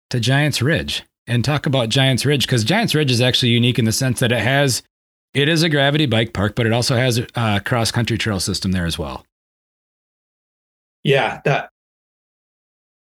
to 0.09 0.19
Giants 0.19 0.61
Ridge 0.61 1.03
and 1.27 1.45
talk 1.45 1.65
about 1.65 1.89
Giants 1.89 2.25
Ridge 2.25 2.47
because 2.47 2.63
Giants 2.63 2.95
Ridge 2.95 3.11
is 3.11 3.21
actually 3.21 3.49
unique 3.49 3.77
in 3.77 3.85
the 3.85 3.91
sense 3.91 4.19
that 4.19 4.31
it 4.31 4.41
has 4.41 4.81
it 5.33 5.49
is 5.49 5.63
a 5.63 5.69
gravity 5.69 6.05
bike 6.05 6.33
park, 6.33 6.55
but 6.55 6.65
it 6.65 6.73
also 6.73 6.95
has 6.95 7.19
a 7.35 7.61
cross 7.63 7.91
country 7.91 8.17
trail 8.17 8.39
system 8.39 8.71
there 8.71 8.85
as 8.85 8.97
well. 8.99 9.25
Yeah, 11.03 11.41
that 11.45 11.69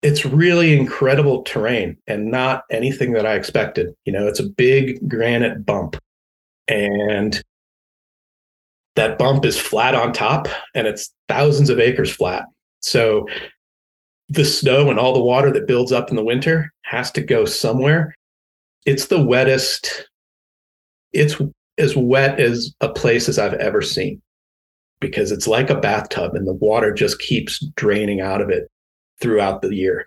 it's 0.02 0.24
really 0.24 0.76
incredible 0.76 1.42
terrain 1.42 1.96
and 2.06 2.30
not 2.30 2.62
anything 2.70 3.12
that 3.12 3.26
I 3.26 3.34
expected. 3.34 3.94
You 4.04 4.12
know, 4.12 4.28
it's 4.28 4.40
a 4.40 4.48
big 4.48 5.08
granite 5.08 5.64
bump 5.64 5.96
and 6.68 7.42
that 8.94 9.18
bump 9.18 9.44
is 9.44 9.58
flat 9.58 9.94
on 9.94 10.12
top 10.12 10.48
and 10.74 10.86
it's 10.86 11.12
thousands 11.28 11.70
of 11.70 11.80
acres 11.80 12.14
flat. 12.14 12.44
So 12.80 13.26
the 14.28 14.44
snow 14.44 14.90
and 14.90 14.98
all 14.98 15.14
the 15.14 15.22
water 15.22 15.50
that 15.52 15.66
builds 15.66 15.92
up 15.92 16.10
in 16.10 16.16
the 16.16 16.24
winter 16.24 16.70
has 16.82 17.10
to 17.12 17.20
go 17.20 17.44
somewhere. 17.44 18.14
It's 18.84 19.06
the 19.06 19.18
wettest. 19.18 20.06
It's 21.12 21.36
as 21.78 21.96
wet 21.96 22.38
as 22.38 22.74
a 22.80 22.88
place 22.90 23.28
as 23.28 23.38
I've 23.38 23.54
ever 23.54 23.82
seen 23.82 24.20
because 25.00 25.32
it's 25.32 25.46
like 25.46 25.70
a 25.70 25.80
bathtub 25.80 26.34
and 26.34 26.46
the 26.46 26.52
water 26.52 26.92
just 26.92 27.18
keeps 27.18 27.64
draining 27.76 28.20
out 28.20 28.40
of 28.40 28.50
it 28.50 28.70
throughout 29.20 29.62
the 29.62 29.74
year. 29.74 30.06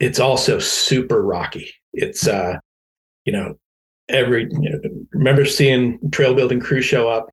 It's 0.00 0.20
also 0.20 0.58
super 0.58 1.22
rocky. 1.22 1.72
It's 1.92 2.26
uh, 2.26 2.58
you 3.24 3.32
know, 3.32 3.58
every 4.08 4.48
you 4.60 4.70
know, 4.70 4.80
remember 5.12 5.44
seeing 5.44 5.98
trail 6.10 6.34
building 6.34 6.60
crew 6.60 6.82
show 6.82 7.08
up 7.08 7.30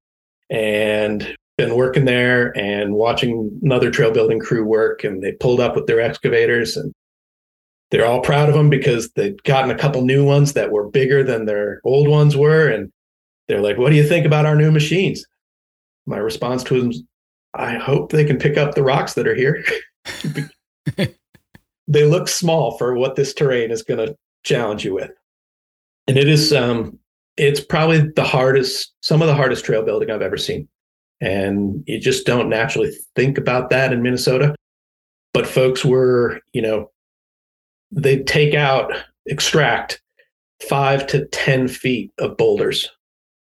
and 0.49 1.35
been 1.57 1.75
working 1.75 2.05
there 2.05 2.55
and 2.57 2.93
watching 2.93 3.59
another 3.61 3.91
trail 3.91 4.11
building 4.11 4.39
crew 4.39 4.63
work 4.63 5.03
and 5.03 5.21
they 5.21 5.31
pulled 5.33 5.59
up 5.59 5.75
with 5.75 5.85
their 5.85 5.99
excavators 5.99 6.75
and 6.75 6.93
they're 7.89 8.05
all 8.05 8.21
proud 8.21 8.47
of 8.49 8.55
them 8.55 8.69
because 8.69 9.11
they'd 9.11 9.43
gotten 9.43 9.69
a 9.69 9.77
couple 9.77 10.01
new 10.01 10.25
ones 10.25 10.53
that 10.53 10.71
were 10.71 10.89
bigger 10.89 11.23
than 11.23 11.45
their 11.45 11.81
old 11.83 12.07
ones 12.07 12.35
were 12.35 12.67
and 12.67 12.91
they're 13.47 13.61
like 13.61 13.77
what 13.77 13.89
do 13.89 13.95
you 13.95 14.07
think 14.07 14.25
about 14.25 14.45
our 14.45 14.55
new 14.55 14.71
machines 14.71 15.25
my 16.05 16.17
response 16.17 16.63
to 16.63 16.79
them 16.79 16.91
is 16.91 17.03
i 17.53 17.75
hope 17.75 18.11
they 18.11 18.25
can 18.25 18.37
pick 18.37 18.57
up 18.57 18.75
the 18.75 18.83
rocks 18.83 19.13
that 19.13 19.27
are 19.27 19.35
here. 19.35 19.63
They 21.91 22.05
look 22.05 22.29
small 22.29 22.77
for 22.77 22.95
what 22.95 23.17
this 23.17 23.33
terrain 23.33 23.69
is 23.69 23.83
going 23.83 24.05
to 24.05 24.15
challenge 24.43 24.85
you 24.85 24.93
with. 24.93 25.11
And 26.07 26.17
it 26.17 26.29
is 26.29 26.53
um 26.53 26.97
it's 27.37 27.59
probably 27.59 28.09
the 28.15 28.23
hardest 28.23 28.93
some 29.01 29.21
of 29.21 29.27
the 29.27 29.35
hardest 29.35 29.65
trail 29.65 29.83
building 29.83 30.09
i've 30.09 30.21
ever 30.21 30.37
seen. 30.37 30.67
And 31.19 31.83
you 31.85 31.99
just 31.99 32.25
don't 32.25 32.49
naturally 32.49 32.91
think 33.15 33.37
about 33.37 33.69
that 33.69 33.91
in 33.91 34.01
minnesota. 34.01 34.55
But 35.33 35.47
folks 35.47 35.83
were 35.83 36.39
you 36.53 36.61
know 36.61 36.89
they 37.91 38.23
take 38.23 38.53
out 38.53 38.93
extract 39.27 40.01
five 40.67 41.05
to 41.07 41.25
ten 41.27 41.67
feet 41.67 42.11
of 42.19 42.37
boulders 42.37 42.89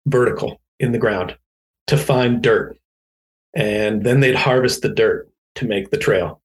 vertical 0.06 0.60
in 0.80 0.90
the 0.92 0.98
ground 0.98 1.36
to 1.90 1.96
find 1.96 2.42
dirt. 2.42 2.78
And 3.54 4.04
then 4.04 4.20
they'd 4.20 4.36
harvest 4.36 4.82
the 4.82 4.88
dirt 4.88 5.28
to 5.56 5.66
make 5.66 5.90
the 5.90 5.98
trail. 5.98 6.40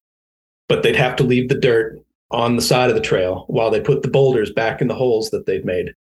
But 0.67 0.81
they'd 0.81 0.95
have 0.95 1.15
to 1.17 1.23
leave 1.23 1.49
the 1.49 1.59
dirt 1.59 2.01
on 2.31 2.55
the 2.55 2.61
side 2.61 2.89
of 2.89 2.95
the 2.95 3.01
trail 3.01 3.45
while 3.47 3.69
they 3.69 3.79
put 3.79 4.01
the 4.01 4.09
boulders 4.09 4.51
back 4.51 4.81
in 4.81 4.87
the 4.87 4.95
holes 4.95 5.29
that 5.29 5.45
they'd 5.45 5.65
made 5.65 5.93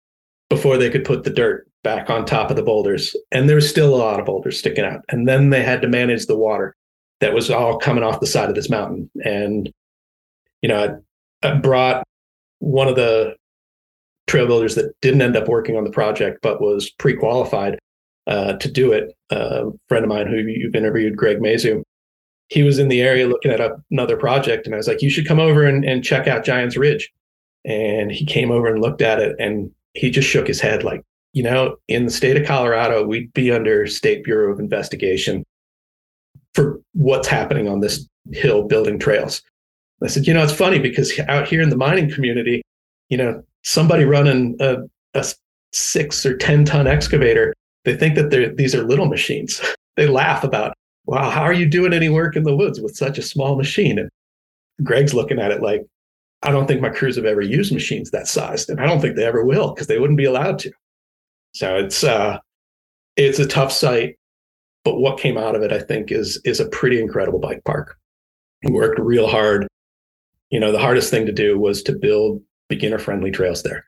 before 0.48 0.78
they 0.78 0.88
could 0.88 1.04
put 1.04 1.24
the 1.24 1.30
dirt 1.30 1.68
back 1.82 2.08
on 2.08 2.24
top 2.24 2.48
of 2.50 2.56
the 2.56 2.62
boulders. 2.62 3.14
And 3.30 3.48
there 3.48 3.56
was 3.56 3.68
still 3.68 3.94
a 3.94 3.96
lot 3.96 4.18
of 4.18 4.26
boulders 4.26 4.58
sticking 4.58 4.84
out. 4.84 5.02
And 5.10 5.28
then 5.28 5.50
they 5.50 5.62
had 5.62 5.82
to 5.82 5.88
manage 5.88 6.26
the 6.26 6.36
water 6.36 6.74
that 7.20 7.34
was 7.34 7.50
all 7.50 7.78
coming 7.78 8.02
off 8.02 8.20
the 8.20 8.26
side 8.26 8.48
of 8.48 8.54
this 8.54 8.70
mountain. 8.70 9.10
And, 9.22 9.70
you 10.62 10.68
know, 10.70 10.98
I, 11.42 11.48
I 11.48 11.54
brought 11.56 12.02
one 12.60 12.88
of 12.88 12.96
the 12.96 13.36
trail 14.26 14.46
builders 14.46 14.74
that 14.76 14.98
didn't 15.02 15.20
end 15.20 15.36
up 15.36 15.48
working 15.48 15.76
on 15.76 15.84
the 15.84 15.90
project 15.90 16.38
but 16.40 16.62
was 16.62 16.88
pre-qualified 16.88 17.78
uh, 18.26 18.54
to 18.54 18.70
do 18.70 18.92
it. 18.92 19.14
A 19.34 19.70
friend 19.88 20.04
of 20.04 20.08
mine 20.08 20.26
who 20.26 20.36
you've 20.36 20.74
interviewed, 20.74 21.16
Greg 21.16 21.38
Mazu, 21.38 21.82
he 22.48 22.62
was 22.62 22.78
in 22.78 22.88
the 22.88 23.00
area 23.00 23.26
looking 23.26 23.50
at 23.50 23.60
a, 23.60 23.76
another 23.90 24.16
project, 24.16 24.66
and 24.66 24.74
I 24.74 24.78
was 24.78 24.88
like, 24.88 25.02
"You 25.02 25.10
should 25.10 25.26
come 25.26 25.40
over 25.40 25.64
and, 25.64 25.84
and 25.84 26.04
check 26.04 26.26
out 26.26 26.44
Giants 26.44 26.76
Ridge." 26.76 27.10
And 27.64 28.12
he 28.12 28.26
came 28.26 28.50
over 28.50 28.66
and 28.66 28.80
looked 28.80 29.02
at 29.02 29.18
it, 29.18 29.34
and 29.38 29.70
he 29.94 30.10
just 30.10 30.28
shook 30.28 30.46
his 30.46 30.60
head, 30.60 30.84
like, 30.84 31.02
"You 31.32 31.42
know, 31.42 31.76
in 31.88 32.04
the 32.04 32.10
state 32.10 32.36
of 32.36 32.46
Colorado, 32.46 33.04
we'd 33.06 33.32
be 33.32 33.50
under 33.50 33.86
State 33.86 34.24
Bureau 34.24 34.52
of 34.52 34.60
Investigation 34.60 35.44
for 36.54 36.80
what's 36.92 37.28
happening 37.28 37.68
on 37.68 37.80
this 37.80 38.06
hill 38.32 38.64
building 38.64 38.98
trails." 38.98 39.42
I 40.02 40.08
said, 40.08 40.26
"You 40.26 40.34
know, 40.34 40.42
it's 40.42 40.52
funny 40.52 40.78
because 40.78 41.18
out 41.28 41.48
here 41.48 41.62
in 41.62 41.70
the 41.70 41.76
mining 41.76 42.10
community, 42.10 42.62
you 43.08 43.16
know, 43.16 43.42
somebody 43.62 44.04
running 44.04 44.56
a, 44.60 44.76
a 45.14 45.26
six 45.72 46.24
or 46.24 46.36
10 46.36 46.64
ton 46.64 46.86
excavator, 46.86 47.54
they 47.84 47.96
think 47.96 48.14
that 48.16 48.54
these 48.56 48.74
are 48.74 48.82
little 48.84 49.06
machines. 49.06 49.60
they 49.96 50.06
laugh 50.06 50.42
about, 50.44 50.74
wow, 51.06 51.30
how 51.30 51.42
are 51.42 51.52
you 51.52 51.66
doing 51.66 51.92
any 51.92 52.08
work 52.08 52.36
in 52.36 52.42
the 52.42 52.56
woods 52.56 52.80
with 52.80 52.96
such 52.96 53.18
a 53.18 53.22
small 53.22 53.56
machine? 53.56 53.98
And 53.98 54.10
Greg's 54.82 55.14
looking 55.14 55.38
at 55.38 55.50
it 55.50 55.62
like, 55.62 55.82
I 56.42 56.50
don't 56.50 56.66
think 56.66 56.80
my 56.82 56.90
crews 56.90 57.16
have 57.16 57.24
ever 57.24 57.40
used 57.40 57.72
machines 57.72 58.10
that 58.10 58.28
sized, 58.28 58.68
and 58.68 58.78
I 58.80 58.86
don't 58.86 59.00
think 59.00 59.16
they 59.16 59.24
ever 59.24 59.44
will 59.44 59.72
because 59.72 59.86
they 59.86 59.98
wouldn't 59.98 60.18
be 60.18 60.26
allowed 60.26 60.58
to. 60.60 60.72
So 61.54 61.76
it's 61.76 62.04
uh, 62.04 62.38
it's 63.16 63.38
a 63.38 63.46
tough 63.46 63.72
site. 63.72 64.16
but 64.84 64.98
what 64.98 65.18
came 65.18 65.38
out 65.38 65.54
of 65.56 65.62
it, 65.62 65.72
I 65.72 65.78
think, 65.80 66.12
is 66.12 66.40
is 66.44 66.60
a 66.60 66.68
pretty 66.68 67.00
incredible 67.00 67.38
bike 67.38 67.64
park. 67.64 67.96
We 68.62 68.72
worked 68.72 68.98
real 68.98 69.26
hard. 69.26 69.66
You 70.50 70.60
know, 70.60 70.72
the 70.72 70.78
hardest 70.78 71.10
thing 71.10 71.24
to 71.26 71.32
do 71.32 71.58
was 71.58 71.82
to 71.84 71.92
build 71.92 72.42
beginner 72.68 72.98
friendly 72.98 73.30
trails 73.30 73.62
there. 73.62 73.84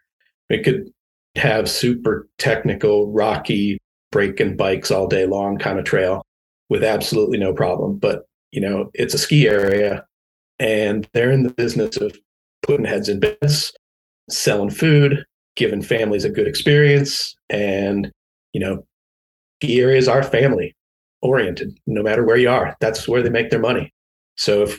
We 0.48 0.62
could 0.62 0.90
have 1.36 1.68
super 1.68 2.26
technical, 2.38 3.12
rocky, 3.12 3.78
breaking 4.12 4.56
bikes 4.56 4.90
all 4.90 5.06
day 5.06 5.26
long 5.26 5.58
kind 5.58 5.78
of 5.78 5.84
trail 5.84 6.22
with 6.68 6.84
absolutely 6.84 7.38
no 7.38 7.52
problem. 7.52 7.96
But, 7.96 8.24
you 8.52 8.60
know, 8.60 8.90
it's 8.94 9.14
a 9.14 9.18
ski 9.18 9.48
area 9.48 10.04
and 10.58 11.08
they're 11.12 11.30
in 11.30 11.42
the 11.42 11.52
business 11.52 11.96
of 11.96 12.16
putting 12.62 12.86
heads 12.86 13.08
in 13.08 13.20
beds, 13.20 13.72
selling 14.30 14.70
food, 14.70 15.24
giving 15.54 15.82
families 15.82 16.24
a 16.24 16.30
good 16.30 16.46
experience. 16.46 17.36
And, 17.50 18.10
you 18.52 18.60
know, 18.60 18.84
ski 19.62 19.80
areas 19.80 20.08
are 20.08 20.22
family 20.22 20.74
oriented, 21.22 21.78
no 21.86 22.02
matter 22.02 22.24
where 22.24 22.36
you 22.36 22.48
are. 22.48 22.76
That's 22.80 23.08
where 23.08 23.22
they 23.22 23.30
make 23.30 23.50
their 23.50 23.60
money. 23.60 23.92
So 24.36 24.62
if 24.62 24.74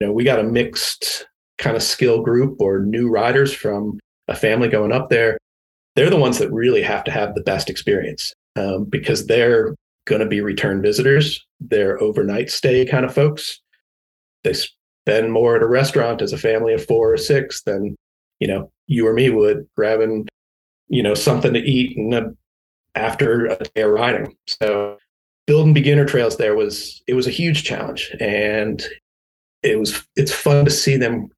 you 0.00 0.06
know 0.06 0.12
we 0.12 0.24
got 0.24 0.40
a 0.40 0.44
mixed 0.44 1.26
kind 1.58 1.76
of 1.76 1.82
skill 1.82 2.22
group 2.22 2.60
or 2.60 2.80
new 2.80 3.08
riders 3.08 3.52
from 3.52 3.98
a 4.28 4.34
family 4.34 4.68
going 4.68 4.92
up 4.92 5.10
there, 5.10 5.38
they're 5.94 6.10
the 6.10 6.16
ones 6.16 6.38
that 6.38 6.52
really 6.52 6.82
have 6.82 7.04
to 7.04 7.10
have 7.10 7.34
the 7.34 7.42
best 7.42 7.70
experience 7.70 8.34
um, 8.56 8.84
because 8.84 9.26
they're 9.26 9.74
going 10.06 10.20
to 10.20 10.26
be 10.26 10.40
return 10.40 10.82
visitors. 10.82 11.44
They're 11.60 12.00
overnight 12.02 12.50
stay 12.50 12.84
kind 12.84 13.04
of 13.04 13.14
folks. 13.14 13.60
They 14.42 14.54
spend 14.54 15.32
more 15.32 15.56
at 15.56 15.62
a 15.62 15.66
restaurant 15.66 16.22
as 16.22 16.32
a 16.32 16.38
family 16.38 16.74
of 16.74 16.84
four 16.86 17.12
or 17.12 17.16
six 17.16 17.62
than 17.62 17.96
you 18.40 18.48
know 18.48 18.70
you 18.86 19.06
or 19.06 19.12
me 19.12 19.30
would 19.30 19.66
grabbing 19.76 20.28
you 20.88 21.02
know 21.02 21.14
something 21.14 21.54
to 21.54 21.60
eat 21.60 21.96
and 21.96 22.14
a, 22.14 22.34
after 22.94 23.46
a 23.46 23.58
day 23.74 23.82
of 23.82 23.90
riding. 23.90 24.36
So 24.46 24.98
building 25.46 25.74
beginner 25.74 26.04
trails 26.04 26.36
there 26.36 26.54
was 26.54 27.02
it 27.06 27.14
was 27.14 27.26
a 27.26 27.30
huge 27.30 27.64
challenge 27.64 28.14
and 28.20 28.82
it 29.62 29.78
was 29.78 30.06
it's 30.16 30.32
fun 30.32 30.64
to 30.64 30.70
see 30.70 30.96
them 30.96 31.28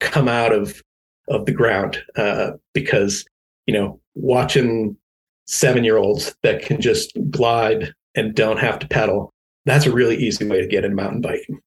come 0.00 0.28
out 0.28 0.52
of 0.52 0.82
of 1.28 1.46
the 1.46 1.52
ground 1.52 2.02
uh, 2.16 2.52
because 2.74 3.24
you 3.66 3.74
know 3.74 4.00
watching 4.14 4.96
seven 5.46 5.84
year 5.84 5.96
olds 5.96 6.34
that 6.42 6.62
can 6.62 6.80
just 6.80 7.16
glide 7.30 7.92
and 8.14 8.34
don't 8.34 8.58
have 8.58 8.78
to 8.80 8.88
pedal. 8.88 9.32
That's 9.64 9.86
a 9.86 9.92
really 9.92 10.16
easy 10.16 10.46
way 10.46 10.60
to 10.60 10.66
get 10.66 10.84
in 10.84 10.94
mountain 10.94 11.20
biking. 11.20 11.60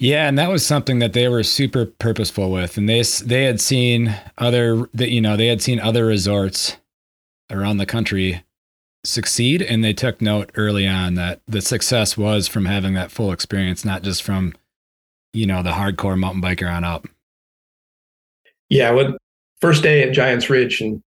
Yeah, 0.00 0.28
and 0.28 0.38
that 0.38 0.50
was 0.50 0.66
something 0.66 0.98
that 0.98 1.12
they 1.12 1.28
were 1.28 1.44
super 1.44 1.86
purposeful 1.86 2.50
with, 2.50 2.76
and 2.76 2.88
they 2.88 3.02
they 3.24 3.44
had 3.44 3.60
seen 3.60 4.14
other 4.38 4.88
that 4.92 5.10
you 5.10 5.20
know 5.20 5.36
they 5.36 5.46
had 5.46 5.62
seen 5.62 5.78
other 5.80 6.04
resorts 6.04 6.76
around 7.50 7.76
the 7.76 7.86
country 7.86 8.42
succeed 9.04 9.60
and 9.60 9.84
they 9.84 9.92
took 9.92 10.20
note 10.20 10.50
early 10.54 10.86
on 10.86 11.14
that 11.14 11.40
the 11.46 11.60
success 11.60 12.16
was 12.16 12.48
from 12.48 12.64
having 12.64 12.94
that 12.94 13.10
full 13.10 13.32
experience 13.32 13.84
not 13.84 14.02
just 14.02 14.22
from 14.22 14.54
you 15.34 15.46
know 15.46 15.62
the 15.62 15.72
hardcore 15.72 16.18
mountain 16.18 16.40
biker 16.40 16.70
on 16.70 16.84
up. 16.84 17.06
Yeah 18.70 18.90
when 18.92 19.16
first 19.60 19.82
day 19.82 20.02
at 20.02 20.14
giants 20.14 20.48
ridge 20.48 20.80
and 20.80 21.02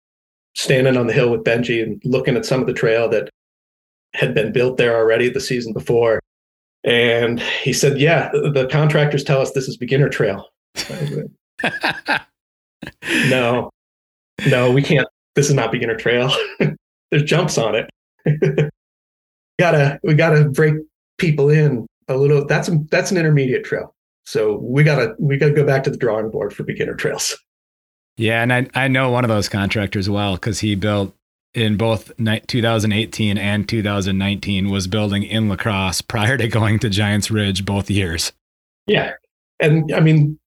standing 0.54 0.96
on 0.96 1.06
the 1.06 1.12
hill 1.12 1.30
with 1.30 1.44
benji 1.44 1.82
and 1.82 2.00
looking 2.04 2.36
at 2.36 2.46
some 2.46 2.60
of 2.60 2.66
the 2.66 2.72
trail 2.72 3.08
that 3.08 3.28
had 4.14 4.34
been 4.34 4.52
built 4.52 4.76
there 4.76 4.96
already 4.96 5.28
the 5.28 5.40
season 5.40 5.72
before 5.72 6.20
and 6.84 7.40
he 7.40 7.72
said 7.72 7.98
yeah 7.98 8.30
the 8.32 8.68
contractors 8.70 9.24
tell 9.24 9.40
us 9.40 9.52
this 9.52 9.68
is 9.68 9.76
beginner 9.76 10.08
trail 10.08 10.48
no 13.28 13.70
no 14.46 14.70
we 14.70 14.82
can't 14.82 15.08
this 15.34 15.48
is 15.48 15.54
not 15.54 15.72
beginner 15.72 15.96
trail 15.96 16.30
there's 17.12 17.22
jumps 17.22 17.58
on 17.58 17.74
it. 17.76 17.90
gotta 19.60 20.00
we 20.02 20.14
gotta 20.14 20.48
break 20.48 20.74
people 21.18 21.50
in 21.50 21.86
a 22.08 22.16
little. 22.16 22.44
That's 22.44 22.68
a, 22.68 22.78
that's 22.90 23.12
an 23.12 23.18
intermediate 23.18 23.64
trail. 23.64 23.94
So 24.24 24.56
we 24.56 24.82
gotta 24.82 25.14
we 25.18 25.36
gotta 25.36 25.52
go 25.52 25.64
back 25.64 25.84
to 25.84 25.90
the 25.90 25.96
drawing 25.96 26.30
board 26.30 26.52
for 26.52 26.64
beginner 26.64 26.94
trails. 26.94 27.38
Yeah, 28.16 28.42
and 28.42 28.52
I 28.52 28.66
I 28.74 28.88
know 28.88 29.10
one 29.10 29.24
of 29.24 29.28
those 29.28 29.48
contractors 29.48 30.08
well 30.08 30.34
because 30.34 30.60
he 30.60 30.74
built 30.74 31.14
in 31.54 31.76
both 31.76 32.12
2018 32.18 33.38
and 33.38 33.68
2019 33.68 34.70
was 34.70 34.86
building 34.86 35.22
in 35.22 35.48
La 35.48 35.56
Crosse 35.56 36.00
prior 36.00 36.36
to 36.36 36.48
going 36.48 36.78
to 36.80 36.88
Giants 36.88 37.30
Ridge 37.30 37.64
both 37.64 37.90
years. 37.90 38.32
Yeah, 38.86 39.12
and 39.60 39.92
I 39.94 40.00
mean 40.00 40.38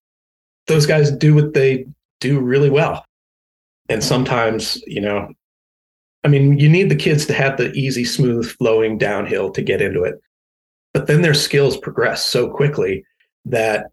those 0.68 0.86
guys 0.86 1.12
do 1.12 1.36
what 1.36 1.54
they 1.54 1.86
do 2.20 2.40
really 2.40 2.70
well, 2.70 3.06
and 3.90 4.04
sometimes 4.04 4.82
you 4.88 5.02
know 5.02 5.30
I 6.26 6.28
mean, 6.28 6.58
you 6.58 6.68
need 6.68 6.90
the 6.90 6.96
kids 6.96 7.28
to 7.28 7.34
have 7.36 7.58
the 7.58 7.72
easy, 7.74 8.04
smooth 8.04 8.50
flowing 8.58 8.98
downhill 8.98 9.52
to 9.52 9.62
get 9.62 9.80
into 9.80 10.02
it. 10.02 10.16
But 10.92 11.06
then 11.06 11.22
their 11.22 11.36
skills 11.36 11.78
progress 11.78 12.26
so 12.26 12.50
quickly 12.50 13.06
that 13.46 13.92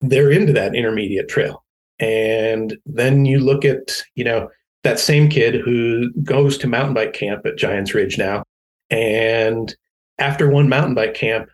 they're 0.00 0.30
into 0.30 0.54
that 0.54 0.74
intermediate 0.74 1.28
trail. 1.28 1.65
And 1.98 2.76
then 2.84 3.24
you 3.24 3.38
look 3.38 3.64
at, 3.64 4.02
you 4.14 4.24
know, 4.24 4.48
that 4.84 5.00
same 5.00 5.28
kid 5.28 5.54
who 5.54 6.12
goes 6.22 6.58
to 6.58 6.66
mountain 6.66 6.94
bike 6.94 7.12
camp 7.12 7.44
at 7.46 7.56
Giants 7.56 7.94
Ridge 7.94 8.18
now. 8.18 8.44
And 8.90 9.74
after 10.18 10.48
one 10.48 10.68
mountain 10.68 10.94
bike 10.94 11.14
camp, 11.14 11.48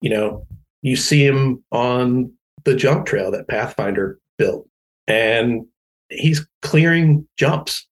you 0.00 0.10
know, 0.10 0.46
you 0.82 0.96
see 0.96 1.24
him 1.24 1.62
on 1.72 2.32
the 2.64 2.74
jump 2.74 3.06
trail 3.06 3.30
that 3.30 3.48
Pathfinder 3.48 4.18
built. 4.38 4.68
And 5.06 5.66
he's 6.08 6.46
clearing 6.62 7.26
jumps 7.36 7.86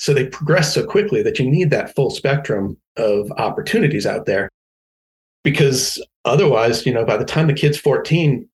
so 0.00 0.14
they 0.14 0.26
progress 0.26 0.72
so 0.72 0.86
quickly 0.86 1.22
that 1.22 1.38
you 1.38 1.48
need 1.48 1.68
that 1.70 1.94
full 1.94 2.08
spectrum 2.08 2.74
of 2.96 3.30
opportunities 3.32 4.06
out 4.06 4.24
there. 4.24 4.48
Because 5.44 6.02
otherwise, 6.24 6.86
you 6.86 6.94
know, 6.94 7.04
by 7.04 7.18
the 7.18 7.24
time 7.24 7.48
the 7.48 7.52
kid's 7.52 7.76
14, 7.76 8.48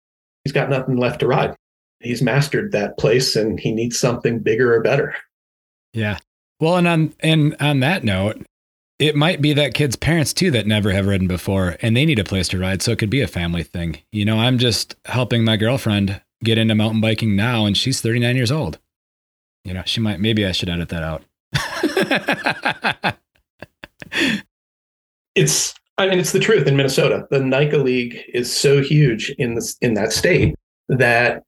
he's 0.42 0.52
got 0.52 0.70
nothing 0.70 0.96
left 0.96 1.20
to 1.20 1.26
ride. 1.26 1.54
He's 2.04 2.22
mastered 2.22 2.72
that 2.72 2.98
place 2.98 3.34
and 3.34 3.58
he 3.58 3.72
needs 3.72 3.98
something 3.98 4.38
bigger 4.38 4.74
or 4.74 4.80
better. 4.80 5.14
Yeah. 5.92 6.18
Well, 6.60 6.76
and 6.76 6.86
on 6.86 7.14
and 7.20 7.56
on 7.60 7.80
that 7.80 8.04
note, 8.04 8.44
it 8.98 9.16
might 9.16 9.40
be 9.40 9.52
that 9.54 9.74
kid's 9.74 9.96
parents 9.96 10.32
too 10.32 10.50
that 10.52 10.66
never 10.66 10.92
have 10.92 11.06
ridden 11.06 11.26
before 11.26 11.76
and 11.80 11.96
they 11.96 12.04
need 12.04 12.18
a 12.18 12.24
place 12.24 12.48
to 12.48 12.58
ride. 12.58 12.82
So 12.82 12.92
it 12.92 12.98
could 12.98 13.10
be 13.10 13.22
a 13.22 13.26
family 13.26 13.62
thing. 13.62 13.98
You 14.12 14.24
know, 14.24 14.38
I'm 14.38 14.58
just 14.58 14.94
helping 15.06 15.44
my 15.44 15.56
girlfriend 15.56 16.20
get 16.42 16.58
into 16.58 16.74
mountain 16.74 17.00
biking 17.00 17.34
now 17.34 17.64
and 17.66 17.76
she's 17.76 18.00
39 18.00 18.36
years 18.36 18.52
old. 18.52 18.78
You 19.64 19.74
know, 19.74 19.82
she 19.86 20.00
might, 20.00 20.20
maybe 20.20 20.46
I 20.46 20.52
should 20.52 20.68
edit 20.68 20.90
that 20.90 21.02
out. 21.02 21.22
it's 25.34 25.74
I 25.96 26.08
mean 26.08 26.18
it's 26.18 26.32
the 26.32 26.40
truth 26.40 26.66
in 26.66 26.76
Minnesota. 26.76 27.26
The 27.30 27.40
NICA 27.40 27.78
League 27.78 28.22
is 28.32 28.54
so 28.54 28.82
huge 28.82 29.30
in 29.38 29.54
this 29.54 29.76
in 29.80 29.94
that 29.94 30.12
state 30.12 30.54
that 30.88 31.42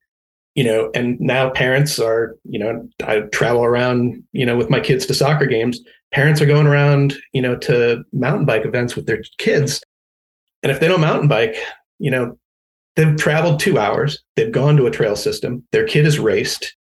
you 0.56 0.64
know, 0.64 0.90
and 0.94 1.20
now 1.20 1.50
parents 1.50 1.98
are, 1.98 2.34
you 2.44 2.58
know, 2.58 2.88
I 3.04 3.20
travel 3.32 3.62
around, 3.62 4.22
you 4.32 4.44
know, 4.44 4.56
with 4.56 4.70
my 4.70 4.80
kids 4.80 5.04
to 5.06 5.14
soccer 5.14 5.46
games. 5.46 5.78
Parents 6.12 6.40
are 6.40 6.46
going 6.46 6.66
around, 6.66 7.14
you 7.34 7.42
know, 7.42 7.56
to 7.58 8.02
mountain 8.12 8.46
bike 8.46 8.64
events 8.64 8.96
with 8.96 9.06
their 9.06 9.22
kids. 9.36 9.82
And 10.62 10.72
if 10.72 10.80
they 10.80 10.88
don't 10.88 11.02
mountain 11.02 11.28
bike, 11.28 11.56
you 11.98 12.10
know, 12.10 12.38
they've 12.96 13.16
traveled 13.16 13.60
two 13.60 13.78
hours, 13.78 14.22
they've 14.34 14.50
gone 14.50 14.76
to 14.78 14.86
a 14.86 14.90
trail 14.90 15.14
system, 15.14 15.62
their 15.72 15.86
kid 15.86 16.06
is 16.06 16.18
raced, 16.18 16.74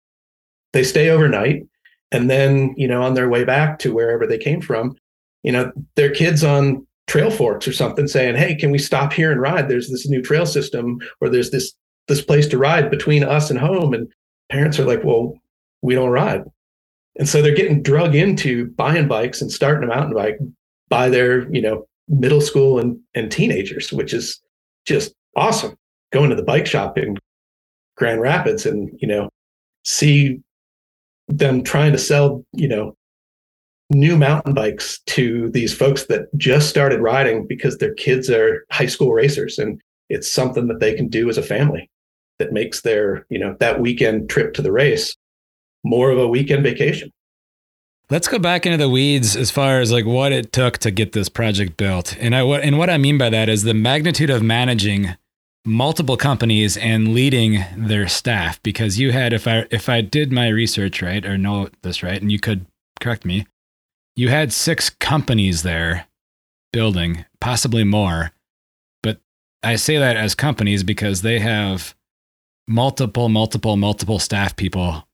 they 0.71 0.83
stay 0.83 1.09
overnight, 1.09 1.63
and 2.11 2.29
then 2.29 2.73
you 2.77 2.87
know 2.87 3.01
on 3.01 3.13
their 3.13 3.29
way 3.29 3.43
back 3.43 3.79
to 3.79 3.93
wherever 3.93 4.25
they 4.25 4.37
came 4.37 4.61
from 4.61 4.95
you 5.43 5.51
know 5.51 5.71
their 5.95 6.11
kids 6.11 6.43
on 6.43 6.85
Trailforks 7.07 7.67
or 7.67 7.73
something 7.73 8.07
saying 8.07 8.35
hey 8.35 8.55
can 8.55 8.71
we 8.71 8.77
stop 8.77 9.11
here 9.11 9.31
and 9.31 9.41
ride? 9.41 9.67
There's 9.67 9.89
this 9.89 10.07
new 10.07 10.21
trail 10.21 10.45
system 10.45 10.99
or 11.19 11.29
there's 11.29 11.51
this 11.51 11.73
this 12.07 12.21
place 12.21 12.47
to 12.47 12.57
ride 12.57 12.89
between 12.89 13.23
us 13.23 13.49
and 13.49 13.59
home. 13.59 13.93
And 13.93 14.07
parents 14.49 14.79
are 14.79 14.85
like 14.85 15.03
well 15.03 15.33
we 15.81 15.95
don't 15.95 16.09
ride. 16.09 16.43
And 17.17 17.29
so 17.29 17.41
they're 17.41 17.55
getting 17.55 17.81
drug 17.81 18.15
into 18.15 18.67
buying 18.71 19.07
bikes 19.07 19.41
and 19.41 19.51
starting 19.51 19.83
a 19.83 19.93
mountain 19.93 20.13
bike 20.13 20.37
by 20.89 21.09
their 21.09 21.51
you 21.53 21.61
know 21.61 21.87
middle 22.07 22.41
school 22.41 22.79
and, 22.79 22.99
and 23.15 23.31
teenagers 23.31 23.91
which 23.91 24.13
is 24.13 24.41
just 24.85 25.13
awesome. 25.35 25.75
Going 26.11 26.29
to 26.29 26.35
the 26.35 26.43
bike 26.43 26.67
shop 26.67 26.97
in 26.97 27.17
grand 27.97 28.21
rapids 28.21 28.65
and 28.65 28.89
you 29.01 29.07
know 29.07 29.29
see 29.83 30.41
them 31.27 31.63
trying 31.63 31.91
to 31.91 31.97
sell, 31.97 32.43
you 32.53 32.67
know, 32.67 32.95
new 33.89 34.17
mountain 34.17 34.53
bikes 34.53 34.99
to 35.05 35.49
these 35.51 35.73
folks 35.73 36.05
that 36.05 36.27
just 36.37 36.69
started 36.69 37.01
riding 37.01 37.45
because 37.47 37.77
their 37.77 37.93
kids 37.93 38.29
are 38.29 38.65
high 38.71 38.85
school 38.85 39.13
racers 39.13 39.59
and 39.59 39.79
it's 40.09 40.29
something 40.29 40.67
that 40.67 40.79
they 40.79 40.93
can 40.93 41.07
do 41.07 41.29
as 41.29 41.37
a 41.37 41.43
family 41.43 41.89
that 42.39 42.51
makes 42.51 42.81
their, 42.81 43.25
you 43.29 43.39
know, 43.39 43.55
that 43.59 43.79
weekend 43.79 44.29
trip 44.29 44.53
to 44.55 44.61
the 44.61 44.71
race 44.71 45.15
more 45.83 46.09
of 46.11 46.17
a 46.17 46.27
weekend 46.27 46.63
vacation. 46.63 47.11
Let's 48.09 48.27
go 48.27 48.37
back 48.37 48.65
into 48.65 48.77
the 48.77 48.89
weeds 48.89 49.35
as 49.35 49.49
far 49.49 49.79
as 49.79 49.91
like 49.91 50.05
what 50.05 50.31
it 50.31 50.51
took 50.51 50.77
to 50.79 50.91
get 50.91 51.13
this 51.13 51.29
project 51.29 51.77
built. 51.77 52.15
And 52.19 52.35
I 52.35 52.43
what 52.43 52.61
and 52.61 52.77
what 52.77 52.89
I 52.89 52.97
mean 52.97 53.17
by 53.17 53.29
that 53.29 53.49
is 53.49 53.63
the 53.63 53.73
magnitude 53.73 54.29
of 54.29 54.43
managing 54.43 55.15
multiple 55.65 56.17
companies 56.17 56.77
and 56.77 57.15
leading 57.15 57.63
their 57.75 58.07
staff 58.07 58.61
because 58.61 58.99
you 58.99 59.11
had 59.11 59.33
if 59.33 59.47
I 59.47 59.65
if 59.71 59.89
I 59.89 60.01
did 60.01 60.31
my 60.31 60.49
research 60.49 61.01
right 61.01 61.25
or 61.25 61.37
know 61.37 61.69
this 61.81 62.03
right 62.03 62.21
and 62.21 62.31
you 62.31 62.39
could 62.39 62.67
correct 63.01 63.25
me 63.25 63.47
you 64.15 64.29
had 64.29 64.53
six 64.53 64.89
companies 64.89 65.63
there 65.63 66.07
building, 66.71 67.25
possibly 67.39 67.83
more. 67.83 68.31
But 69.03 69.19
I 69.63 69.75
say 69.75 69.97
that 69.97 70.15
as 70.17 70.35
companies 70.35 70.83
because 70.83 71.21
they 71.21 71.39
have 71.39 71.95
multiple, 72.67 73.29
multiple, 73.29 73.77
multiple 73.77 74.19
staff 74.19 74.55
people 74.55 75.07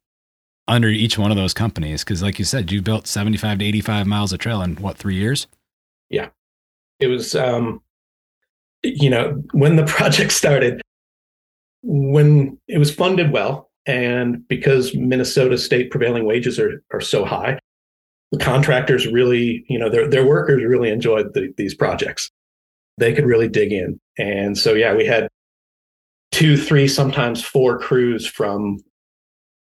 under 0.68 0.88
each 0.88 1.18
one 1.18 1.32
of 1.32 1.38
those 1.38 1.54
companies. 1.54 2.04
Because, 2.04 2.22
like 2.22 2.40
you 2.40 2.46
said, 2.46 2.72
you 2.72 2.82
built 2.82 3.08
75 3.08 3.60
to 3.60 3.66
85 3.66 4.08
miles 4.08 4.34
of 4.34 4.40
trail 4.40 4.62
in 4.62 4.76
what, 4.76 4.98
three 4.98 5.16
years? 5.16 5.48
Yeah. 6.10 6.30
It 7.00 7.08
was, 7.08 7.36
um, 7.36 7.82
you 8.84 9.10
know, 9.10 9.44
when 9.52 9.76
the 9.76 9.86
project 9.88 10.32
started, 10.32 10.82
when 11.84 12.58
it 12.68 12.78
was 12.78 12.94
funded 12.94 13.32
well, 13.32 13.70
and 13.88 14.48
because 14.48 14.94
Minnesota 14.94 15.58
state 15.58 15.90
prevailing 15.90 16.26
wages 16.26 16.60
are, 16.60 16.84
are 16.94 17.02
so 17.02 17.26
high, 17.26 17.58
the 18.32 18.38
contractors 18.38 19.08
really, 19.08 19.66
you 19.68 19.78
know, 19.78 19.90
their, 19.90 20.08
their 20.08 20.26
workers 20.26 20.64
really 20.64 20.90
enjoyed 20.90 21.34
the, 21.34 21.54
these 21.58 21.74
projects. 21.74 22.30
They 22.98 23.14
could 23.14 23.26
really 23.26 23.50
dig 23.50 23.74
in. 23.74 24.00
And 24.18 24.58
so, 24.58 24.74
yeah, 24.74 24.94
we 24.94 25.06
had 25.06 25.28
two, 26.32 26.58
three, 26.58 26.88
sometimes 26.88 27.44
four 27.44 27.78
crews 27.78 28.26
from 28.26 28.78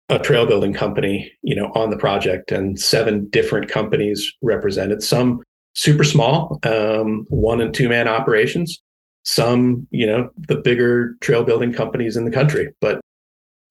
a 0.09 0.19
trail 0.19 0.45
building 0.45 0.73
company, 0.73 1.31
you 1.41 1.55
know, 1.55 1.71
on 1.75 1.89
the 1.89 1.97
project 1.97 2.51
and 2.51 2.79
seven 2.79 3.27
different 3.29 3.69
companies 3.69 4.31
represented, 4.41 5.03
some 5.03 5.41
super 5.75 6.03
small, 6.03 6.59
um, 6.63 7.25
one 7.29 7.61
and 7.61 7.73
two 7.73 7.87
man 7.87 8.07
operations, 8.07 8.81
some, 9.23 9.87
you 9.91 10.05
know, 10.05 10.29
the 10.47 10.55
bigger 10.55 11.15
trail 11.21 11.43
building 11.43 11.71
companies 11.71 12.17
in 12.17 12.25
the 12.25 12.31
country, 12.31 12.69
but 12.81 12.99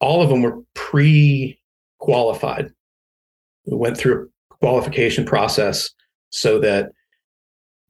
all 0.01 0.23
of 0.23 0.29
them 0.29 0.43
were 0.43 0.59
pre 0.75 1.59
qualified. 1.99 2.71
We 3.67 3.77
went 3.77 3.97
through 3.97 4.29
a 4.51 4.55
qualification 4.55 5.25
process 5.25 5.91
so 6.31 6.59
that 6.61 6.93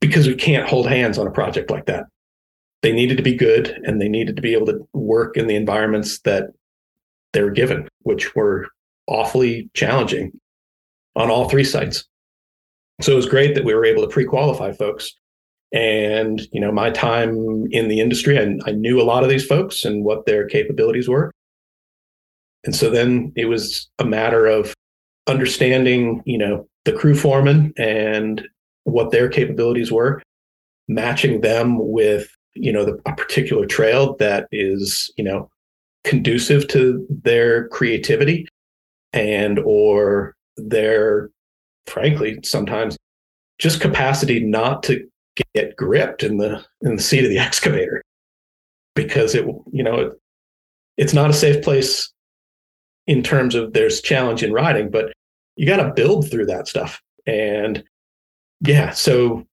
because 0.00 0.26
we 0.26 0.34
can't 0.34 0.68
hold 0.68 0.88
hands 0.88 1.18
on 1.18 1.26
a 1.26 1.30
project 1.30 1.70
like 1.70 1.86
that, 1.86 2.04
they 2.82 2.92
needed 2.92 3.16
to 3.16 3.22
be 3.22 3.34
good 3.34 3.80
and 3.84 4.00
they 4.00 4.08
needed 4.08 4.36
to 4.36 4.42
be 4.42 4.54
able 4.54 4.66
to 4.66 4.86
work 4.92 5.36
in 5.36 5.46
the 5.46 5.56
environments 5.56 6.20
that 6.20 6.50
they 7.32 7.42
were 7.42 7.50
given, 7.50 7.88
which 8.02 8.34
were 8.34 8.68
awfully 9.06 9.70
challenging 9.74 10.32
on 11.16 11.30
all 11.30 11.48
three 11.48 11.64
sites. 11.64 12.04
So 13.00 13.12
it 13.12 13.16
was 13.16 13.26
great 13.26 13.54
that 13.54 13.64
we 13.64 13.74
were 13.74 13.84
able 13.84 14.02
to 14.02 14.08
pre-qualify 14.08 14.72
folks. 14.72 15.12
And 15.72 16.40
you 16.52 16.60
know, 16.60 16.72
my 16.72 16.90
time 16.90 17.66
in 17.70 17.88
the 17.88 18.00
industry, 18.00 18.38
I, 18.38 18.58
I 18.66 18.72
knew 18.72 19.00
a 19.00 19.04
lot 19.04 19.22
of 19.22 19.28
these 19.28 19.44
folks 19.44 19.84
and 19.84 20.04
what 20.04 20.24
their 20.26 20.46
capabilities 20.46 21.08
were. 21.08 21.32
And 22.64 22.74
so 22.74 22.90
then 22.90 23.32
it 23.36 23.46
was 23.46 23.88
a 23.98 24.04
matter 24.04 24.46
of 24.46 24.74
understanding, 25.26 26.22
you 26.24 26.38
know, 26.38 26.66
the 26.84 26.92
crew 26.92 27.14
foreman 27.14 27.72
and 27.76 28.48
what 28.84 29.10
their 29.10 29.28
capabilities 29.28 29.92
were, 29.92 30.22
matching 30.88 31.42
them 31.42 31.76
with, 31.78 32.34
you 32.60 32.72
know, 32.72 32.84
the, 32.84 33.00
a 33.06 33.14
particular 33.14 33.66
trail 33.66 34.16
that 34.16 34.48
is, 34.52 35.12
you 35.16 35.24
know, 35.24 35.50
conducive 36.04 36.68
to 36.68 37.06
their 37.08 37.68
creativity 37.68 38.46
and 39.12 39.58
or 39.60 40.34
their 40.56 41.30
frankly 41.86 42.38
sometimes 42.42 42.96
just 43.58 43.80
capacity 43.80 44.40
not 44.40 44.82
to 44.82 45.06
get 45.54 45.76
gripped 45.76 46.22
in 46.22 46.36
the 46.36 46.64
in 46.82 46.96
the 46.96 47.02
seat 47.02 47.24
of 47.24 47.30
the 47.30 47.38
excavator 47.46 48.02
because 48.94 49.34
it 49.34 49.44
you 49.72 49.82
know 49.82 49.96
it, 49.96 50.12
it's 50.96 51.14
not 51.14 51.30
a 51.30 51.34
safe 51.34 51.62
place 51.62 52.12
in 53.08 53.22
terms 53.22 53.54
of 53.54 53.72
there's 53.72 54.02
challenge 54.02 54.42
in 54.42 54.52
riding, 54.52 54.90
but 54.90 55.12
you 55.56 55.66
got 55.66 55.82
to 55.82 55.92
build 55.94 56.30
through 56.30 56.46
that 56.46 56.68
stuff. 56.68 57.00
And 57.26 57.82
yeah, 58.60 58.90
so 58.90 59.44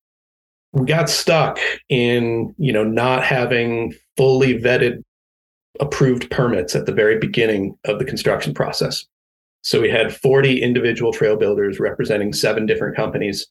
we 0.75 0.85
got 0.85 1.09
stuck 1.09 1.57
in, 1.89 2.53
you 2.57 2.73
know, 2.73 2.83
not 2.83 3.23
having 3.23 3.93
fully 4.17 4.59
vetted 4.59 5.01
approved 5.79 6.29
permits 6.29 6.75
at 6.75 6.85
the 6.85 6.91
very 6.91 7.17
beginning 7.17 7.77
of 7.85 7.97
the 7.97 8.05
construction 8.05 8.53
process. 8.53 9.05
So 9.61 9.81
we 9.81 9.89
had 9.89 10.15
40 10.15 10.61
individual 10.61 11.11
trail 11.11 11.37
builders 11.37 11.79
representing 11.79 12.33
seven 12.33 12.65
different 12.65 12.95
companies, 12.95 13.47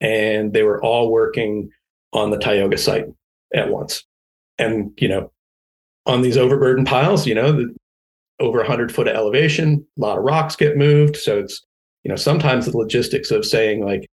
and 0.00 0.52
they 0.52 0.62
were 0.62 0.82
all 0.82 1.10
working 1.10 1.70
on 2.12 2.30
the 2.30 2.38
Tioga 2.38 2.78
site 2.78 3.06
at 3.54 3.70
once. 3.70 4.04
And, 4.58 4.92
you 4.98 5.08
know, 5.08 5.32
on 6.04 6.22
these 6.22 6.36
overburden 6.36 6.84
piles, 6.84 7.26
you 7.26 7.34
know, 7.34 7.52
the, 7.52 7.74
over 8.38 8.58
100 8.58 8.94
foot 8.94 9.08
of 9.08 9.16
elevation, 9.16 9.84
a 9.98 10.00
lot 10.00 10.18
of 10.18 10.24
rocks 10.24 10.56
get 10.56 10.76
moved. 10.76 11.16
So 11.16 11.38
it's, 11.38 11.64
you 12.04 12.10
know, 12.10 12.16
sometimes 12.16 12.66
the 12.66 12.76
logistics 12.76 13.30
of 13.30 13.46
saying, 13.46 13.84
like, 13.84 14.06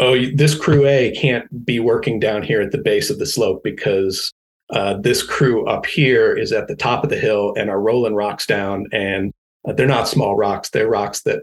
oh, 0.00 0.16
this 0.34 0.54
crew 0.54 0.86
A 0.86 1.12
can't 1.12 1.64
be 1.64 1.78
working 1.78 2.18
down 2.18 2.42
here 2.42 2.60
at 2.60 2.72
the 2.72 2.78
base 2.78 3.10
of 3.10 3.18
the 3.18 3.26
slope 3.26 3.62
because 3.62 4.32
uh, 4.70 4.94
this 4.98 5.22
crew 5.22 5.66
up 5.66 5.84
here 5.86 6.34
is 6.34 6.52
at 6.52 6.68
the 6.68 6.76
top 6.76 7.04
of 7.04 7.10
the 7.10 7.18
hill 7.18 7.54
and 7.56 7.68
are 7.68 7.80
rolling 7.80 8.14
rocks 8.14 8.46
down. 8.46 8.86
And 8.92 9.32
uh, 9.68 9.74
they're 9.74 9.86
not 9.86 10.08
small 10.08 10.36
rocks, 10.36 10.70
they're 10.70 10.88
rocks 10.88 11.22
that 11.22 11.42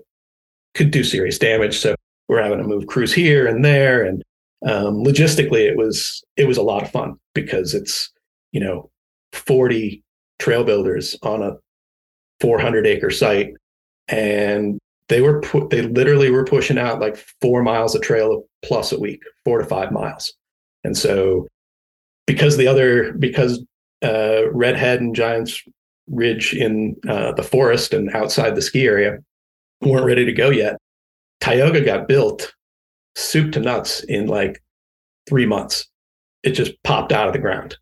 could 0.73 0.91
do 0.91 1.03
serious 1.03 1.37
damage. 1.37 1.77
So 1.77 1.95
we're 2.27 2.41
having 2.41 2.57
to 2.57 2.63
move 2.63 2.87
crews 2.87 3.13
here 3.13 3.47
and 3.47 3.63
there. 3.63 4.03
And 4.03 4.23
um, 4.65 5.03
logistically, 5.03 5.69
it 5.69 5.77
was 5.77 6.23
it 6.35 6.47
was 6.47 6.57
a 6.57 6.63
lot 6.63 6.83
of 6.83 6.91
fun 6.91 7.15
because 7.35 7.73
it's 7.73 8.11
you 8.51 8.59
know 8.59 8.89
40 9.33 10.03
trail 10.39 10.63
builders 10.63 11.15
on 11.21 11.43
a 11.43 11.57
400 12.39 12.87
acre 12.87 13.11
site 13.11 13.53
and 14.07 14.79
they 15.09 15.21
were 15.21 15.41
put 15.41 15.69
they 15.69 15.81
literally 15.81 16.29
were 16.29 16.43
pushing 16.45 16.77
out 16.77 16.99
like 16.99 17.17
four 17.41 17.63
miles 17.63 17.95
of 17.95 18.01
trail 18.01 18.43
plus 18.63 18.91
a 18.91 18.99
week 18.99 19.21
four 19.43 19.59
to 19.59 19.65
five 19.65 19.91
miles. 19.91 20.33
And 20.83 20.97
so 20.97 21.47
because 22.25 22.57
the 22.57 22.67
other 22.67 23.13
because 23.13 23.63
uh, 24.03 24.51
redhead 24.51 25.01
and 25.01 25.15
giants 25.15 25.63
ridge 26.07 26.53
in 26.53 26.95
uh, 27.07 27.33
the 27.33 27.43
forest 27.43 27.93
and 27.93 28.09
outside 28.11 28.55
the 28.55 28.61
ski 28.61 28.85
area 28.85 29.17
weren't 29.81 30.05
ready 30.05 30.25
to 30.25 30.33
go 30.33 30.49
yet 30.49 30.77
tioga 31.41 31.81
got 31.81 32.07
built 32.07 32.53
soup 33.15 33.51
to 33.53 33.59
nuts 33.59 34.01
in 34.01 34.27
like 34.27 34.61
three 35.27 35.45
months. 35.45 35.87
It 36.43 36.51
just 36.51 36.71
popped 36.83 37.11
out 37.11 37.27
of 37.27 37.33
the 37.33 37.39
ground. 37.39 37.77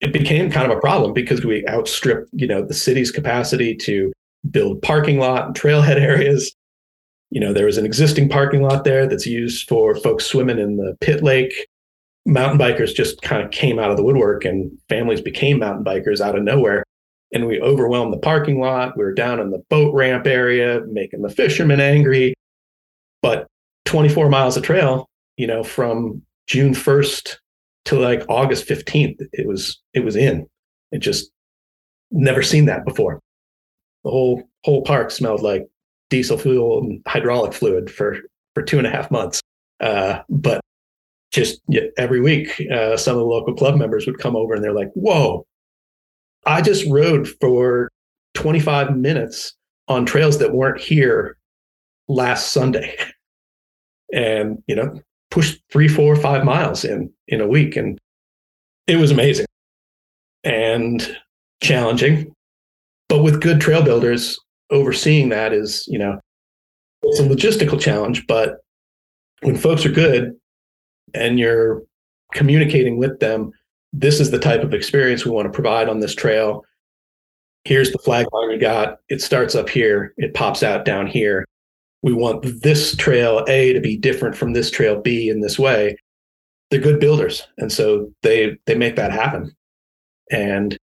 It 0.00 0.12
became 0.12 0.50
kind 0.50 0.70
of 0.70 0.76
a 0.76 0.80
problem 0.80 1.12
because 1.12 1.44
we 1.44 1.66
outstripped, 1.68 2.28
you 2.32 2.46
know, 2.46 2.62
the 2.64 2.74
city's 2.74 3.12
capacity 3.12 3.76
to 3.76 4.12
build 4.50 4.82
parking 4.82 5.18
lot 5.18 5.46
and 5.46 5.54
trailhead 5.54 5.96
areas. 6.00 6.54
You 7.30 7.40
know, 7.40 7.52
there 7.52 7.66
was 7.66 7.78
an 7.78 7.86
existing 7.86 8.28
parking 8.28 8.62
lot 8.62 8.84
there 8.84 9.06
that's 9.06 9.26
used 9.26 9.68
for 9.68 9.94
folks 9.94 10.26
swimming 10.26 10.58
in 10.58 10.76
the 10.76 10.96
pit 11.00 11.22
lake. 11.22 11.52
Mountain 12.26 12.58
bikers 12.58 12.94
just 12.94 13.22
kind 13.22 13.42
of 13.42 13.50
came 13.50 13.78
out 13.78 13.90
of 13.90 13.96
the 13.96 14.04
woodwork 14.04 14.44
and 14.44 14.70
families 14.88 15.20
became 15.20 15.58
mountain 15.58 15.84
bikers 15.84 16.20
out 16.20 16.36
of 16.36 16.44
nowhere. 16.44 16.84
And 17.32 17.46
we 17.46 17.60
overwhelmed 17.60 18.12
the 18.12 18.18
parking 18.18 18.60
lot. 18.60 18.96
We 18.96 19.04
were 19.04 19.14
down 19.14 19.40
in 19.40 19.50
the 19.50 19.62
boat 19.70 19.94
ramp 19.94 20.26
area, 20.26 20.82
making 20.88 21.22
the 21.22 21.30
fishermen 21.30 21.80
angry. 21.80 22.34
But 23.22 23.46
24 23.86 24.28
miles 24.28 24.56
of 24.56 24.62
trail, 24.62 25.08
you 25.36 25.46
know, 25.46 25.64
from 25.64 26.22
June 26.46 26.74
1st 26.74 27.36
to 27.86 27.98
like 27.98 28.24
August 28.28 28.68
15th, 28.68 29.26
it 29.32 29.46
was 29.46 29.80
it 29.94 30.04
was 30.04 30.16
in. 30.16 30.46
It 30.92 30.98
just 30.98 31.30
never 32.10 32.42
seen 32.42 32.66
that 32.66 32.84
before. 32.84 33.20
The 34.04 34.10
whole 34.10 34.42
whole 34.64 34.82
park 34.82 35.10
smelled 35.10 35.42
like 35.42 35.68
diesel 36.10 36.38
fuel 36.38 36.82
and 36.82 37.02
hydraulic 37.06 37.52
fluid 37.52 37.90
for 37.90 38.18
for 38.54 38.62
two 38.62 38.78
and 38.78 38.86
a 38.86 38.90
half 38.90 39.10
months. 39.10 39.40
Uh, 39.80 40.20
but 40.28 40.60
just 41.30 41.60
yeah, 41.68 41.82
every 41.96 42.20
week, 42.20 42.60
uh, 42.72 42.96
some 42.96 43.14
of 43.14 43.20
the 43.20 43.24
local 43.24 43.54
club 43.54 43.76
members 43.76 44.06
would 44.06 44.18
come 44.18 44.36
over 44.36 44.54
and 44.54 44.62
they're 44.62 44.74
like, 44.74 44.90
"Whoa, 44.94 45.46
I 46.46 46.60
just 46.62 46.86
rode 46.88 47.28
for 47.40 47.90
25 48.34 48.96
minutes 48.96 49.54
on 49.88 50.04
trails 50.04 50.38
that 50.38 50.52
weren't 50.52 50.80
here 50.80 51.36
last 52.08 52.52
Sunday." 52.52 52.96
And 54.14 54.62
you 54.66 54.76
know, 54.76 55.00
pushed 55.30 55.62
three, 55.72 55.88
four, 55.88 56.14
five 56.16 56.44
miles 56.44 56.84
in 56.84 57.10
in 57.28 57.40
a 57.40 57.48
week, 57.48 57.76
and 57.76 57.98
it 58.86 58.96
was 58.96 59.10
amazing 59.10 59.46
and 60.44 61.18
challenging. 61.62 62.34
But 63.12 63.22
with 63.22 63.42
good 63.42 63.60
trail 63.60 63.82
builders, 63.82 64.40
overseeing 64.70 65.28
that 65.28 65.52
is, 65.52 65.84
you 65.86 65.98
know, 65.98 66.18
it's 67.02 67.20
a 67.20 67.24
logistical 67.24 67.78
challenge. 67.78 68.26
But 68.26 68.60
when 69.42 69.54
folks 69.54 69.84
are 69.84 69.92
good 69.92 70.32
and 71.12 71.38
you're 71.38 71.82
communicating 72.32 72.96
with 72.96 73.20
them, 73.20 73.52
this 73.92 74.18
is 74.18 74.30
the 74.30 74.38
type 74.38 74.62
of 74.62 74.72
experience 74.72 75.26
we 75.26 75.30
want 75.30 75.44
to 75.44 75.52
provide 75.52 75.90
on 75.90 76.00
this 76.00 76.14
trail. 76.14 76.64
Here's 77.66 77.92
the 77.92 77.98
flag 77.98 78.26
line 78.32 78.48
we 78.48 78.56
got. 78.56 79.00
It 79.10 79.20
starts 79.20 79.54
up 79.54 79.68
here, 79.68 80.14
it 80.16 80.32
pops 80.32 80.62
out 80.62 80.86
down 80.86 81.06
here 81.06 81.44
we 82.02 82.12
want 82.12 82.62
this 82.62 82.96
trail 82.96 83.44
A 83.48 83.74
to 83.74 83.80
be 83.80 83.96
different 83.96 84.36
from 84.36 84.54
this 84.54 84.70
trail 84.70 85.00
B 85.00 85.28
in 85.28 85.40
this 85.40 85.58
way. 85.58 85.96
They're 86.70 86.80
good 86.80 86.98
builders. 86.98 87.46
And 87.58 87.70
so 87.70 88.10
they 88.22 88.58
they 88.66 88.74
make 88.74 88.96
that 88.96 89.12
happen. 89.12 89.54
And, 90.30 90.76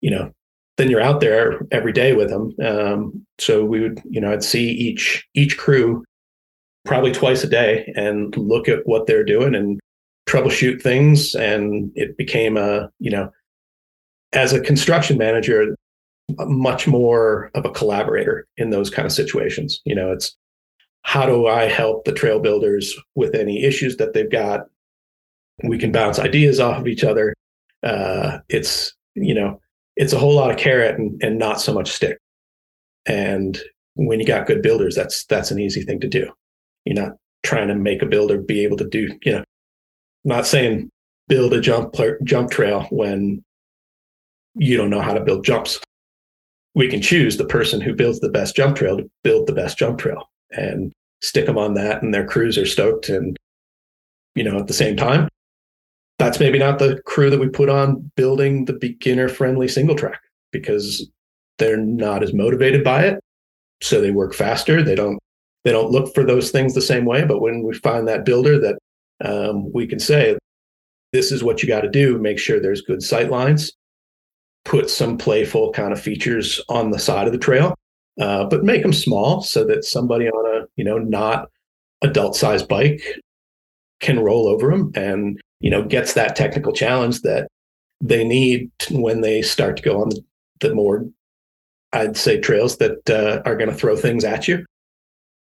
you 0.00 0.10
know, 0.10 0.32
then 0.76 0.90
you're 0.90 1.02
out 1.02 1.20
there 1.20 1.60
every 1.70 1.92
day 1.92 2.14
with 2.14 2.30
them. 2.30 2.54
Um, 2.64 3.26
so 3.38 3.64
we 3.64 3.80
would, 3.80 4.00
you 4.08 4.20
know, 4.20 4.32
I'd 4.32 4.44
see 4.44 4.70
each 4.70 5.26
each 5.34 5.58
crew 5.58 6.04
probably 6.84 7.12
twice 7.12 7.44
a 7.44 7.48
day 7.48 7.92
and 7.94 8.36
look 8.36 8.68
at 8.68 8.86
what 8.86 9.06
they're 9.06 9.24
doing 9.24 9.54
and 9.54 9.80
troubleshoot 10.28 10.80
things. 10.82 11.34
And 11.34 11.92
it 11.94 12.16
became 12.16 12.56
a 12.56 12.90
you 12.98 13.10
know 13.10 13.30
as 14.32 14.52
a 14.52 14.60
construction 14.60 15.18
manager 15.18 15.76
much 16.38 16.86
more 16.86 17.50
of 17.54 17.66
a 17.66 17.70
collaborator 17.70 18.46
in 18.56 18.70
those 18.70 18.88
kind 18.88 19.06
of 19.06 19.12
situations. 19.12 19.80
You 19.84 19.94
know 19.94 20.10
it's 20.12 20.34
how 21.04 21.26
do 21.26 21.48
i 21.48 21.64
help 21.64 22.04
the 22.04 22.12
trail 22.12 22.38
builders 22.38 22.94
with 23.16 23.34
any 23.34 23.64
issues 23.64 23.96
that 23.96 24.14
they've 24.14 24.30
got? 24.30 24.66
We 25.64 25.78
can 25.78 25.92
bounce 25.92 26.18
ideas 26.18 26.60
off 26.60 26.78
of 26.78 26.88
each 26.88 27.04
other. 27.04 27.34
Uh, 27.82 28.38
it's 28.48 28.94
you 29.14 29.34
know 29.34 29.60
it's 29.96 30.12
a 30.12 30.18
whole 30.18 30.34
lot 30.34 30.50
of 30.50 30.56
carrot 30.56 30.98
and, 30.98 31.22
and 31.22 31.38
not 31.38 31.60
so 31.60 31.72
much 31.72 31.90
stick 31.90 32.18
and 33.06 33.60
when 33.94 34.20
you 34.20 34.26
got 34.26 34.46
good 34.46 34.62
builders 34.62 34.94
that's 34.94 35.24
that's 35.26 35.50
an 35.50 35.58
easy 35.58 35.82
thing 35.82 36.00
to 36.00 36.08
do 36.08 36.30
you're 36.84 36.94
not 36.94 37.12
trying 37.42 37.68
to 37.68 37.74
make 37.74 38.02
a 38.02 38.06
builder 38.06 38.38
be 38.38 38.62
able 38.62 38.76
to 38.76 38.88
do 38.88 39.08
you 39.24 39.32
know 39.32 39.44
not 40.24 40.46
saying 40.46 40.88
build 41.28 41.52
a 41.52 41.60
jump 41.60 41.94
jump 42.24 42.50
trail 42.50 42.86
when 42.90 43.42
you 44.54 44.76
don't 44.76 44.90
know 44.90 45.00
how 45.00 45.14
to 45.14 45.24
build 45.24 45.44
jumps. 45.44 45.80
We 46.74 46.88
can 46.88 47.02
choose 47.02 47.36
the 47.36 47.46
person 47.46 47.80
who 47.80 47.94
builds 47.94 48.20
the 48.20 48.30
best 48.30 48.56
jump 48.56 48.76
trail 48.76 48.96
to 48.96 49.10
build 49.24 49.46
the 49.46 49.52
best 49.52 49.78
jump 49.78 49.98
trail 49.98 50.30
and 50.50 50.92
stick 51.22 51.46
them 51.46 51.58
on 51.58 51.74
that, 51.74 52.02
and 52.02 52.12
their 52.12 52.26
crews 52.26 52.58
are 52.58 52.66
stoked. 52.66 53.08
And 53.08 53.36
you 54.34 54.44
know, 54.44 54.58
at 54.58 54.66
the 54.66 54.74
same 54.74 54.96
time, 54.96 55.28
that's 56.22 56.38
maybe 56.38 56.58
not 56.58 56.78
the 56.78 57.02
crew 57.04 57.30
that 57.30 57.40
we 57.40 57.48
put 57.48 57.68
on 57.68 58.10
building 58.14 58.64
the 58.64 58.72
beginner 58.74 59.28
friendly 59.28 59.66
single 59.66 59.96
track 59.96 60.20
because 60.52 61.10
they're 61.58 61.76
not 61.76 62.22
as 62.22 62.32
motivated 62.32 62.84
by 62.84 63.04
it, 63.04 63.20
so 63.82 64.00
they 64.00 64.12
work 64.12 64.32
faster. 64.32 64.82
They 64.82 64.94
don't 64.94 65.18
they 65.64 65.72
don't 65.72 65.90
look 65.90 66.14
for 66.14 66.24
those 66.24 66.50
things 66.50 66.74
the 66.74 66.80
same 66.80 67.04
way. 67.04 67.24
But 67.24 67.40
when 67.40 67.62
we 67.62 67.74
find 67.74 68.06
that 68.06 68.24
builder 68.24 68.58
that 68.60 68.78
um, 69.24 69.72
we 69.72 69.86
can 69.86 69.98
say, 69.98 70.36
this 71.12 71.32
is 71.32 71.42
what 71.42 71.60
you 71.60 71.68
got 71.68 71.80
to 71.80 71.90
do. 71.90 72.18
Make 72.18 72.38
sure 72.38 72.60
there's 72.60 72.82
good 72.82 73.02
sight 73.02 73.30
lines. 73.30 73.72
Put 74.64 74.90
some 74.90 75.18
playful 75.18 75.72
kind 75.72 75.92
of 75.92 76.00
features 76.00 76.60
on 76.68 76.90
the 76.90 77.00
side 77.00 77.26
of 77.26 77.32
the 77.32 77.38
trail, 77.38 77.74
uh, 78.20 78.44
but 78.44 78.64
make 78.64 78.82
them 78.82 78.92
small 78.92 79.42
so 79.42 79.64
that 79.64 79.84
somebody 79.84 80.28
on 80.28 80.62
a 80.62 80.66
you 80.76 80.84
know 80.84 80.98
not 80.98 81.48
adult 82.02 82.36
sized 82.36 82.68
bike 82.68 83.02
can 84.00 84.20
roll 84.20 84.46
over 84.46 84.70
them 84.70 84.92
and 84.94 85.40
you 85.62 85.70
know 85.70 85.82
gets 85.82 86.12
that 86.14 86.36
technical 86.36 86.72
challenge 86.72 87.22
that 87.22 87.48
they 88.00 88.24
need 88.24 88.70
when 88.90 89.20
they 89.20 89.40
start 89.40 89.76
to 89.76 89.82
go 89.82 90.02
on 90.02 90.10
the, 90.60 90.74
more 90.74 91.04
I'd 91.92 92.16
say 92.16 92.38
trails 92.40 92.78
that 92.78 93.08
uh, 93.10 93.42
are 93.48 93.56
going 93.56 93.70
to 93.70 93.76
throw 93.76 93.96
things 93.96 94.24
at 94.24 94.48
you 94.48 94.64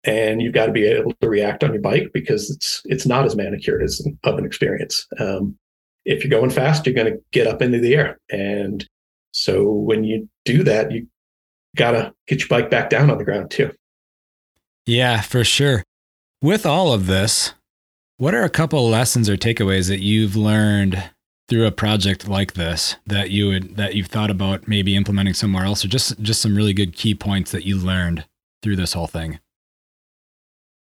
and 0.05 0.43
you've 0.43 0.55
got 0.55 0.67
to 0.67 0.73
be 0.73 0.85
able 0.85 1.13
to 1.21 1.29
react 1.29 1.63
on 1.63 1.73
your 1.73 1.83
bike 1.83 2.11
because 2.13 2.51
it's 2.51 2.83
it's 2.85 3.07
not 3.07 3.25
as 3.25 3.37
manicured 3.37 3.83
as 3.83 4.05
of 4.25 4.39
an 4.39 4.45
experience. 4.45 5.07
Um, 5.19 5.57
if 6.05 6.25
you're 6.25 6.31
going 6.31 6.51
fast, 6.51 6.85
you're 6.87 6.95
going 6.95 7.13
to 7.13 7.21
get 7.31 7.47
up 7.47 7.63
into 7.63 7.79
the 7.79 7.95
air, 7.95 8.19
and 8.31 8.87
so 9.33 9.71
when 9.71 10.05
you 10.05 10.29
do 10.45 10.63
that, 10.65 10.91
you 10.91 11.07
got 11.77 11.93
to 11.93 12.13
get 12.27 12.41
your 12.41 12.49
bike 12.49 12.71
back 12.71 12.91
down 12.91 13.11
on 13.11 13.19
the 13.19 13.25
ground 13.25 13.51
too. 13.51 13.71
Yeah, 14.87 15.21
for 15.21 15.45
sure. 15.45 15.85
With 16.43 16.67
all 16.67 16.93
of 16.93 17.07
this, 17.07 17.55
what 18.23 18.37
are 18.37 18.45
a 18.45 18.49
couple 18.49 18.89
lessons 18.89 19.29
or 19.29 19.37
takeaways 19.37 19.89
that 19.89 19.99
you've 19.99 20.37
learned 20.37 21.11
through 21.49 21.67
a 21.67 21.73
project 21.73 22.29
like 22.29 22.53
this 22.53 22.95
that 23.05 23.33
you 23.33 23.49
would 23.49 23.75
that 23.75 23.97
you've 23.97 24.07
thought 24.07 24.31
about 24.31 24.69
maybe 24.69 24.95
implementing 24.95 25.35
somewhere 25.35 25.65
else, 25.65 25.85
or 25.85 25.89
just 25.89 26.21
just 26.23 26.41
some 26.41 26.55
really 26.55 26.73
good 26.73 26.95
key 26.95 27.17
points 27.17 27.51
that 27.51 27.65
you 27.65 27.77
learned 27.77 28.25
through 28.63 28.77
this 28.77 28.93
whole 28.93 29.09
thing? 29.09 29.41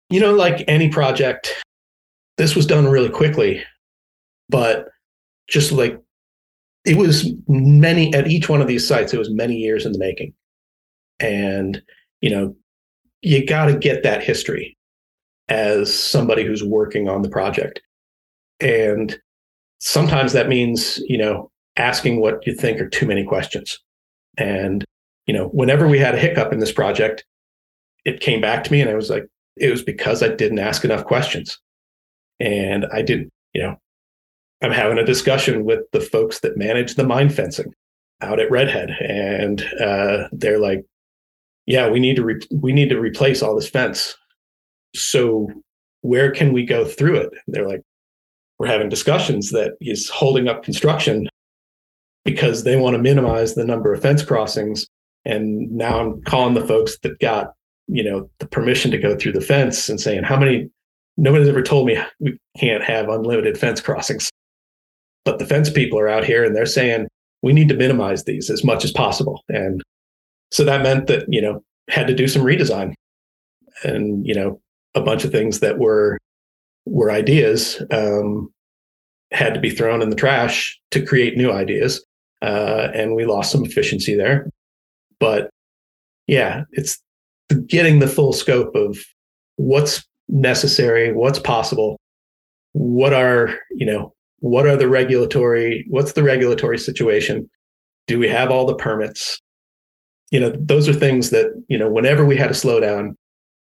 You 0.09 0.19
know, 0.19 0.33
like 0.33 0.65
any 0.67 0.89
project, 0.89 1.63
this 2.37 2.55
was 2.55 2.65
done 2.65 2.87
really 2.87 3.09
quickly, 3.09 3.63
but 4.49 4.87
just 5.47 5.71
like 5.71 6.01
it 6.85 6.97
was 6.97 7.31
many 7.47 8.11
at 8.15 8.27
each 8.27 8.49
one 8.49 8.61
of 8.61 8.67
these 8.67 8.87
sites, 8.87 9.13
it 9.13 9.19
was 9.19 9.29
many 9.29 9.57
years 9.57 9.85
in 9.85 9.91
the 9.91 9.99
making. 9.99 10.33
And, 11.19 11.83
you 12.19 12.31
know, 12.31 12.55
you 13.21 13.45
got 13.45 13.65
to 13.65 13.77
get 13.77 14.01
that 14.01 14.23
history 14.23 14.76
as 15.49 15.93
somebody 15.93 16.45
who's 16.45 16.63
working 16.63 17.07
on 17.07 17.21
the 17.21 17.29
project. 17.29 17.81
And 18.59 19.17
sometimes 19.79 20.33
that 20.33 20.49
means, 20.49 20.97
you 21.07 21.17
know, 21.17 21.51
asking 21.77 22.19
what 22.19 22.45
you 22.45 22.53
think 22.53 22.81
are 22.81 22.89
too 22.89 23.05
many 23.05 23.23
questions. 23.23 23.79
And, 24.37 24.83
you 25.25 25.33
know, 25.33 25.47
whenever 25.49 25.87
we 25.87 25.99
had 25.99 26.15
a 26.15 26.19
hiccup 26.19 26.51
in 26.51 26.59
this 26.59 26.71
project, 26.71 27.25
it 28.05 28.19
came 28.19 28.41
back 28.41 28.63
to 28.63 28.71
me 28.71 28.81
and 28.81 28.89
I 28.89 28.95
was 28.95 29.09
like, 29.09 29.27
it 29.55 29.71
was 29.71 29.83
because 29.83 30.23
I 30.23 30.29
didn't 30.29 30.59
ask 30.59 30.83
enough 30.83 31.05
questions. 31.05 31.59
And 32.39 32.85
I 32.93 33.01
didn't, 33.01 33.29
you 33.53 33.63
know, 33.63 33.77
I'm 34.61 34.71
having 34.71 34.97
a 34.97 35.05
discussion 35.05 35.65
with 35.65 35.81
the 35.91 36.01
folks 36.01 36.39
that 36.39 36.57
manage 36.57 36.95
the 36.95 37.05
mine 37.05 37.29
fencing 37.29 37.73
out 38.21 38.39
at 38.39 38.51
Redhead. 38.51 38.91
And 39.01 39.61
uh, 39.79 40.27
they're 40.31 40.59
like, 40.59 40.85
yeah, 41.65 41.89
we 41.89 41.99
need 41.99 42.15
to 42.15 42.23
re- 42.23 42.47
we 42.51 42.71
need 42.71 42.89
to 42.89 42.99
replace 42.99 43.41
all 43.41 43.55
this 43.55 43.69
fence. 43.69 44.15
So 44.95 45.49
where 46.01 46.31
can 46.31 46.53
we 46.53 46.65
go 46.65 46.85
through 46.85 47.17
it? 47.17 47.29
And 47.31 47.55
they're 47.55 47.67
like, 47.67 47.81
we're 48.59 48.67
having 48.67 48.89
discussions 48.89 49.51
that 49.51 49.73
is 49.81 50.09
holding 50.09 50.47
up 50.47 50.63
construction 50.63 51.27
because 52.25 52.63
they 52.63 52.75
want 52.75 52.95
to 52.95 53.01
minimize 53.01 53.55
the 53.55 53.65
number 53.65 53.93
of 53.93 54.01
fence 54.01 54.23
crossings. 54.23 54.87
And 55.25 55.71
now 55.71 55.99
I'm 55.99 56.21
calling 56.23 56.55
the 56.55 56.65
folks 56.65 56.97
that 56.99 57.19
got 57.19 57.53
you 57.87 58.03
know 58.03 58.29
the 58.39 58.47
permission 58.47 58.91
to 58.91 58.97
go 58.97 59.15
through 59.15 59.31
the 59.31 59.41
fence 59.41 59.89
and 59.89 59.99
saying 59.99 60.23
how 60.23 60.37
many 60.37 60.69
nobody's 61.15 61.47
ever 61.47 61.63
told 61.63 61.87
me 61.87 61.97
we 62.19 62.37
can't 62.57 62.83
have 62.83 63.09
unlimited 63.09 63.57
fence 63.57 63.81
crossings 63.81 64.29
but 65.25 65.39
the 65.39 65.45
fence 65.45 65.69
people 65.69 65.97
are 65.97 66.07
out 66.07 66.25
here 66.25 66.43
and 66.43 66.55
they're 66.55 66.65
saying 66.65 67.07
we 67.41 67.53
need 67.53 67.69
to 67.69 67.75
minimize 67.75 68.23
these 68.25 68.49
as 68.49 68.63
much 68.63 68.83
as 68.83 68.91
possible 68.91 69.43
and 69.49 69.81
so 70.51 70.63
that 70.63 70.83
meant 70.83 71.07
that 71.07 71.25
you 71.27 71.41
know 71.41 71.63
had 71.89 72.07
to 72.07 72.13
do 72.13 72.27
some 72.27 72.41
redesign 72.41 72.93
and 73.83 74.25
you 74.27 74.35
know 74.35 74.59
a 74.97 75.03
bunch 75.03 75.23
of 75.23 75.31
things 75.31 75.59
that 75.59 75.77
were 75.77 76.17
were 76.85 77.11
ideas 77.11 77.81
um, 77.91 78.49
had 79.31 79.53
to 79.53 79.59
be 79.59 79.69
thrown 79.69 80.01
in 80.01 80.09
the 80.09 80.15
trash 80.15 80.79
to 80.91 81.05
create 81.05 81.37
new 81.37 81.51
ideas 81.51 82.03
uh, 82.41 82.89
and 82.93 83.15
we 83.15 83.25
lost 83.25 83.51
some 83.51 83.65
efficiency 83.65 84.15
there 84.15 84.49
but 85.19 85.49
yeah 86.27 86.63
it's 86.71 87.01
getting 87.67 87.99
the 87.99 88.07
full 88.07 88.33
scope 88.33 88.75
of 88.75 88.97
what's 89.57 90.05
necessary, 90.29 91.13
what's 91.13 91.39
possible, 91.39 91.99
what 92.73 93.13
are, 93.13 93.57
you 93.71 93.85
know, 93.85 94.13
what 94.39 94.67
are 94.67 94.75
the 94.75 94.87
regulatory, 94.87 95.85
what's 95.89 96.13
the 96.13 96.23
regulatory 96.23 96.77
situation? 96.77 97.49
Do 98.07 98.19
we 98.19 98.29
have 98.29 98.51
all 98.51 98.65
the 98.65 98.75
permits? 98.75 99.39
You 100.31 100.39
know, 100.39 100.53
those 100.59 100.87
are 100.87 100.93
things 100.93 101.29
that, 101.31 101.47
you 101.67 101.77
know, 101.77 101.89
whenever 101.89 102.25
we 102.25 102.37
had 102.37 102.51
a 102.51 102.53
slowdown, 102.53 103.15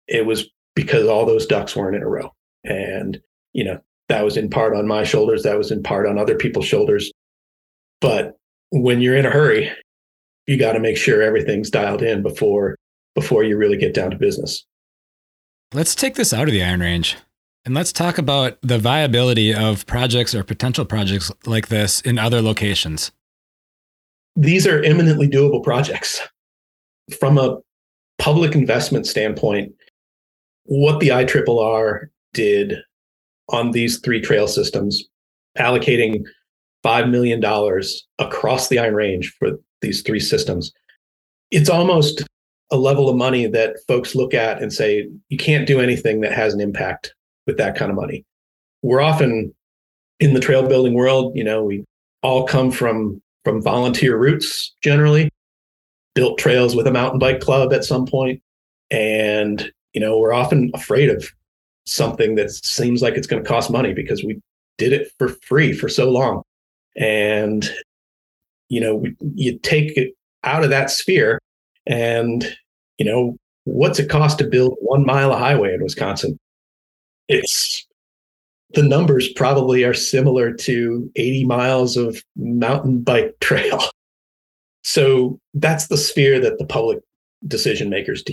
it 0.08 0.26
was 0.26 0.50
because 0.76 1.08
all 1.08 1.26
those 1.26 1.46
ducks 1.46 1.76
weren't 1.76 1.96
in 1.96 2.04
a 2.04 2.08
row. 2.08 2.34
And, 2.64 3.20
you 3.54 3.64
know, 3.64 3.80
that 4.10 4.24
was 4.24 4.38
in 4.38 4.50
part 4.50 4.76
on 4.76 4.88
my 4.88 5.04
shoulders, 5.04 5.44
that 5.44 5.58
was 5.58 5.72
in 5.72 5.84
part 5.84 6.08
on 6.08 6.18
other 6.18 6.36
people's 6.36 6.66
shoulders. 6.66 7.12
But 8.00 8.38
when 8.72 9.02
you're 9.02 9.16
in 9.16 9.26
a 9.26 9.32
hurry, 9.32 9.72
you 10.48 10.58
got 10.58 10.74
to 10.74 10.80
make 10.80 10.98
sure 10.98 11.22
everything's 11.22 11.70
dialed 11.70 12.02
in 12.02 12.22
before 12.22 12.76
before 13.16 13.44
you 13.44 13.58
really 13.58 13.78
get 13.78 13.94
down 13.94 14.12
to 14.12 14.18
business. 14.18 14.66
Let's 15.74 15.96
take 15.96 16.16
this 16.16 16.34
out 16.34 16.48
of 16.48 16.54
the 16.54 16.64
Iron 16.64 16.80
Range 16.80 17.18
and 17.66 17.76
let's 17.76 17.94
talk 17.94 18.18
about 18.18 18.58
the 18.62 18.80
viability 18.80 19.54
of 19.54 19.86
projects 19.86 20.34
or 20.34 20.44
potential 20.44 20.86
projects 20.86 21.32
like 21.46 21.68
this 21.68 22.02
in 22.02 22.18
other 22.18 22.42
locations. 22.42 23.12
These 24.36 24.66
are 24.66 24.82
eminently 24.82 25.28
doable 25.28 25.64
projects. 25.64 26.22
From 27.20 27.38
a 27.38 27.60
public 28.18 28.56
investment 28.56 29.06
standpoint, 29.06 29.74
what 30.66 30.99
the 30.99 31.09
IRRR 31.09 32.07
did 32.34 32.78
on 33.49 33.72
these 33.72 33.99
three 33.99 34.22
trail 34.22 34.47
systems, 34.47 35.03
allocating 35.57 36.24
$5 36.86 37.09
million 37.09 37.43
across 38.20 38.70
the 38.70 38.80
Iron 38.80 38.95
Range 38.95 39.36
for 39.38 39.51
these 39.82 40.01
three 40.01 40.20
systems, 40.20 40.72
it's 41.51 41.70
almost 41.70 42.24
a 42.72 42.78
level 42.78 43.09
of 43.09 43.18
money 43.18 43.47
that 43.47 43.78
folks 43.88 44.16
look 44.16 44.34
at 44.34 44.62
and 44.62 44.72
say, 44.72 45.09
you 45.30 45.38
can't 45.38 45.68
do 45.68 45.82
anything 45.82 46.22
that 46.22 46.32
has 46.32 46.53
an 46.53 46.62
impact 46.62 47.14
with 47.45 47.57
that 47.57 47.76
kind 47.76 47.91
of 47.91 47.97
money. 47.97 48.26
We're 48.82 49.01
often 49.01 49.53
in 50.20 50.34
the 50.34 50.39
trail 50.39 50.68
building 50.68 50.93
world, 50.93 51.36
you 51.36 51.43
know, 51.43 51.64
we 51.64 51.84
all 52.24 52.45
come 52.45 52.72
from 52.72 53.22
from 53.43 53.62
volunteer 53.62 54.18
roots 54.18 54.76
generally, 54.84 55.30
built 56.14 56.38
trails 56.38 56.76
with 56.76 56.86
a 56.86 56.91
mountain 56.91 57.18
bike 57.18 57.39
club 57.39 57.74
at 57.74 57.84
some 57.84 58.05
point, 58.05 58.41
and 58.91 59.72
you 59.94 60.02
know, 60.02 60.18
we're 60.18 60.34
often 60.34 60.72
afraid 60.74 61.10
of 61.10 61.32
something 61.86 62.36
that 62.36 62.52
seems 62.52 63.02
like 63.02 63.16
it's 63.16 63.28
going 63.28 63.44
to 63.44 63.48
cost 63.48 63.72
money 63.72 63.94
because 63.94 64.24
we 64.24 64.39
did 64.78 64.94
it 64.94 65.12
for 65.18 65.30
free 65.44 65.74
for 65.74 65.89
so 65.89 66.10
long. 66.10 66.44
And 66.96 67.70
you 68.70 68.80
know, 68.80 68.96
we, 68.96 69.16
you 69.36 69.60
take 69.60 69.98
it 69.98 70.14
out 70.44 70.64
of 70.64 70.70
that 70.70 70.89
sphere 70.89 71.39
and 71.86 72.56
you 72.98 73.06
know, 73.06 73.36
what's 73.66 74.00
it 74.00 74.10
cost 74.10 74.38
to 74.39 74.48
build 74.48 74.78
one 74.80 75.06
mile 75.06 75.34
of 75.34 75.39
highway 75.39 75.74
in 75.74 75.84
Wisconsin? 75.84 76.38
It's 77.28 77.86
the 78.74 78.84
numbers 78.84 79.28
probably 79.30 79.84
are 79.84 79.94
similar 79.94 80.54
to 80.54 81.12
80 81.16 81.46
miles 81.46 81.98
of 81.98 82.24
mountain 82.36 83.02
bike 83.02 83.36
trail. 83.42 83.82
So 84.84 85.39
that's 85.54 85.88
the 85.88 85.98
sphere 85.98 86.39
that 86.39 86.58
the 86.58 86.66
public 86.66 87.00
decision 87.48 87.89
makers 87.89 88.24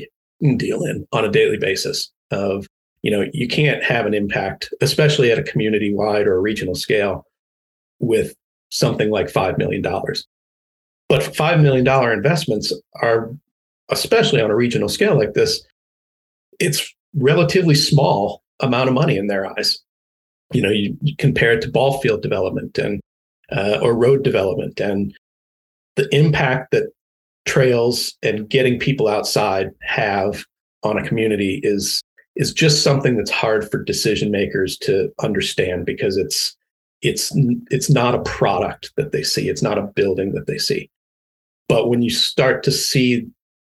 deal 0.56 0.84
in 0.84 1.06
on 1.12 1.24
a 1.24 1.30
daily 1.30 1.56
basis 1.56 2.10
of 2.30 2.66
you 3.02 3.10
know 3.10 3.26
you 3.32 3.48
can't 3.48 3.82
have 3.82 4.06
an 4.06 4.14
impact 4.14 4.72
especially 4.80 5.30
at 5.32 5.38
a 5.38 5.42
community 5.42 5.92
wide 5.92 6.26
or 6.26 6.36
a 6.36 6.40
regional 6.40 6.74
scale 6.74 7.24
with 8.00 8.34
something 8.70 9.10
like 9.10 9.26
$5 9.26 9.58
million 9.58 9.82
but 9.82 11.22
$5 11.22 11.62
million 11.62 12.12
investments 12.12 12.72
are 13.02 13.30
especially 13.90 14.40
on 14.40 14.50
a 14.50 14.56
regional 14.56 14.88
scale 14.88 15.16
like 15.16 15.34
this 15.34 15.64
it's 16.58 16.94
relatively 17.14 17.74
small 17.74 18.42
amount 18.60 18.88
of 18.88 18.94
money 18.94 19.16
in 19.16 19.26
their 19.26 19.46
eyes. 19.46 19.78
You 20.52 20.62
know 20.62 20.70
you, 20.70 20.96
you 21.02 21.14
compare 21.16 21.52
it 21.52 21.62
to 21.62 21.70
ball 21.70 22.00
field 22.00 22.22
development 22.22 22.78
and 22.78 23.00
uh, 23.52 23.78
or 23.82 23.94
road 23.94 24.22
development 24.22 24.80
and 24.80 25.14
the 25.96 26.08
impact 26.14 26.70
that 26.70 26.90
trails 27.48 28.14
and 28.22 28.48
getting 28.48 28.78
people 28.78 29.08
outside 29.08 29.70
have 29.80 30.44
on 30.82 30.98
a 30.98 31.06
community 31.06 31.60
is 31.64 32.02
is 32.36 32.52
just 32.52 32.84
something 32.84 33.16
that's 33.16 33.30
hard 33.30 33.68
for 33.68 33.82
decision 33.82 34.30
makers 34.30 34.76
to 34.78 35.10
understand 35.20 35.86
because 35.86 36.16
it's 36.16 36.54
it's 37.00 37.32
it's 37.70 37.88
not 37.88 38.14
a 38.14 38.22
product 38.22 38.92
that 38.96 39.12
they 39.12 39.22
see. 39.22 39.48
It's 39.48 39.62
not 39.62 39.78
a 39.78 39.82
building 39.82 40.32
that 40.32 40.46
they 40.46 40.58
see. 40.58 40.90
But 41.68 41.88
when 41.88 42.02
you 42.02 42.10
start 42.10 42.62
to 42.64 42.70
see 42.70 43.26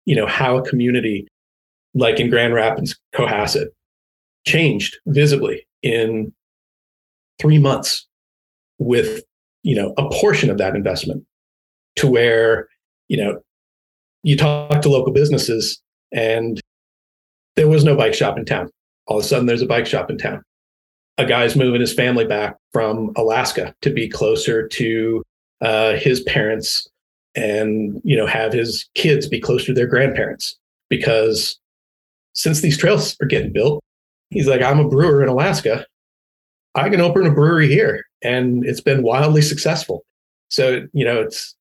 you 0.05 0.15
know 0.15 0.27
how 0.27 0.59
a 0.59 0.69
community 0.69 1.27
like 1.95 2.21
in 2.21 2.29
grand 2.29 2.55
rapids 2.55 2.99
cohasset 3.15 3.69
changed 4.47 4.99
visibly 5.07 5.67
in 5.83 6.33
three 7.41 7.59
months 7.59 8.07
with 8.79 9.23
you 9.63 9.75
know 9.75 9.95
a 9.97 10.09
portion 10.11 10.51
of 10.51 10.59
that 10.59 10.77
investment 10.77 11.25
to 11.97 12.07
where 12.07 12.69
you 13.09 13.17
know 13.17 13.41
you 14.23 14.37
talk 14.37 14.83
to 14.83 14.89
local 14.89 15.13
businesses 15.13 15.81
and 16.13 16.61
there 17.57 17.69
was 17.69 17.85
no 17.85 17.97
bike 17.97 18.15
shop 18.15 18.39
in 18.39 18.45
town. 18.45 18.71
All 19.07 19.19
of 19.19 19.25
a 19.25 19.27
sudden, 19.27 19.47
there's 19.47 19.63
a 19.63 19.67
bike 19.67 19.87
shop 19.87 20.11
in 20.11 20.19
town. 20.19 20.43
A 21.19 21.27
guy's 21.27 21.57
moving 21.57 21.81
his 21.81 21.93
family 21.93 22.25
back 22.25 22.57
from 22.73 23.13
Alaska 23.17 23.75
to 23.83 23.91
be 23.91 24.09
closer 24.09 24.67
to 24.69 25.23
uh, 25.61 25.95
his 25.95 26.21
parents 26.21 26.89
and 27.35 28.01
you 28.05 28.17
know 28.17 28.27
have 28.27 28.53
his 28.53 28.89
kids 28.95 29.27
be 29.27 29.41
closer 29.41 29.67
to 29.67 29.73
their 29.73 29.87
grandparents 29.87 30.59
because 30.91 31.59
since 32.35 32.61
these 32.61 32.77
trails 32.77 33.17
are 33.23 33.27
getting 33.27 33.53
built 33.53 33.83
he's 34.31 34.47
like 34.47 34.61
i'm 34.61 34.79
a 34.79 34.89
brewer 34.89 35.23
in 35.23 35.29
alaska 35.29 35.87
i 36.75 36.89
can 36.91 37.01
open 37.01 37.27
a 37.27 37.33
brewery 37.33 37.69
here 37.69 38.05
and 38.23 38.67
it's 38.67 38.81
been 38.81 39.03
wildly 39.03 39.41
successful 39.41 40.05
so 40.49 40.87
you 40.93 41.05
know 41.05 41.23
it's 41.23 41.55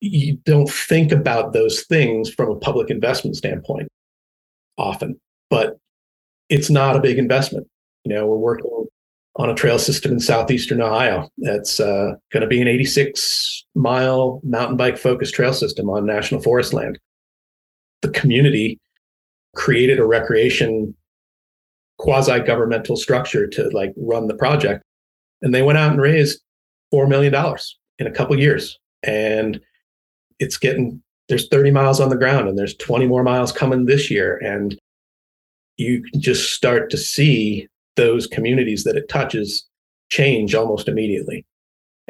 you 0.00 0.36
don't 0.44 0.70
think 0.70 1.12
about 1.12 1.52
those 1.52 1.84
things 1.84 2.32
from 2.32 2.50
a 2.50 2.56
public 2.56 2.90
investment 2.90 3.36
standpoint 3.36 3.88
often, 4.78 5.20
but 5.50 5.78
it's 6.48 6.70
not 6.70 6.96
a 6.96 7.00
big 7.00 7.18
investment. 7.18 7.66
You 8.04 8.14
know, 8.14 8.26
we're 8.26 8.36
working 8.36 8.70
on 9.36 9.50
a 9.50 9.54
trail 9.54 9.78
system 9.78 10.12
in 10.12 10.20
southeastern 10.20 10.80
Ohio 10.80 11.28
that's 11.38 11.78
uh, 11.80 12.14
going 12.32 12.40
to 12.40 12.46
be 12.46 12.60
an 12.60 12.68
86 12.68 13.64
mile 13.74 14.40
mountain 14.42 14.76
bike 14.76 14.98
focused 14.98 15.34
trail 15.34 15.52
system 15.52 15.88
on 15.88 16.06
national 16.06 16.42
forest 16.42 16.72
land. 16.72 16.98
The 18.02 18.10
community 18.10 18.80
created 19.54 19.98
a 19.98 20.06
recreation 20.06 20.94
quasi 21.98 22.40
governmental 22.40 22.96
structure 22.96 23.46
to 23.46 23.68
like 23.70 23.92
run 23.96 24.26
the 24.26 24.34
project, 24.34 24.82
and 25.42 25.54
they 25.54 25.62
went 25.62 25.78
out 25.78 25.92
and 25.92 26.00
raised 26.00 26.40
four 26.90 27.06
million 27.06 27.32
dollars 27.32 27.78
in 27.98 28.06
a 28.06 28.10
couple 28.12 28.38
years. 28.38 28.78
And 29.02 29.60
it's 30.40 30.56
getting 30.56 31.00
there's 31.28 31.46
30 31.46 31.70
miles 31.70 32.00
on 32.00 32.08
the 32.08 32.16
ground 32.16 32.48
and 32.48 32.58
there's 32.58 32.74
20 32.76 33.06
more 33.06 33.22
miles 33.22 33.52
coming 33.52 33.86
this 33.86 34.10
year. 34.10 34.36
And 34.38 34.76
you 35.76 36.02
just 36.18 36.52
start 36.52 36.90
to 36.90 36.96
see 36.96 37.68
those 37.94 38.26
communities 38.26 38.82
that 38.82 38.96
it 38.96 39.08
touches 39.08 39.64
change 40.10 40.56
almost 40.56 40.88
immediately. 40.88 41.46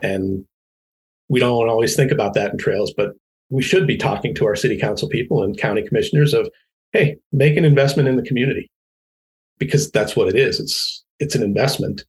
And 0.03 0.47
we 1.29 1.39
don't 1.39 1.69
always 1.69 1.95
think 1.95 2.11
about 2.11 2.33
that 2.35 2.51
in 2.53 2.59
trails 2.59 2.93
but 2.97 3.13
we 3.51 3.63
should 3.63 3.87
be 3.87 3.97
talking 3.97 4.35
to 4.35 4.47
our 4.47 4.57
city 4.57 4.79
council 4.79 5.09
people 5.09 5.43
and 5.43 5.59
county 5.59 5.87
commissioners 5.87 6.33
of 6.33 6.49
hey 6.93 7.17
make 7.33 7.57
an 7.57 7.65
investment 7.65 8.09
in 8.09 8.17
the 8.17 8.23
community 8.23 8.71
because 9.61 9.91
that's 9.93 10.17
what 10.17 10.29
it 10.29 10.35
is. 10.35 10.59
It's 10.59 11.05
it's 11.21 11.37
an 11.37 11.43
investment. 11.45 12.05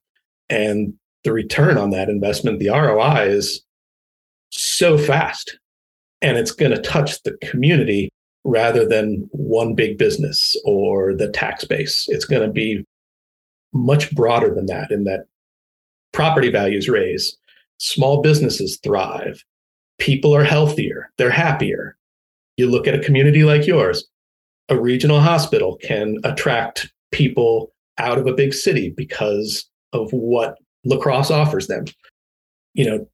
And 0.49 0.93
the 1.23 1.33
return 1.33 1.77
on 1.77 1.91
that 1.91 2.09
investment 2.09 2.59
the 2.59 2.69
roi 2.69 3.27
is 3.27 3.61
so 4.49 4.97
fast 4.97 5.59
and 6.21 6.37
it's 6.37 6.51
going 6.51 6.71
to 6.71 6.81
touch 6.81 7.21
the 7.23 7.37
community 7.41 8.09
rather 8.43 8.87
than 8.87 9.27
one 9.31 9.75
big 9.75 9.97
business 9.97 10.55
or 10.65 11.13
the 11.13 11.29
tax 11.29 11.63
base. 11.65 12.05
It's 12.09 12.25
going 12.25 12.41
to 12.41 12.51
be 12.51 12.83
much 13.73 14.11
broader 14.11 14.53
than 14.53 14.65
that, 14.67 14.91
in 14.91 15.03
that 15.05 15.25
property 16.11 16.49
values 16.49 16.89
raise, 16.89 17.37
small 17.77 18.21
businesses 18.21 18.79
thrive, 18.83 19.43
people 19.99 20.35
are 20.35 20.43
healthier, 20.43 21.09
they're 21.17 21.29
happier. 21.31 21.95
You 22.57 22.69
look 22.69 22.87
at 22.87 22.95
a 22.95 22.99
community 22.99 23.43
like 23.43 23.65
yours, 23.65 24.05
a 24.69 24.79
regional 24.79 25.19
hospital 25.19 25.77
can 25.81 26.17
attract 26.23 26.91
people 27.11 27.71
out 27.97 28.17
of 28.17 28.27
a 28.27 28.33
big 28.33 28.53
city 28.53 28.89
because 28.89 29.69
of 29.93 30.11
what 30.11 30.57
La 30.85 30.97
Crosse 30.97 31.31
offers 31.31 31.67
them. 31.67 31.85
You 32.73 32.85
know, 32.85 33.07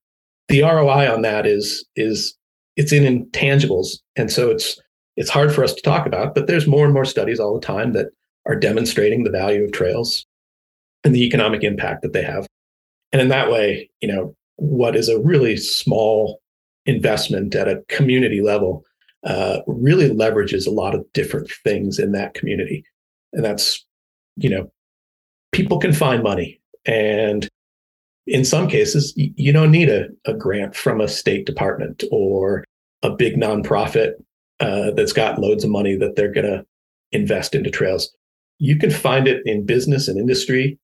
the 0.48 0.62
ROI 0.62 1.12
on 1.12 1.22
that 1.24 1.46
is 1.46 1.86
is 1.96 2.36
it's 2.78 2.94
in 2.94 3.04
intangibles. 3.04 3.98
And 4.16 4.32
so 4.32 4.50
it's 4.50 4.80
it's 5.18 5.32
hard 5.32 5.54
for 5.54 5.64
us 5.64 5.74
to 5.74 5.82
talk 5.82 6.06
about, 6.06 6.36
but 6.36 6.46
there's 6.46 6.68
more 6.68 6.86
and 6.86 6.94
more 6.94 7.04
studies 7.04 7.40
all 7.40 7.60
the 7.60 7.66
time 7.66 7.94
that 7.94 8.08
are 8.46 8.56
demonstrating 8.56 9.24
the 9.24 9.32
value 9.32 9.64
of 9.64 9.72
trails 9.72 10.26
and 11.04 11.14
the 11.14 11.26
economic 11.26 11.64
impact 11.64 12.04
that 12.04 12.14
they 12.14 12.22
have. 12.22 12.46
And 13.12 13.22
in 13.22 13.30
that 13.30 13.52
way, 13.52 13.90
you 14.00 14.08
know, 14.08 14.36
what 14.58 14.96
is 14.96 15.10
a 15.10 15.20
really 15.20 15.58
small 15.58 16.40
investment 16.86 17.56
at 17.56 17.68
a 17.68 17.84
community 17.90 18.42
level 18.42 18.86
uh, 19.26 19.60
really 19.66 20.10
leverages 20.10 20.68
a 20.68 20.72
lot 20.72 20.94
of 20.94 21.04
different 21.14 21.52
things 21.64 21.98
in 21.98 22.12
that 22.12 22.36
community. 22.36 22.84
And 23.34 23.44
that's, 23.44 23.84
you 24.36 24.50
know, 24.50 24.72
people 25.52 25.80
can 25.80 25.94
find 25.94 26.22
money. 26.22 26.62
And 26.86 27.50
in 28.28 28.44
some 28.44 28.68
cases, 28.68 29.14
you 29.16 29.54
don't 29.54 29.72
need 29.72 29.90
a, 29.90 30.08
a 30.26 30.34
grant 30.34 30.76
from 30.76 31.00
a 31.00 31.08
state 31.08 31.46
department 31.46 32.04
or 32.12 32.64
a 33.02 33.10
big 33.10 33.36
nonprofit 33.36 34.14
uh, 34.60 34.92
that's 34.92 35.14
got 35.14 35.40
loads 35.40 35.64
of 35.64 35.70
money 35.70 35.96
that 35.96 36.16
they're 36.16 36.32
going 36.32 36.46
to 36.46 36.66
invest 37.12 37.56
into 37.56 37.72
trails. 37.72 38.14
You 38.60 38.78
can 38.78 38.92
find 38.92 39.28
it 39.28 39.42
in 39.46 39.66
business 39.66 40.08
and 40.08 40.20
industry, 40.20 40.78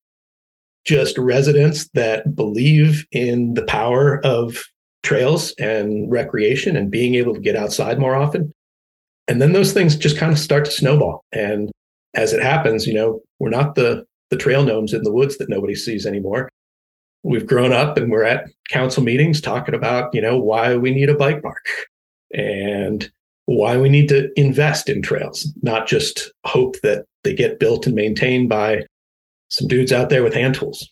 just 0.86 1.18
residents 1.18 1.90
that 1.94 2.36
believe 2.36 3.06
in 3.12 3.56
the 3.56 3.66
power 3.66 4.26
of 4.26 4.64
trails 5.02 5.54
and 5.60 6.10
recreation 6.10 6.78
and 6.78 6.90
being 6.90 7.16
able 7.16 7.34
to 7.34 7.42
get 7.42 7.58
outside 7.58 8.00
more 8.00 8.16
often. 8.16 8.54
And 9.28 9.42
then 9.42 9.52
those 9.52 9.74
things 9.74 9.98
just 9.98 10.18
kind 10.18 10.32
of 10.32 10.40
start 10.40 10.66
to 10.66 10.72
snowball. 10.72 11.26
And 11.34 11.72
as 12.14 12.32
it 12.32 12.42
happens, 12.42 12.88
you 12.88 12.94
know, 12.94 13.22
we're 13.40 13.50
not 13.50 13.76
the 13.76 14.06
the 14.30 14.38
trail 14.38 14.64
gnomes 14.64 14.94
in 14.94 15.04
the 15.04 15.12
woods 15.12 15.38
that 15.38 15.50
nobody 15.50 15.76
sees 15.76 16.08
anymore 16.08 16.50
we've 17.24 17.48
grown 17.48 17.72
up 17.72 17.98
and 17.98 18.12
we're 18.12 18.24
at 18.24 18.50
council 18.70 19.04
meetings 19.04 19.42
talking 19.42 19.76
about 19.76 20.14
you 20.14 20.22
know 20.22 20.38
why 20.38 20.76
we 20.76 20.92
need 20.92 21.10
a 21.10 21.16
bike 21.16 21.42
park 21.42 21.66
and 22.34 23.12
why 23.46 23.78
we 23.78 23.90
need 23.90 24.08
to 24.10 24.30
invest 24.40 24.90
in 24.90 25.02
trails 25.02 25.52
not 25.62 25.88
just 25.88 26.32
hope 26.46 26.80
that 26.82 27.06
they 27.24 27.34
get 27.34 27.60
built 27.60 27.86
and 27.86 27.96
maintained 27.96 28.50
by 28.50 28.84
some 29.50 29.68
dudes 29.68 29.92
out 29.92 30.10
there 30.10 30.24
with 30.24 30.34
hand 30.34 30.56
tools. 30.56 30.90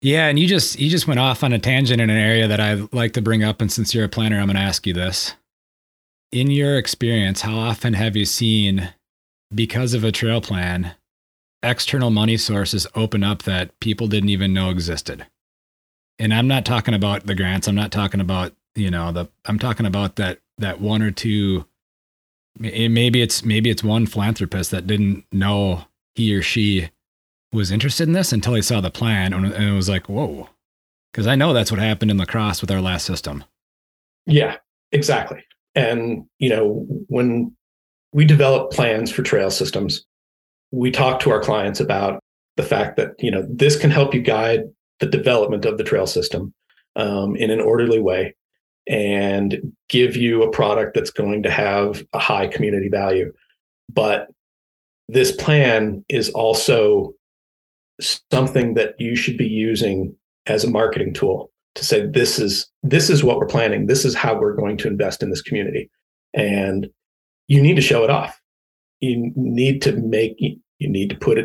Yeah 0.00 0.28
and 0.28 0.38
you 0.38 0.46
just 0.46 0.78
you 0.78 0.88
just 0.88 1.08
went 1.08 1.20
off 1.20 1.42
on 1.42 1.52
a 1.52 1.58
tangent 1.58 2.00
in 2.00 2.10
an 2.10 2.16
area 2.16 2.46
that 2.46 2.60
i 2.60 2.74
like 2.92 3.12
to 3.14 3.22
bring 3.22 3.42
up 3.42 3.60
and 3.60 3.72
since 3.72 3.94
you're 3.94 4.04
a 4.04 4.08
planner. 4.08 4.38
I'm 4.38 4.46
going 4.46 4.56
to 4.56 4.62
ask 4.62 4.86
you 4.86 4.92
this. 4.92 5.34
In 6.32 6.50
your 6.50 6.76
experience 6.76 7.40
how 7.40 7.56
often 7.56 7.94
have 7.94 8.16
you 8.16 8.24
seen 8.24 8.90
because 9.54 9.94
of 9.94 10.04
a 10.04 10.12
trail 10.12 10.40
plan 10.40 10.94
external 11.62 12.10
money 12.10 12.36
sources 12.36 12.86
open 12.94 13.24
up 13.24 13.42
that 13.42 13.78
people 13.80 14.06
didn't 14.06 14.28
even 14.28 14.52
know 14.52 14.70
existed. 14.70 15.26
And 16.18 16.32
I'm 16.32 16.48
not 16.48 16.64
talking 16.64 16.94
about 16.94 17.26
the 17.26 17.34
grants. 17.34 17.68
I'm 17.68 17.74
not 17.74 17.92
talking 17.92 18.20
about, 18.20 18.52
you 18.74 18.90
know, 18.90 19.12
the 19.12 19.28
I'm 19.44 19.58
talking 19.58 19.86
about 19.86 20.16
that 20.16 20.40
that 20.58 20.80
one 20.80 21.02
or 21.02 21.10
two 21.10 21.66
maybe 22.58 23.20
it's 23.20 23.44
maybe 23.44 23.68
it's 23.68 23.84
one 23.84 24.06
philanthropist 24.06 24.70
that 24.70 24.86
didn't 24.86 25.24
know 25.30 25.84
he 26.14 26.34
or 26.34 26.40
she 26.40 26.90
was 27.52 27.70
interested 27.70 28.08
in 28.08 28.14
this 28.14 28.32
until 28.32 28.54
he 28.54 28.62
saw 28.62 28.80
the 28.80 28.90
plan 28.90 29.32
and 29.34 29.46
it 29.46 29.72
was 29.72 29.88
like, 29.88 30.08
"Whoa." 30.08 30.48
Cuz 31.12 31.26
I 31.26 31.34
know 31.34 31.52
that's 31.52 31.70
what 31.70 31.80
happened 31.80 32.10
in 32.10 32.16
La 32.16 32.24
Crosse 32.24 32.60
with 32.60 32.70
our 32.70 32.80
last 32.80 33.04
system. 33.04 33.44
Yeah, 34.26 34.56
exactly. 34.92 35.44
And, 35.74 36.24
you 36.38 36.48
know, 36.48 36.86
when 37.08 37.54
we 38.12 38.24
develop 38.24 38.72
plans 38.72 39.10
for 39.10 39.22
trail 39.22 39.50
systems, 39.50 40.06
we 40.72 40.90
talk 40.90 41.20
to 41.20 41.30
our 41.30 41.40
clients 41.40 41.80
about 41.80 42.22
the 42.56 42.62
fact 42.62 42.96
that 42.96 43.10
you 43.18 43.30
know 43.30 43.46
this 43.48 43.76
can 43.76 43.90
help 43.90 44.14
you 44.14 44.20
guide 44.20 44.62
the 45.00 45.06
development 45.06 45.64
of 45.64 45.78
the 45.78 45.84
trail 45.84 46.06
system 46.06 46.52
um, 46.96 47.36
in 47.36 47.50
an 47.50 47.60
orderly 47.60 48.00
way 48.00 48.34
and 48.88 49.72
give 49.88 50.16
you 50.16 50.42
a 50.42 50.50
product 50.50 50.94
that's 50.94 51.10
going 51.10 51.42
to 51.42 51.50
have 51.50 52.04
a 52.12 52.18
high 52.18 52.46
community 52.46 52.88
value. 52.88 53.32
But 53.92 54.28
this 55.08 55.32
plan 55.32 56.04
is 56.08 56.30
also 56.30 57.12
something 58.00 58.74
that 58.74 58.94
you 58.98 59.16
should 59.16 59.36
be 59.36 59.46
using 59.46 60.14
as 60.46 60.64
a 60.64 60.70
marketing 60.70 61.14
tool 61.14 61.50
to 61.74 61.84
say 61.84 62.06
this 62.06 62.38
is 62.38 62.70
this 62.82 63.10
is 63.10 63.22
what 63.22 63.38
we're 63.38 63.46
planning. 63.46 63.86
This 63.86 64.04
is 64.04 64.14
how 64.14 64.38
we're 64.38 64.54
going 64.54 64.76
to 64.78 64.88
invest 64.88 65.22
in 65.22 65.30
this 65.30 65.42
community. 65.42 65.90
And 66.34 66.88
you 67.48 67.60
need 67.60 67.76
to 67.76 67.82
show 67.82 68.02
it 68.02 68.10
off 68.10 68.40
you 69.00 69.32
need 69.36 69.82
to 69.82 69.92
make 69.92 70.36
you 70.38 70.58
need 70.88 71.10
to 71.10 71.16
put 71.16 71.38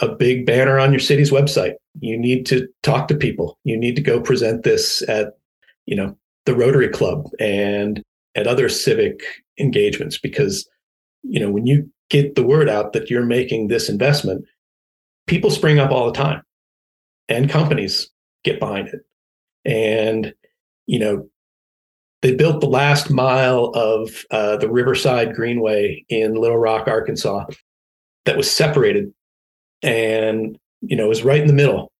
a 0.00 0.08
big 0.08 0.46
banner 0.46 0.78
on 0.78 0.92
your 0.92 1.00
city's 1.00 1.30
website. 1.30 1.74
You 2.00 2.18
need 2.18 2.46
to 2.46 2.66
talk 2.82 3.08
to 3.08 3.14
people. 3.14 3.58
You 3.64 3.76
need 3.76 3.96
to 3.96 4.02
go 4.02 4.20
present 4.20 4.64
this 4.64 5.02
at 5.08 5.34
you 5.86 5.96
know 5.96 6.16
the 6.46 6.54
rotary 6.54 6.88
club 6.88 7.28
and 7.38 8.02
at 8.34 8.46
other 8.46 8.68
civic 8.68 9.20
engagements 9.58 10.18
because 10.18 10.68
you 11.22 11.40
know 11.40 11.50
when 11.50 11.66
you 11.66 11.88
get 12.10 12.34
the 12.34 12.42
word 12.42 12.68
out 12.68 12.92
that 12.92 13.08
you're 13.08 13.24
making 13.24 13.68
this 13.68 13.88
investment 13.88 14.44
people 15.26 15.50
spring 15.50 15.78
up 15.78 15.90
all 15.90 16.06
the 16.06 16.12
time 16.12 16.42
and 17.28 17.48
companies 17.48 18.10
get 18.42 18.60
behind 18.60 18.88
it. 18.88 19.00
And 19.64 20.34
you 20.86 20.98
know 20.98 21.28
they 22.24 22.34
built 22.34 22.62
the 22.62 22.66
last 22.66 23.10
mile 23.10 23.66
of 23.74 24.24
uh, 24.30 24.56
the 24.56 24.70
riverside 24.70 25.34
greenway 25.34 26.02
in 26.08 26.36
little 26.36 26.56
rock 26.56 26.88
arkansas 26.88 27.44
that 28.24 28.38
was 28.38 28.50
separated. 28.50 29.12
And 29.82 30.58
you 30.80 30.96
know 30.96 31.04
it 31.04 31.10
was 31.10 31.22
right 31.22 31.42
in 31.42 31.48
the 31.48 31.52
middle. 31.52 31.92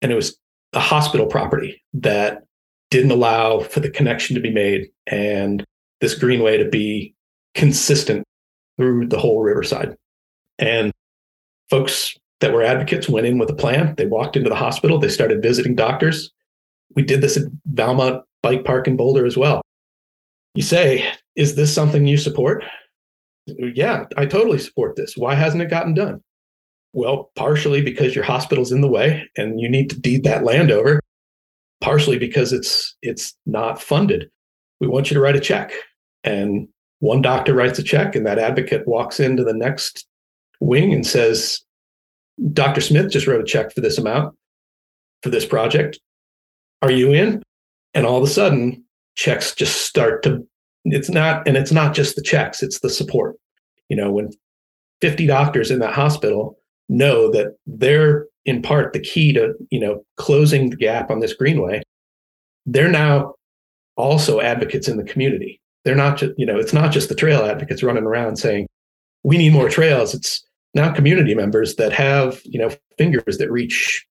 And 0.00 0.12
it 0.12 0.14
was 0.14 0.38
a 0.72 0.78
hospital 0.78 1.26
property 1.26 1.82
that 1.94 2.44
didn't 2.92 3.10
allow 3.10 3.58
for 3.58 3.80
the 3.80 3.90
connection 3.90 4.36
to 4.36 4.40
be 4.40 4.52
made 4.52 4.88
and 5.08 5.64
this 6.00 6.14
greenway 6.14 6.58
to 6.58 6.68
be 6.68 7.12
consistent 7.56 8.22
through 8.76 9.08
the 9.08 9.18
whole 9.18 9.42
riverside. 9.42 9.96
And 10.60 10.92
folks 11.70 12.16
that 12.38 12.52
were 12.52 12.62
advocates 12.62 13.08
went 13.08 13.26
in 13.26 13.36
with 13.36 13.50
a 13.50 13.54
plan. 13.54 13.96
They 13.96 14.06
walked 14.06 14.36
into 14.36 14.48
the 14.48 14.54
hospital. 14.54 15.00
They 15.00 15.08
started 15.08 15.42
visiting 15.42 15.74
doctors. 15.74 16.30
We 16.94 17.02
did 17.02 17.20
this 17.20 17.36
at 17.36 17.44
Valmont 17.66 18.22
Bike 18.44 18.64
Park 18.64 18.86
in 18.86 18.96
Boulder 18.96 19.26
as 19.26 19.36
well. 19.36 19.60
You 20.54 20.62
say, 20.62 21.10
is 21.36 21.54
this 21.54 21.74
something 21.74 22.06
you 22.06 22.16
support? 22.16 22.64
Yeah, 23.46 24.04
I 24.16 24.26
totally 24.26 24.58
support 24.58 24.96
this. 24.96 25.16
Why 25.16 25.34
hasn't 25.34 25.62
it 25.62 25.70
gotten 25.70 25.94
done? 25.94 26.22
Well, 26.92 27.30
partially 27.36 27.80
because 27.80 28.14
your 28.14 28.24
hospital's 28.24 28.70
in 28.70 28.82
the 28.82 28.88
way 28.88 29.28
and 29.36 29.58
you 29.58 29.68
need 29.68 29.88
to 29.90 30.00
deed 30.00 30.24
that 30.24 30.44
land 30.44 30.70
over. 30.70 31.00
Partially 31.80 32.18
because 32.18 32.52
it's 32.52 32.96
it's 33.02 33.34
not 33.46 33.82
funded. 33.82 34.30
We 34.80 34.86
want 34.86 35.10
you 35.10 35.14
to 35.14 35.20
write 35.20 35.36
a 35.36 35.40
check. 35.40 35.72
And 36.22 36.68
one 37.00 37.22
doctor 37.22 37.54
writes 37.54 37.78
a 37.78 37.82
check 37.82 38.14
and 38.14 38.26
that 38.26 38.38
advocate 38.38 38.86
walks 38.86 39.18
into 39.18 39.42
the 39.42 39.54
next 39.54 40.06
wing 40.60 40.92
and 40.92 41.04
says, 41.04 41.60
Dr. 42.52 42.80
Smith 42.80 43.10
just 43.10 43.26
wrote 43.26 43.40
a 43.40 43.44
check 43.44 43.72
for 43.72 43.80
this 43.80 43.98
amount 43.98 44.36
for 45.22 45.30
this 45.30 45.46
project. 45.46 45.98
Are 46.82 46.90
you 46.90 47.12
in? 47.12 47.42
And 47.94 48.06
all 48.06 48.18
of 48.18 48.24
a 48.24 48.32
sudden, 48.32 48.84
checks 49.14 49.54
just 49.54 49.82
start 49.82 50.22
to, 50.24 50.46
it's 50.84 51.10
not, 51.10 51.46
and 51.46 51.56
it's 51.56 51.72
not 51.72 51.94
just 51.94 52.16
the 52.16 52.22
checks, 52.22 52.62
it's 52.62 52.80
the 52.80 52.90
support. 52.90 53.36
You 53.88 53.96
know, 53.96 54.10
when 54.10 54.30
50 55.00 55.26
doctors 55.26 55.70
in 55.70 55.78
that 55.80 55.92
hospital 55.92 56.58
know 56.88 57.30
that 57.30 57.56
they're 57.66 58.26
in 58.44 58.62
part 58.62 58.92
the 58.92 59.00
key 59.00 59.32
to, 59.32 59.54
you 59.70 59.80
know, 59.80 60.04
closing 60.16 60.70
the 60.70 60.76
gap 60.76 61.10
on 61.10 61.20
this 61.20 61.34
greenway, 61.34 61.82
they're 62.66 62.88
now 62.88 63.34
also 63.96 64.40
advocates 64.40 64.88
in 64.88 64.96
the 64.96 65.04
community. 65.04 65.60
They're 65.84 65.94
not 65.94 66.16
just, 66.16 66.32
you 66.36 66.46
know, 66.46 66.58
it's 66.58 66.72
not 66.72 66.92
just 66.92 67.08
the 67.08 67.14
trail 67.14 67.44
advocates 67.44 67.82
running 67.82 68.04
around 68.04 68.36
saying, 68.36 68.66
we 69.24 69.36
need 69.38 69.52
more 69.52 69.68
trails. 69.68 70.14
It's 70.14 70.44
now 70.74 70.92
community 70.92 71.34
members 71.34 71.76
that 71.76 71.92
have, 71.92 72.40
you 72.44 72.58
know, 72.58 72.70
fingers 72.98 73.38
that 73.38 73.50
reach 73.50 74.04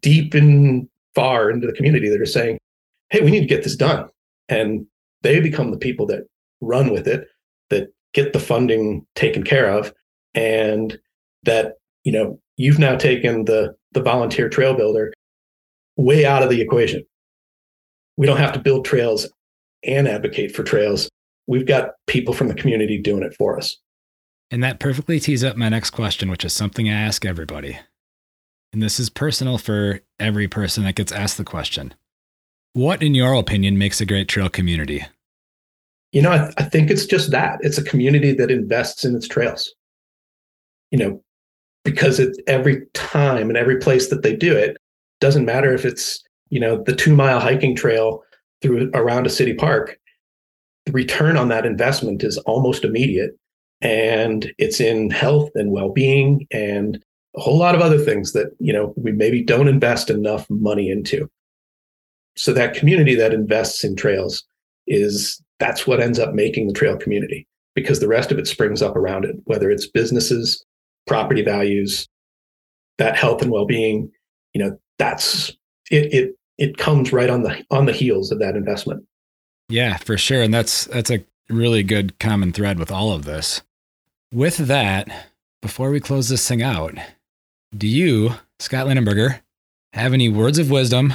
deep 0.00 0.34
and 0.34 0.88
far 1.14 1.50
into 1.50 1.66
the 1.66 1.72
community 1.72 2.08
that 2.08 2.20
are 2.20 2.26
saying, 2.26 2.58
hey, 3.10 3.20
we 3.20 3.30
need 3.30 3.40
to 3.40 3.46
get 3.46 3.64
this 3.64 3.76
done. 3.76 4.08
And 4.48 4.86
they 5.22 5.40
become 5.40 5.70
the 5.70 5.78
people 5.78 6.06
that 6.06 6.26
run 6.60 6.92
with 6.92 7.06
it, 7.06 7.26
that 7.70 7.88
get 8.12 8.32
the 8.32 8.40
funding 8.40 9.06
taken 9.14 9.42
care 9.42 9.70
of, 9.70 9.92
and 10.34 10.98
that, 11.44 11.74
you 12.04 12.12
know, 12.12 12.38
you've 12.56 12.78
now 12.78 12.96
taken 12.96 13.44
the 13.44 13.74
the 13.92 14.02
volunteer 14.02 14.48
trail 14.48 14.74
builder 14.74 15.12
way 15.96 16.26
out 16.26 16.42
of 16.42 16.50
the 16.50 16.60
equation. 16.60 17.02
We 18.16 18.26
don't 18.26 18.36
have 18.36 18.52
to 18.52 18.58
build 18.58 18.84
trails 18.84 19.28
and 19.82 20.06
advocate 20.06 20.54
for 20.54 20.62
trails. 20.62 21.08
We've 21.46 21.66
got 21.66 21.90
people 22.06 22.34
from 22.34 22.48
the 22.48 22.54
community 22.54 23.00
doing 23.00 23.22
it 23.22 23.34
for 23.34 23.56
us. 23.56 23.76
And 24.50 24.62
that 24.62 24.80
perfectly 24.80 25.18
tees 25.18 25.42
up 25.42 25.56
my 25.56 25.68
next 25.68 25.90
question, 25.90 26.30
which 26.30 26.44
is 26.44 26.52
something 26.52 26.88
I 26.88 26.92
ask 26.92 27.24
everybody 27.24 27.78
and 28.76 28.82
this 28.82 29.00
is 29.00 29.08
personal 29.08 29.56
for 29.56 30.00
every 30.20 30.48
person 30.48 30.84
that 30.84 30.96
gets 30.96 31.10
asked 31.10 31.38
the 31.38 31.44
question. 31.44 31.94
What, 32.76 33.02
in 33.02 33.14
your 33.14 33.32
opinion, 33.32 33.78
makes 33.78 34.02
a 34.02 34.04
great 34.04 34.28
trail 34.28 34.50
community? 34.50 35.02
You 36.12 36.20
know, 36.20 36.32
I, 36.32 36.38
th- 36.38 36.54
I 36.58 36.64
think 36.64 36.90
it's 36.90 37.06
just 37.06 37.30
that 37.30 37.58
it's 37.62 37.78
a 37.78 37.82
community 37.82 38.34
that 38.34 38.50
invests 38.50 39.02
in 39.02 39.16
its 39.16 39.26
trails. 39.26 39.74
You 40.90 40.98
know, 40.98 41.22
because 41.86 42.20
it 42.20 42.36
every 42.46 42.84
time 42.92 43.48
and 43.48 43.56
every 43.56 43.78
place 43.78 44.10
that 44.10 44.22
they 44.22 44.36
do 44.36 44.54
it 44.54 44.76
doesn't 45.20 45.46
matter 45.46 45.72
if 45.72 45.86
it's 45.86 46.22
you 46.50 46.60
know 46.60 46.82
the 46.84 46.94
two 46.94 47.16
mile 47.16 47.40
hiking 47.40 47.74
trail 47.74 48.22
through 48.60 48.90
around 48.92 49.24
a 49.24 49.30
city 49.30 49.54
park 49.54 49.98
the 50.84 50.92
return 50.92 51.38
on 51.38 51.48
that 51.48 51.64
investment 51.64 52.22
is 52.22 52.36
almost 52.38 52.84
immediate 52.84 53.38
and 53.80 54.52
it's 54.58 54.80
in 54.80 55.08
health 55.08 55.48
and 55.54 55.70
well-being 55.70 56.46
and 56.50 57.02
a 57.36 57.40
whole 57.40 57.56
lot 57.56 57.74
of 57.74 57.80
other 57.80 57.98
things 57.98 58.32
that 58.32 58.48
you 58.58 58.72
know 58.72 58.92
we 58.96 59.12
maybe 59.12 59.42
don't 59.42 59.68
invest 59.68 60.10
enough 60.10 60.44
money 60.50 60.90
into 60.90 61.30
so 62.36 62.52
that 62.52 62.74
community 62.74 63.14
that 63.14 63.34
invests 63.34 63.84
in 63.84 63.96
trails 63.96 64.44
is 64.86 65.42
that's 65.58 65.86
what 65.86 66.00
ends 66.00 66.18
up 66.18 66.34
making 66.34 66.66
the 66.66 66.74
trail 66.74 66.96
community 66.96 67.46
because 67.74 68.00
the 68.00 68.08
rest 68.08 68.30
of 68.30 68.38
it 68.38 68.46
springs 68.46 68.82
up 68.82 68.96
around 68.96 69.24
it 69.24 69.36
whether 69.44 69.70
it's 69.70 69.86
businesses 69.86 70.64
property 71.06 71.42
values 71.42 72.08
that 72.98 73.16
health 73.16 73.42
and 73.42 73.50
well-being 73.50 74.10
you 74.54 74.62
know 74.62 74.78
that's 74.98 75.50
it 75.90 76.12
it 76.12 76.36
it 76.58 76.78
comes 76.78 77.12
right 77.12 77.30
on 77.30 77.42
the 77.42 77.64
on 77.70 77.86
the 77.86 77.92
heels 77.92 78.30
of 78.30 78.38
that 78.38 78.56
investment. 78.56 79.04
Yeah 79.68 79.96
for 79.98 80.16
sure. 80.16 80.42
And 80.42 80.52
that's 80.52 80.86
that's 80.86 81.10
a 81.10 81.24
really 81.48 81.82
good 81.82 82.18
common 82.18 82.52
thread 82.52 82.78
with 82.78 82.90
all 82.90 83.12
of 83.12 83.24
this. 83.24 83.62
With 84.32 84.56
that 84.56 85.28
before 85.62 85.90
we 85.90 86.00
close 86.00 86.28
this 86.28 86.46
thing 86.46 86.62
out 86.62 86.94
do 87.76 87.88
you, 87.88 88.30
Scott 88.58 88.86
Linnenburger, 88.86 89.40
have 89.92 90.14
any 90.14 90.28
words 90.28 90.58
of 90.58 90.70
wisdom 90.70 91.12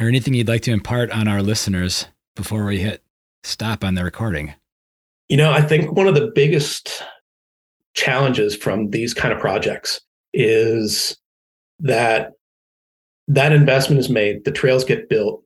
or 0.00 0.08
anything 0.08 0.34
you'd 0.34 0.48
like 0.48 0.62
to 0.62 0.72
impart 0.72 1.10
on 1.10 1.28
our 1.28 1.42
listeners 1.42 2.06
before 2.34 2.64
we 2.64 2.78
hit 2.78 3.04
stop 3.44 3.84
on 3.84 3.94
the 3.94 4.02
recording? 4.02 4.54
You 5.28 5.36
know, 5.36 5.52
I 5.52 5.60
think 5.60 5.92
one 5.92 6.08
of 6.08 6.14
the 6.14 6.32
biggest 6.34 7.02
challenges 7.94 8.56
from 8.56 8.90
these 8.90 9.12
kind 9.12 9.32
of 9.32 9.38
projects 9.38 10.00
is 10.32 11.16
that 11.80 12.32
that 13.28 13.52
investment 13.52 14.00
is 14.00 14.08
made, 14.08 14.44
the 14.44 14.50
trails 14.50 14.84
get 14.84 15.08
built, 15.08 15.44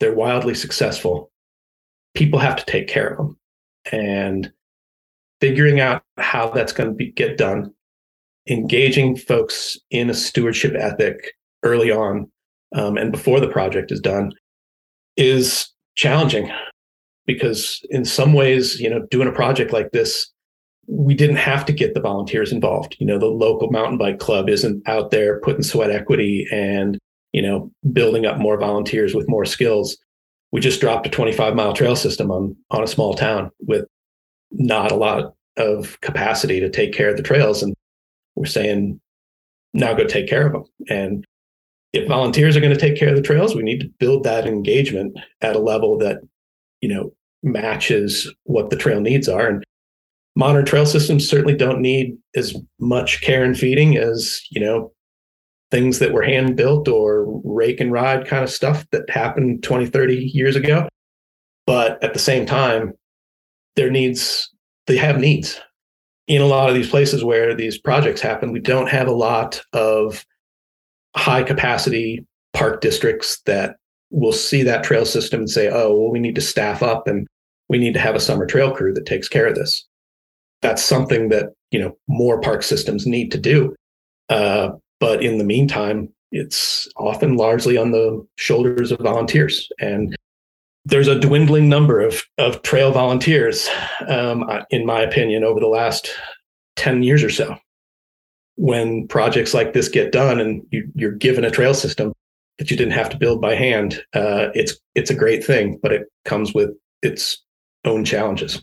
they're 0.00 0.14
wildly 0.14 0.54
successful. 0.54 1.30
People 2.14 2.38
have 2.38 2.56
to 2.56 2.64
take 2.66 2.86
care 2.86 3.08
of 3.08 3.16
them. 3.16 3.38
And 3.90 4.52
figuring 5.40 5.80
out 5.80 6.02
how 6.16 6.50
that's 6.50 6.72
going 6.72 6.90
to 6.90 6.94
be, 6.94 7.10
get 7.10 7.36
done 7.36 7.74
engaging 8.48 9.16
folks 9.16 9.78
in 9.90 10.10
a 10.10 10.14
stewardship 10.14 10.74
ethic 10.74 11.32
early 11.62 11.90
on 11.90 12.30
um, 12.74 12.96
and 12.96 13.10
before 13.10 13.40
the 13.40 13.48
project 13.48 13.90
is 13.90 14.00
done 14.00 14.32
is 15.16 15.68
challenging 15.96 16.50
because 17.26 17.80
in 17.90 18.04
some 18.04 18.32
ways 18.32 18.80
you 18.80 18.90
know 18.90 19.06
doing 19.10 19.28
a 19.28 19.32
project 19.32 19.72
like 19.72 19.90
this 19.92 20.30
we 20.86 21.14
didn't 21.14 21.36
have 21.36 21.64
to 21.64 21.72
get 21.72 21.94
the 21.94 22.00
volunteers 22.00 22.52
involved. 22.52 22.96
You 22.98 23.06
know 23.06 23.18
the 23.18 23.26
local 23.26 23.70
mountain 23.70 23.98
bike 23.98 24.18
club 24.18 24.48
isn't 24.48 24.86
out 24.86 25.10
there 25.10 25.40
putting 25.40 25.62
sweat 25.62 25.90
equity 25.90 26.46
and 26.52 26.98
you 27.32 27.42
know 27.42 27.70
building 27.92 28.26
up 28.26 28.38
more 28.38 28.58
volunteers 28.58 29.14
with 29.14 29.28
more 29.28 29.44
skills. 29.44 29.96
We 30.52 30.60
just 30.60 30.80
dropped 30.80 31.06
a 31.06 31.10
25 31.10 31.54
mile 31.54 31.72
trail 31.72 31.96
system 31.96 32.30
on 32.30 32.56
on 32.70 32.82
a 32.82 32.88
small 32.88 33.14
town 33.14 33.50
with 33.60 33.86
not 34.52 34.92
a 34.92 34.96
lot 34.96 35.34
of 35.56 36.00
capacity 36.00 36.60
to 36.60 36.70
take 36.70 36.92
care 36.92 37.10
of 37.10 37.16
the 37.16 37.22
trails. 37.22 37.62
And 37.62 37.74
we're 38.34 38.46
saying 38.46 39.00
now 39.72 39.94
go 39.94 40.04
take 40.04 40.28
care 40.28 40.46
of 40.46 40.52
them. 40.52 40.64
And 40.88 41.24
if 41.94 42.08
volunteers 42.08 42.56
are 42.56 42.60
going 42.60 42.74
to 42.74 42.80
take 42.80 42.98
care 42.98 43.08
of 43.08 43.16
the 43.16 43.22
trails, 43.22 43.54
we 43.54 43.62
need 43.62 43.80
to 43.80 43.90
build 44.00 44.24
that 44.24 44.46
engagement 44.46 45.16
at 45.40 45.54
a 45.54 45.60
level 45.60 45.96
that, 45.98 46.18
you 46.80 46.88
know, 46.88 47.14
matches 47.44 48.32
what 48.44 48.70
the 48.70 48.76
trail 48.76 49.00
needs 49.00 49.28
are. 49.28 49.48
And 49.48 49.64
modern 50.34 50.64
trail 50.64 50.86
systems 50.86 51.28
certainly 51.28 51.56
don't 51.56 51.80
need 51.80 52.16
as 52.34 52.56
much 52.80 53.20
care 53.20 53.44
and 53.44 53.56
feeding 53.56 53.96
as, 53.96 54.42
you 54.50 54.60
know, 54.60 54.92
things 55.70 56.00
that 56.00 56.12
were 56.12 56.22
hand 56.22 56.56
built 56.56 56.88
or 56.88 57.40
rake 57.44 57.80
and 57.80 57.92
ride 57.92 58.26
kind 58.26 58.42
of 58.42 58.50
stuff 58.50 58.84
that 58.90 59.08
happened 59.08 59.62
20, 59.62 59.86
30 59.86 60.16
years 60.34 60.56
ago. 60.56 60.88
But 61.64 62.02
at 62.02 62.12
the 62.12 62.18
same 62.18 62.44
time, 62.44 62.92
their 63.76 63.90
needs, 63.90 64.50
they 64.88 64.96
have 64.96 65.20
needs. 65.20 65.60
In 66.26 66.42
a 66.42 66.46
lot 66.46 66.68
of 66.68 66.74
these 66.74 66.90
places 66.90 67.22
where 67.22 67.54
these 67.54 67.78
projects 67.78 68.20
happen, 68.20 68.50
we 68.50 68.60
don't 68.60 68.88
have 68.88 69.06
a 69.06 69.12
lot 69.12 69.62
of 69.72 70.24
high 71.16 71.42
capacity 71.42 72.24
park 72.52 72.80
districts 72.80 73.40
that 73.46 73.76
will 74.10 74.32
see 74.32 74.62
that 74.62 74.84
trail 74.84 75.04
system 75.04 75.40
and 75.40 75.50
say, 75.50 75.68
oh, 75.68 75.92
well, 75.92 76.10
we 76.10 76.20
need 76.20 76.34
to 76.36 76.40
staff 76.40 76.82
up 76.82 77.08
and 77.08 77.26
we 77.68 77.78
need 77.78 77.94
to 77.94 78.00
have 78.00 78.14
a 78.14 78.20
summer 78.20 78.46
trail 78.46 78.70
crew 78.70 78.92
that 78.94 79.06
takes 79.06 79.28
care 79.28 79.46
of 79.46 79.54
this. 79.54 79.84
That's 80.62 80.82
something 80.82 81.28
that, 81.30 81.52
you 81.70 81.80
know, 81.80 81.96
more 82.08 82.40
park 82.40 82.62
systems 82.62 83.06
need 83.06 83.32
to 83.32 83.38
do. 83.38 83.74
Uh, 84.28 84.70
but 85.00 85.22
in 85.22 85.38
the 85.38 85.44
meantime, 85.44 86.08
it's 86.30 86.88
often 86.96 87.36
largely 87.36 87.76
on 87.76 87.90
the 87.90 88.26
shoulders 88.36 88.92
of 88.92 89.00
volunteers. 89.00 89.68
And 89.80 90.14
there's 90.84 91.08
a 91.08 91.18
dwindling 91.18 91.68
number 91.68 92.00
of, 92.00 92.22
of 92.38 92.62
trail 92.62 92.92
volunteers, 92.92 93.68
um, 94.08 94.44
in 94.70 94.84
my 94.84 95.00
opinion, 95.00 95.44
over 95.44 95.60
the 95.60 95.66
last 95.66 96.10
10 96.76 97.02
years 97.02 97.22
or 97.22 97.30
so. 97.30 97.56
When 98.56 99.08
projects 99.08 99.52
like 99.52 99.72
this 99.72 99.88
get 99.88 100.12
done 100.12 100.40
and 100.40 100.64
you, 100.70 100.88
you're 100.94 101.12
given 101.12 101.44
a 101.44 101.50
trail 101.50 101.74
system 101.74 102.12
that 102.58 102.70
you 102.70 102.76
didn't 102.76 102.92
have 102.92 103.10
to 103.10 103.16
build 103.16 103.40
by 103.40 103.54
hand, 103.54 104.02
uh, 104.14 104.48
it's 104.54 104.76
it's 104.94 105.10
a 105.10 105.14
great 105.14 105.44
thing, 105.44 105.78
but 105.82 105.92
it 105.92 106.04
comes 106.24 106.54
with 106.54 106.70
its 107.02 107.42
own 107.84 108.04
challenges. 108.04 108.62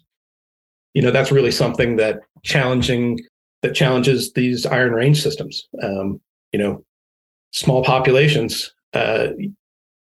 You 0.93 1.01
know, 1.01 1.11
that's 1.11 1.31
really 1.31 1.51
something 1.51 1.97
that 1.97 2.21
challenging 2.43 3.19
that 3.61 3.75
challenges 3.75 4.33
these 4.33 4.65
iron 4.65 4.93
range 4.93 5.21
systems. 5.21 5.67
Um, 5.83 6.19
you 6.51 6.59
know, 6.59 6.83
small 7.51 7.83
populations, 7.83 8.73
uh, 8.93 9.27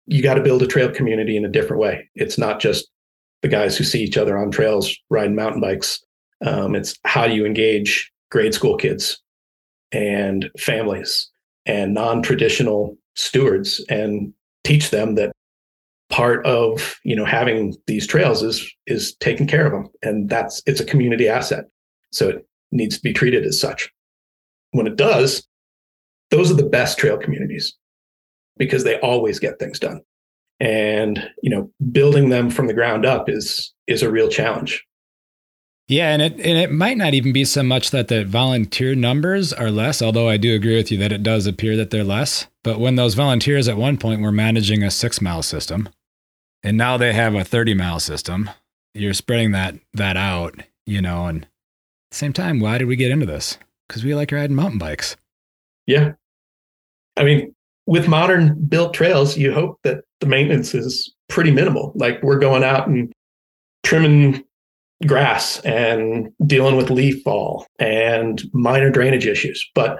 you 0.05 0.21
got 0.21 0.35
to 0.35 0.41
build 0.41 0.61
a 0.61 0.67
trail 0.67 0.89
community 0.91 1.35
in 1.37 1.45
a 1.45 1.49
different 1.49 1.81
way. 1.81 2.09
It's 2.15 2.37
not 2.37 2.59
just 2.59 2.89
the 3.41 3.47
guys 3.47 3.77
who 3.77 3.83
see 3.83 4.03
each 4.03 4.17
other 4.17 4.37
on 4.37 4.51
trails 4.51 4.95
riding 5.09 5.35
mountain 5.35 5.61
bikes. 5.61 6.03
Um, 6.45 6.75
it's 6.75 6.97
how 7.05 7.25
you 7.25 7.45
engage 7.45 8.11
grade 8.31 8.53
school 8.53 8.77
kids 8.77 9.21
and 9.91 10.49
families 10.57 11.29
and 11.65 11.93
non-traditional 11.93 12.97
stewards 13.15 13.83
and 13.89 14.33
teach 14.63 14.89
them 14.89 15.15
that 15.15 15.31
part 16.09 16.43
of 16.45 16.95
you 17.03 17.15
know 17.15 17.25
having 17.25 17.75
these 17.85 18.07
trails 18.07 18.41
is 18.41 18.71
is 18.87 19.15
taking 19.15 19.47
care 19.47 19.65
of 19.65 19.71
them. 19.71 19.89
And 20.01 20.29
that's 20.29 20.61
it's 20.65 20.79
a 20.79 20.85
community 20.85 21.27
asset. 21.27 21.65
So 22.11 22.29
it 22.29 22.47
needs 22.71 22.97
to 22.97 23.03
be 23.03 23.13
treated 23.13 23.45
as 23.45 23.59
such. 23.59 23.91
When 24.71 24.87
it 24.87 24.95
does 24.95 25.45
those 26.31 26.51
are 26.51 26.55
the 26.55 26.63
best 26.63 26.99
trail 26.99 27.17
communities 27.17 27.75
because 28.57 28.83
they 28.83 28.99
always 28.99 29.39
get 29.39 29.57
things 29.57 29.79
done. 29.79 30.01
And 30.59 31.29
you 31.41 31.49
know 31.49 31.71
building 31.91 32.29
them 32.29 32.49
from 32.49 32.67
the 32.67 32.73
ground 32.73 33.05
up 33.05 33.29
is 33.29 33.73
is 33.87 34.01
a 34.01 34.11
real 34.11 34.29
challenge 34.29 34.85
yeah 35.89 36.13
and 36.13 36.21
it 36.21 36.33
and 36.33 36.57
it 36.57 36.71
might 36.71 36.95
not 36.95 37.13
even 37.13 37.33
be 37.33 37.43
so 37.43 37.61
much 37.61 37.91
that 37.91 38.07
the 38.07 38.23
volunteer 38.23 38.95
numbers 38.95 39.51
are 39.51 39.71
less 39.71 40.01
although 40.01 40.29
i 40.29 40.37
do 40.37 40.55
agree 40.55 40.77
with 40.77 40.91
you 40.91 40.97
that 40.97 41.11
it 41.11 41.23
does 41.23 41.45
appear 41.45 41.75
that 41.75 41.89
they're 41.89 42.03
less. 42.03 42.47
But 42.63 42.79
when 42.79 42.95
those 42.95 43.15
volunteers 43.15 43.67
at 43.67 43.77
one 43.77 43.97
point 43.97 44.21
were 44.21 44.31
managing 44.31 44.83
a 44.83 44.91
six 44.91 45.21
mile 45.21 45.41
system 45.41 45.89
and 46.63 46.77
now 46.77 46.97
they 46.97 47.13
have 47.13 47.35
a 47.35 47.43
30 47.43 47.73
mile 47.73 47.99
system 47.99 48.49
you're 48.93 49.13
spreading 49.13 49.51
that 49.51 49.75
that 49.93 50.15
out 50.17 50.61
you 50.85 51.01
know 51.01 51.25
and 51.25 51.47
same 52.11 52.33
time 52.33 52.59
why 52.59 52.77
did 52.77 52.87
we 52.87 52.95
get 52.95 53.11
into 53.11 53.25
this? 53.25 53.57
Because 53.87 54.03
we 54.03 54.13
like 54.13 54.31
riding 54.31 54.55
mountain 54.55 54.79
bikes. 54.79 55.15
Yeah. 55.87 56.13
I 57.17 57.23
mean 57.23 57.55
with 57.87 58.07
modern 58.07 58.53
built 58.65 58.93
trails 58.93 59.37
you 59.37 59.51
hope 59.51 59.79
that 59.83 60.03
the 60.19 60.27
maintenance 60.27 60.75
is 60.75 61.13
pretty 61.29 61.51
minimal. 61.51 61.93
Like 61.95 62.21
we're 62.21 62.39
going 62.39 62.63
out 62.63 62.87
and 62.87 63.11
trimming 63.83 64.43
grass 65.07 65.59
and 65.61 66.29
dealing 66.45 66.75
with 66.75 66.89
leaf 66.89 67.23
fall 67.23 67.65
and 67.79 68.43
minor 68.53 68.89
drainage 68.89 69.25
issues 69.25 69.65
but 69.73 69.99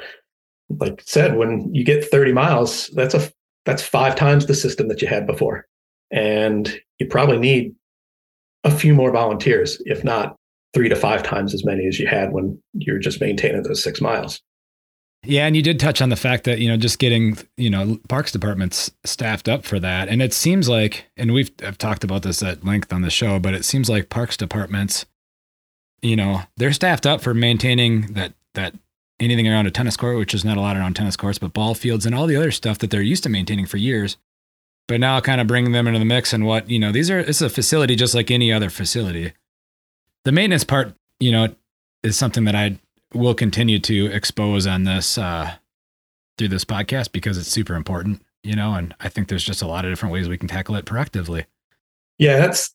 like 0.78 0.94
I 0.94 1.04
said 1.06 1.38
when 1.38 1.74
you 1.74 1.84
get 1.86 2.04
30 2.04 2.34
miles 2.34 2.90
that's 2.94 3.14
a 3.14 3.32
that's 3.66 3.82
five 3.82 4.16
times 4.16 4.46
the 4.46 4.56
system 4.56 4.88
that 4.90 5.02
you 5.02 5.08
had 5.08 5.26
before 5.26 5.66
and 6.12 6.80
you 7.00 7.08
probably 7.08 7.38
need 7.38 7.74
a 8.64 8.72
few 8.72 8.94
more 8.94 9.12
volunteers, 9.12 9.82
if 9.86 10.04
not 10.04 10.36
three 10.74 10.90
to 10.90 10.96
five 10.96 11.24
times 11.24 11.54
as 11.54 11.66
many 11.66 11.88
as 11.88 12.00
you 12.00 12.08
had 12.08 12.32
when 12.32 12.62
you're 12.74 13.00
just 13.00 13.22
maintaining 13.22 13.64
those 13.64 13.84
six 13.84 14.02
miles. 14.02 14.42
Yeah, 15.24 15.46
and 15.46 15.56
you 15.56 15.62
did 15.62 15.80
touch 15.80 16.02
on 16.02 16.10
the 16.10 16.16
fact 16.16 16.46
that, 16.46 16.60
you 16.60 16.70
know, 16.70 16.78
just 16.78 16.98
getting, 16.98 17.38
you 17.58 17.70
know, 17.70 18.00
parks 18.08 18.32
departments 18.32 18.92
staffed 19.04 19.50
up 19.50 19.66
for 19.66 19.78
that. 19.80 20.08
And 20.08 20.22
it 20.22 20.34
seems 20.34 20.70
like, 20.70 21.08
and 21.18 21.34
we've 21.34 21.52
I've 21.62 21.78
talked 21.78 22.06
about 22.06 22.24
this 22.24 22.42
at 22.42 22.64
length 22.64 22.94
on 22.94 23.02
the 23.02 23.10
show, 23.10 23.38
but 23.38 23.54
it 23.54 23.66
seems 23.66 23.90
like 23.90 24.10
parks 24.10 24.38
departments, 24.38 25.06
you 26.02 26.16
know, 26.16 26.44
they're 26.56 26.72
staffed 26.72 27.06
up 27.06 27.22
for 27.22 27.34
maintaining 27.34 28.14
that 28.14 28.34
that 28.54 28.76
anything 29.20 29.48
around 29.48 29.68
a 29.68 29.72
tennis 29.72 29.98
court, 29.98 30.18
which 30.18 30.34
is 30.34 30.46
not 30.46 30.56
a 30.56 30.62
lot 30.62 30.78
around 30.78 30.96
tennis 30.96 31.18
courts, 31.18 31.38
but 31.38 31.52
ball 31.52 31.74
fields 31.74 32.06
and 32.06 32.16
all 32.16 32.26
the 32.26 32.38
other 32.38 32.52
stuff 32.52 32.78
that 32.80 32.90
they're 32.90 33.02
used 33.02 33.24
to 33.24 33.30
maintaining 33.30 33.66
for 33.66 33.78
years 33.78 34.16
but 34.90 35.00
now 35.00 35.22
kind 35.22 35.40
of 35.40 35.48
bringing 35.48 35.72
them 35.72 35.88
into 35.88 36.00
the 36.00 36.06
mix 36.06 36.34
and 36.34 36.46
what 36.46 36.70
you 36.70 36.80
know 36.80 36.92
these 36.92 37.10
are 37.10 37.20
it's 37.20 37.42
a 37.42 37.50
facility 37.50 37.96
just 37.96 38.16
like 38.16 38.30
any 38.30 38.52
other 38.52 38.70
facility 38.70 39.32
the 40.26 40.32
maintenance 40.34 40.66
part 40.66 40.94
you 41.22 41.32
know 41.32 41.48
is 42.04 42.18
something 42.18 42.44
that 42.44 42.56
i 42.56 42.78
will 43.14 43.34
continue 43.34 43.80
to 43.80 44.08
expose 44.08 44.68
on 44.68 44.84
this 44.84 45.18
uh, 45.18 45.54
through 46.38 46.48
this 46.50 46.66
podcast 46.66 47.12
because 47.12 47.38
it's 47.38 47.50
super 47.50 47.76
important 47.76 48.24
you 48.44 48.56
know 48.56 48.74
and 48.74 48.96
i 49.02 49.10
think 49.10 49.28
there's 49.28 49.44
just 49.44 49.62
a 49.62 49.68
lot 49.68 49.84
of 49.84 49.92
different 49.92 50.14
ways 50.14 50.30
we 50.30 50.38
can 50.38 50.48
tackle 50.48 50.76
it 50.76 50.86
proactively 50.86 51.46
yeah 52.18 52.38
that's 52.38 52.74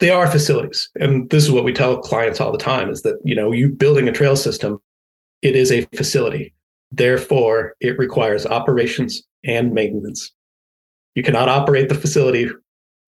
they 0.00 0.10
are 0.10 0.26
facilities 0.26 0.90
and 0.96 1.30
this 1.30 1.42
is 1.42 1.50
what 1.50 1.64
we 1.64 1.72
tell 1.72 1.98
clients 1.98 2.40
all 2.40 2.52
the 2.52 2.58
time 2.58 2.90
is 2.90 3.02
that 3.02 3.18
you 3.24 3.34
know 3.34 3.52
you 3.52 3.68
building 3.70 4.08
a 4.08 4.12
trail 4.12 4.36
system 4.36 4.78
it 5.40 5.56
is 5.56 5.72
a 5.72 5.86
facility 5.94 6.52
therefore 6.90 7.74
it 7.80 7.96
requires 7.98 8.44
operations 8.44 9.22
and 9.44 9.72
maintenance 9.72 10.32
you 11.14 11.22
cannot 11.22 11.48
operate 11.48 11.88
the 11.88 11.94
facility, 11.94 12.48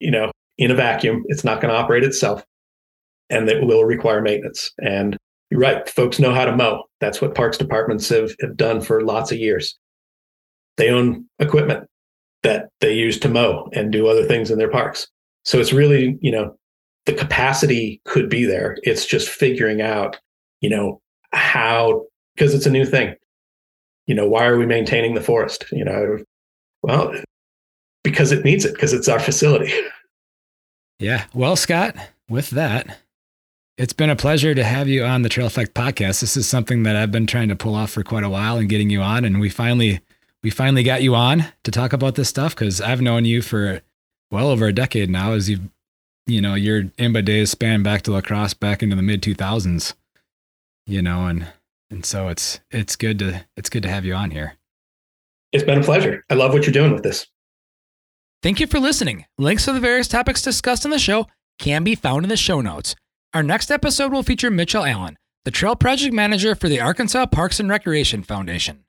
you 0.01 0.11
know, 0.11 0.31
in 0.59 0.71
a 0.71 0.75
vacuum. 0.75 1.25
It's 1.29 1.45
not 1.45 1.61
going 1.61 1.73
to 1.73 1.79
operate 1.79 2.05
itself, 2.05 2.45
and 3.31 3.49
it 3.49 3.65
will 3.67 3.85
require 3.85 4.21
maintenance. 4.21 4.73
And 4.79 5.17
you're 5.51 5.61
right, 5.61 5.89
folks 5.89 6.19
know 6.19 6.35
how 6.35 6.45
to 6.45 6.57
mow. 6.57 6.85
That's 7.01 7.21
what 7.21 7.35
parks 7.35 7.59
departments 7.59 8.09
have, 8.09 8.35
have 8.41 8.57
done 8.57 8.81
for 8.81 9.03
lots 9.03 9.31
of 9.31 9.39
years. 9.39 9.79
They 10.77 10.91
own 10.91 11.27
equipment 11.39 11.89
that 12.43 12.69
they 12.81 12.95
use 12.95 13.19
to 13.21 13.29
mow 13.29 13.69
and 13.73 13.93
do 13.93 14.07
other 14.07 14.25
things 14.25 14.51
in 14.51 14.59
their 14.59 14.71
parks. 14.71 15.07
So 15.45 15.59
it's 15.59 15.73
really, 15.73 16.19
you 16.21 16.33
know, 16.33 16.57
the 17.07 17.13
capacity 17.13 18.01
could 18.05 18.29
be 18.29 18.45
there. 18.45 18.77
It's 18.83 19.07
just 19.07 19.29
figuring 19.29 19.81
out, 19.81 20.19
you 20.61 20.71
know, 20.71 21.01
how 21.33 22.07
because 22.35 22.55
it's 22.55 22.67
a 22.67 22.71
new 22.71 22.87
thing. 22.87 23.15
You 24.07 24.15
know, 24.15 24.29
why 24.29 24.47
are 24.47 24.59
we 24.59 24.67
maintaining 24.67 25.15
the 25.15 25.21
forest? 25.21 25.65
You 25.73 25.85
know, 25.85 26.19
well, 26.83 27.15
because 28.03 28.33
it 28.33 28.45
needs 28.45 28.65
it 28.65 28.75
because 28.75 28.93
it's 28.93 29.09
our 29.09 29.21
facility. 29.21 29.73
Yeah. 31.01 31.25
Well, 31.35 31.57
Scott, 31.57 31.97
with 32.29 32.51
that, 32.51 32.99
it's 33.77 33.93
been 33.93 34.11
a 34.11 34.16
pleasure 34.16 34.55
to 34.55 34.64
have 34.64 34.89
you 34.89 35.05
on 35.05 35.22
the 35.22 35.29
Trail 35.29 35.47
Effect 35.47 35.75
podcast. 35.75 36.20
This 36.20 36.37
is 36.37 36.49
something 36.49 36.85
that 36.85 36.97
I've 36.97 37.12
been 37.12 37.27
trying 37.27 37.49
to 37.49 37.57
pull 37.57 37.75
off 37.75 37.91
for 37.91 38.03
quite 38.03 38.25
a 38.25 38.31
while 38.31 38.57
and 38.57 38.68
getting 38.68 38.91
you 38.91 39.01
on 39.01 39.25
and 39.25 39.41
we 39.41 39.49
finally 39.49 40.01
we 40.43 40.51
finally 40.51 40.83
got 40.83 41.03
you 41.03 41.14
on 41.14 41.47
to 41.64 41.70
talk 41.70 41.93
about 41.93 42.14
this 42.14 42.29
stuff 42.29 42.55
cuz 42.55 42.81
I've 42.81 43.01
known 43.01 43.25
you 43.25 43.43
for 43.43 43.83
well 44.31 44.49
over 44.49 44.66
a 44.66 44.72
decade 44.72 45.11
now 45.11 45.33
as 45.33 45.51
you've 45.51 45.68
you 46.27 46.41
know, 46.41 46.55
your 46.55 46.85
IMBA 46.85 47.25
days 47.25 47.51
span 47.51 47.83
back 47.83 48.03
to 48.03 48.12
La 48.12 48.20
Crosse 48.20 48.55
back 48.55 48.83
into 48.83 48.97
the 48.97 49.03
mid 49.03 49.22
2000s. 49.22 49.95
You 50.87 51.03
know, 51.03 51.27
and 51.27 51.49
and 51.91 52.05
so 52.05 52.29
it's 52.29 52.61
it's 52.70 52.97
good 52.97 53.18
to 53.20 53.45
it's 53.57 53.70
good 53.70 53.83
to 53.83 53.89
have 53.89 54.05
you 54.05 54.14
on 54.14 54.31
here. 54.31 54.57
It's 55.53 55.64
been 55.64 55.81
a 55.81 55.85
pleasure. 55.85 56.25
I 56.29 56.35
love 56.35 56.53
what 56.53 56.64
you're 56.64 56.72
doing 56.72 56.93
with 56.93 57.03
this. 57.03 57.27
Thank 58.43 58.61
you 58.61 58.66
for 58.66 58.79
listening. 58.79 59.25
Links 59.39 59.64
to 59.64 59.72
the 59.72 59.81
various 59.81 60.09
topics 60.09 60.43
discussed 60.43 60.85
in 60.85 60.91
the 60.91 60.99
show 60.99 61.27
can 61.59 61.85
be 61.85 61.95
found 61.95 62.25
in 62.25 62.29
the 62.29 62.37
show 62.37 62.61
notes. 62.61 62.95
Our 63.35 63.43
next 63.43 63.72
episode 63.72 64.12
will 64.12 64.22
feature 64.22 64.49
Mitchell 64.49 64.85
Allen, 64.85 65.18
the 65.45 65.51
Trail 65.51 65.74
Project 65.74 66.14
Manager 66.14 66.55
for 66.55 66.68
the 66.68 66.80
Arkansas 66.80 67.26
Parks 67.26 67.59
and 67.59 67.68
Recreation 67.68 68.22
Foundation. 68.22 68.85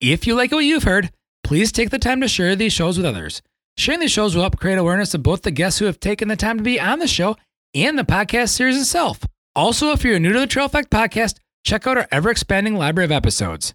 If 0.00 0.24
you 0.24 0.36
like 0.36 0.52
what 0.52 0.64
you've 0.64 0.84
heard, 0.84 1.10
please 1.42 1.72
take 1.72 1.90
the 1.90 1.98
time 1.98 2.20
to 2.20 2.28
share 2.28 2.54
these 2.54 2.72
shows 2.72 2.96
with 2.96 3.04
others. 3.04 3.42
Sharing 3.76 3.98
these 3.98 4.12
shows 4.12 4.36
will 4.36 4.42
help 4.42 4.60
create 4.60 4.78
awareness 4.78 5.14
of 5.14 5.24
both 5.24 5.42
the 5.42 5.50
guests 5.50 5.80
who 5.80 5.86
have 5.86 5.98
taken 5.98 6.28
the 6.28 6.36
time 6.36 6.58
to 6.58 6.62
be 6.62 6.80
on 6.80 7.00
the 7.00 7.08
show 7.08 7.36
and 7.74 7.98
the 7.98 8.04
podcast 8.04 8.50
series 8.50 8.80
itself. 8.80 9.26
Also, 9.56 9.90
if 9.90 10.04
you're 10.04 10.20
new 10.20 10.32
to 10.32 10.38
the 10.38 10.46
Trail 10.46 10.66
Effect 10.66 10.88
podcast, 10.88 11.40
check 11.64 11.84
out 11.84 11.98
our 11.98 12.06
ever 12.12 12.30
expanding 12.30 12.76
library 12.76 13.06
of 13.06 13.10
episodes. 13.10 13.74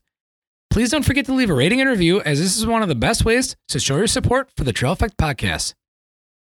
Please 0.69 0.89
don't 0.89 1.03
forget 1.03 1.25
to 1.25 1.33
leave 1.33 1.49
a 1.49 1.53
rating 1.53 1.81
and 1.81 1.89
review, 1.89 2.21
as 2.21 2.39
this 2.39 2.55
is 2.55 2.65
one 2.65 2.81
of 2.81 2.87
the 2.87 2.95
best 2.95 3.25
ways 3.25 3.57
to 3.67 3.77
show 3.77 3.97
your 3.97 4.07
support 4.07 4.51
for 4.55 4.63
the 4.63 4.71
Trail 4.71 4.93
Effect 4.93 5.17
podcast. 5.17 5.73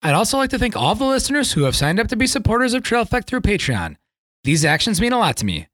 I'd 0.03 0.13
also 0.13 0.37
like 0.37 0.49
to 0.49 0.59
thank 0.59 0.75
all 0.75 0.95
the 0.95 1.05
listeners 1.05 1.53
who 1.53 1.63
have 1.63 1.77
signed 1.77 1.99
up 1.99 2.07
to 2.09 2.15
be 2.17 2.27
supporters 2.27 2.73
of 2.73 2.83
Trail 2.83 3.03
Effect 3.03 3.27
through 3.27 3.39
Patreon. 3.41 3.95
These 4.43 4.65
actions 4.65 4.99
mean 4.99 5.13
a 5.13 5.17
lot 5.17 5.37
to 5.37 5.45
me. 5.45 5.67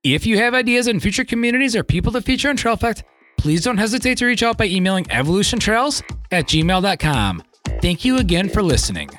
If 0.03 0.25
you 0.25 0.39
have 0.39 0.55
ideas 0.55 0.87
on 0.87 0.99
future 0.99 1.23
communities 1.23 1.75
or 1.75 1.83
people 1.83 2.11
to 2.13 2.21
feature 2.21 2.49
on 2.49 2.55
Trail 2.55 2.73
Effect, 2.73 3.03
please 3.37 3.63
don't 3.63 3.77
hesitate 3.77 4.17
to 4.17 4.25
reach 4.25 4.41
out 4.41 4.57
by 4.57 4.65
emailing 4.65 5.05
evolutiontrails 5.05 6.01
at 6.31 6.45
gmail.com. 6.45 7.43
Thank 7.83 8.03
you 8.03 8.17
again 8.17 8.49
for 8.49 8.63
listening. 8.63 9.11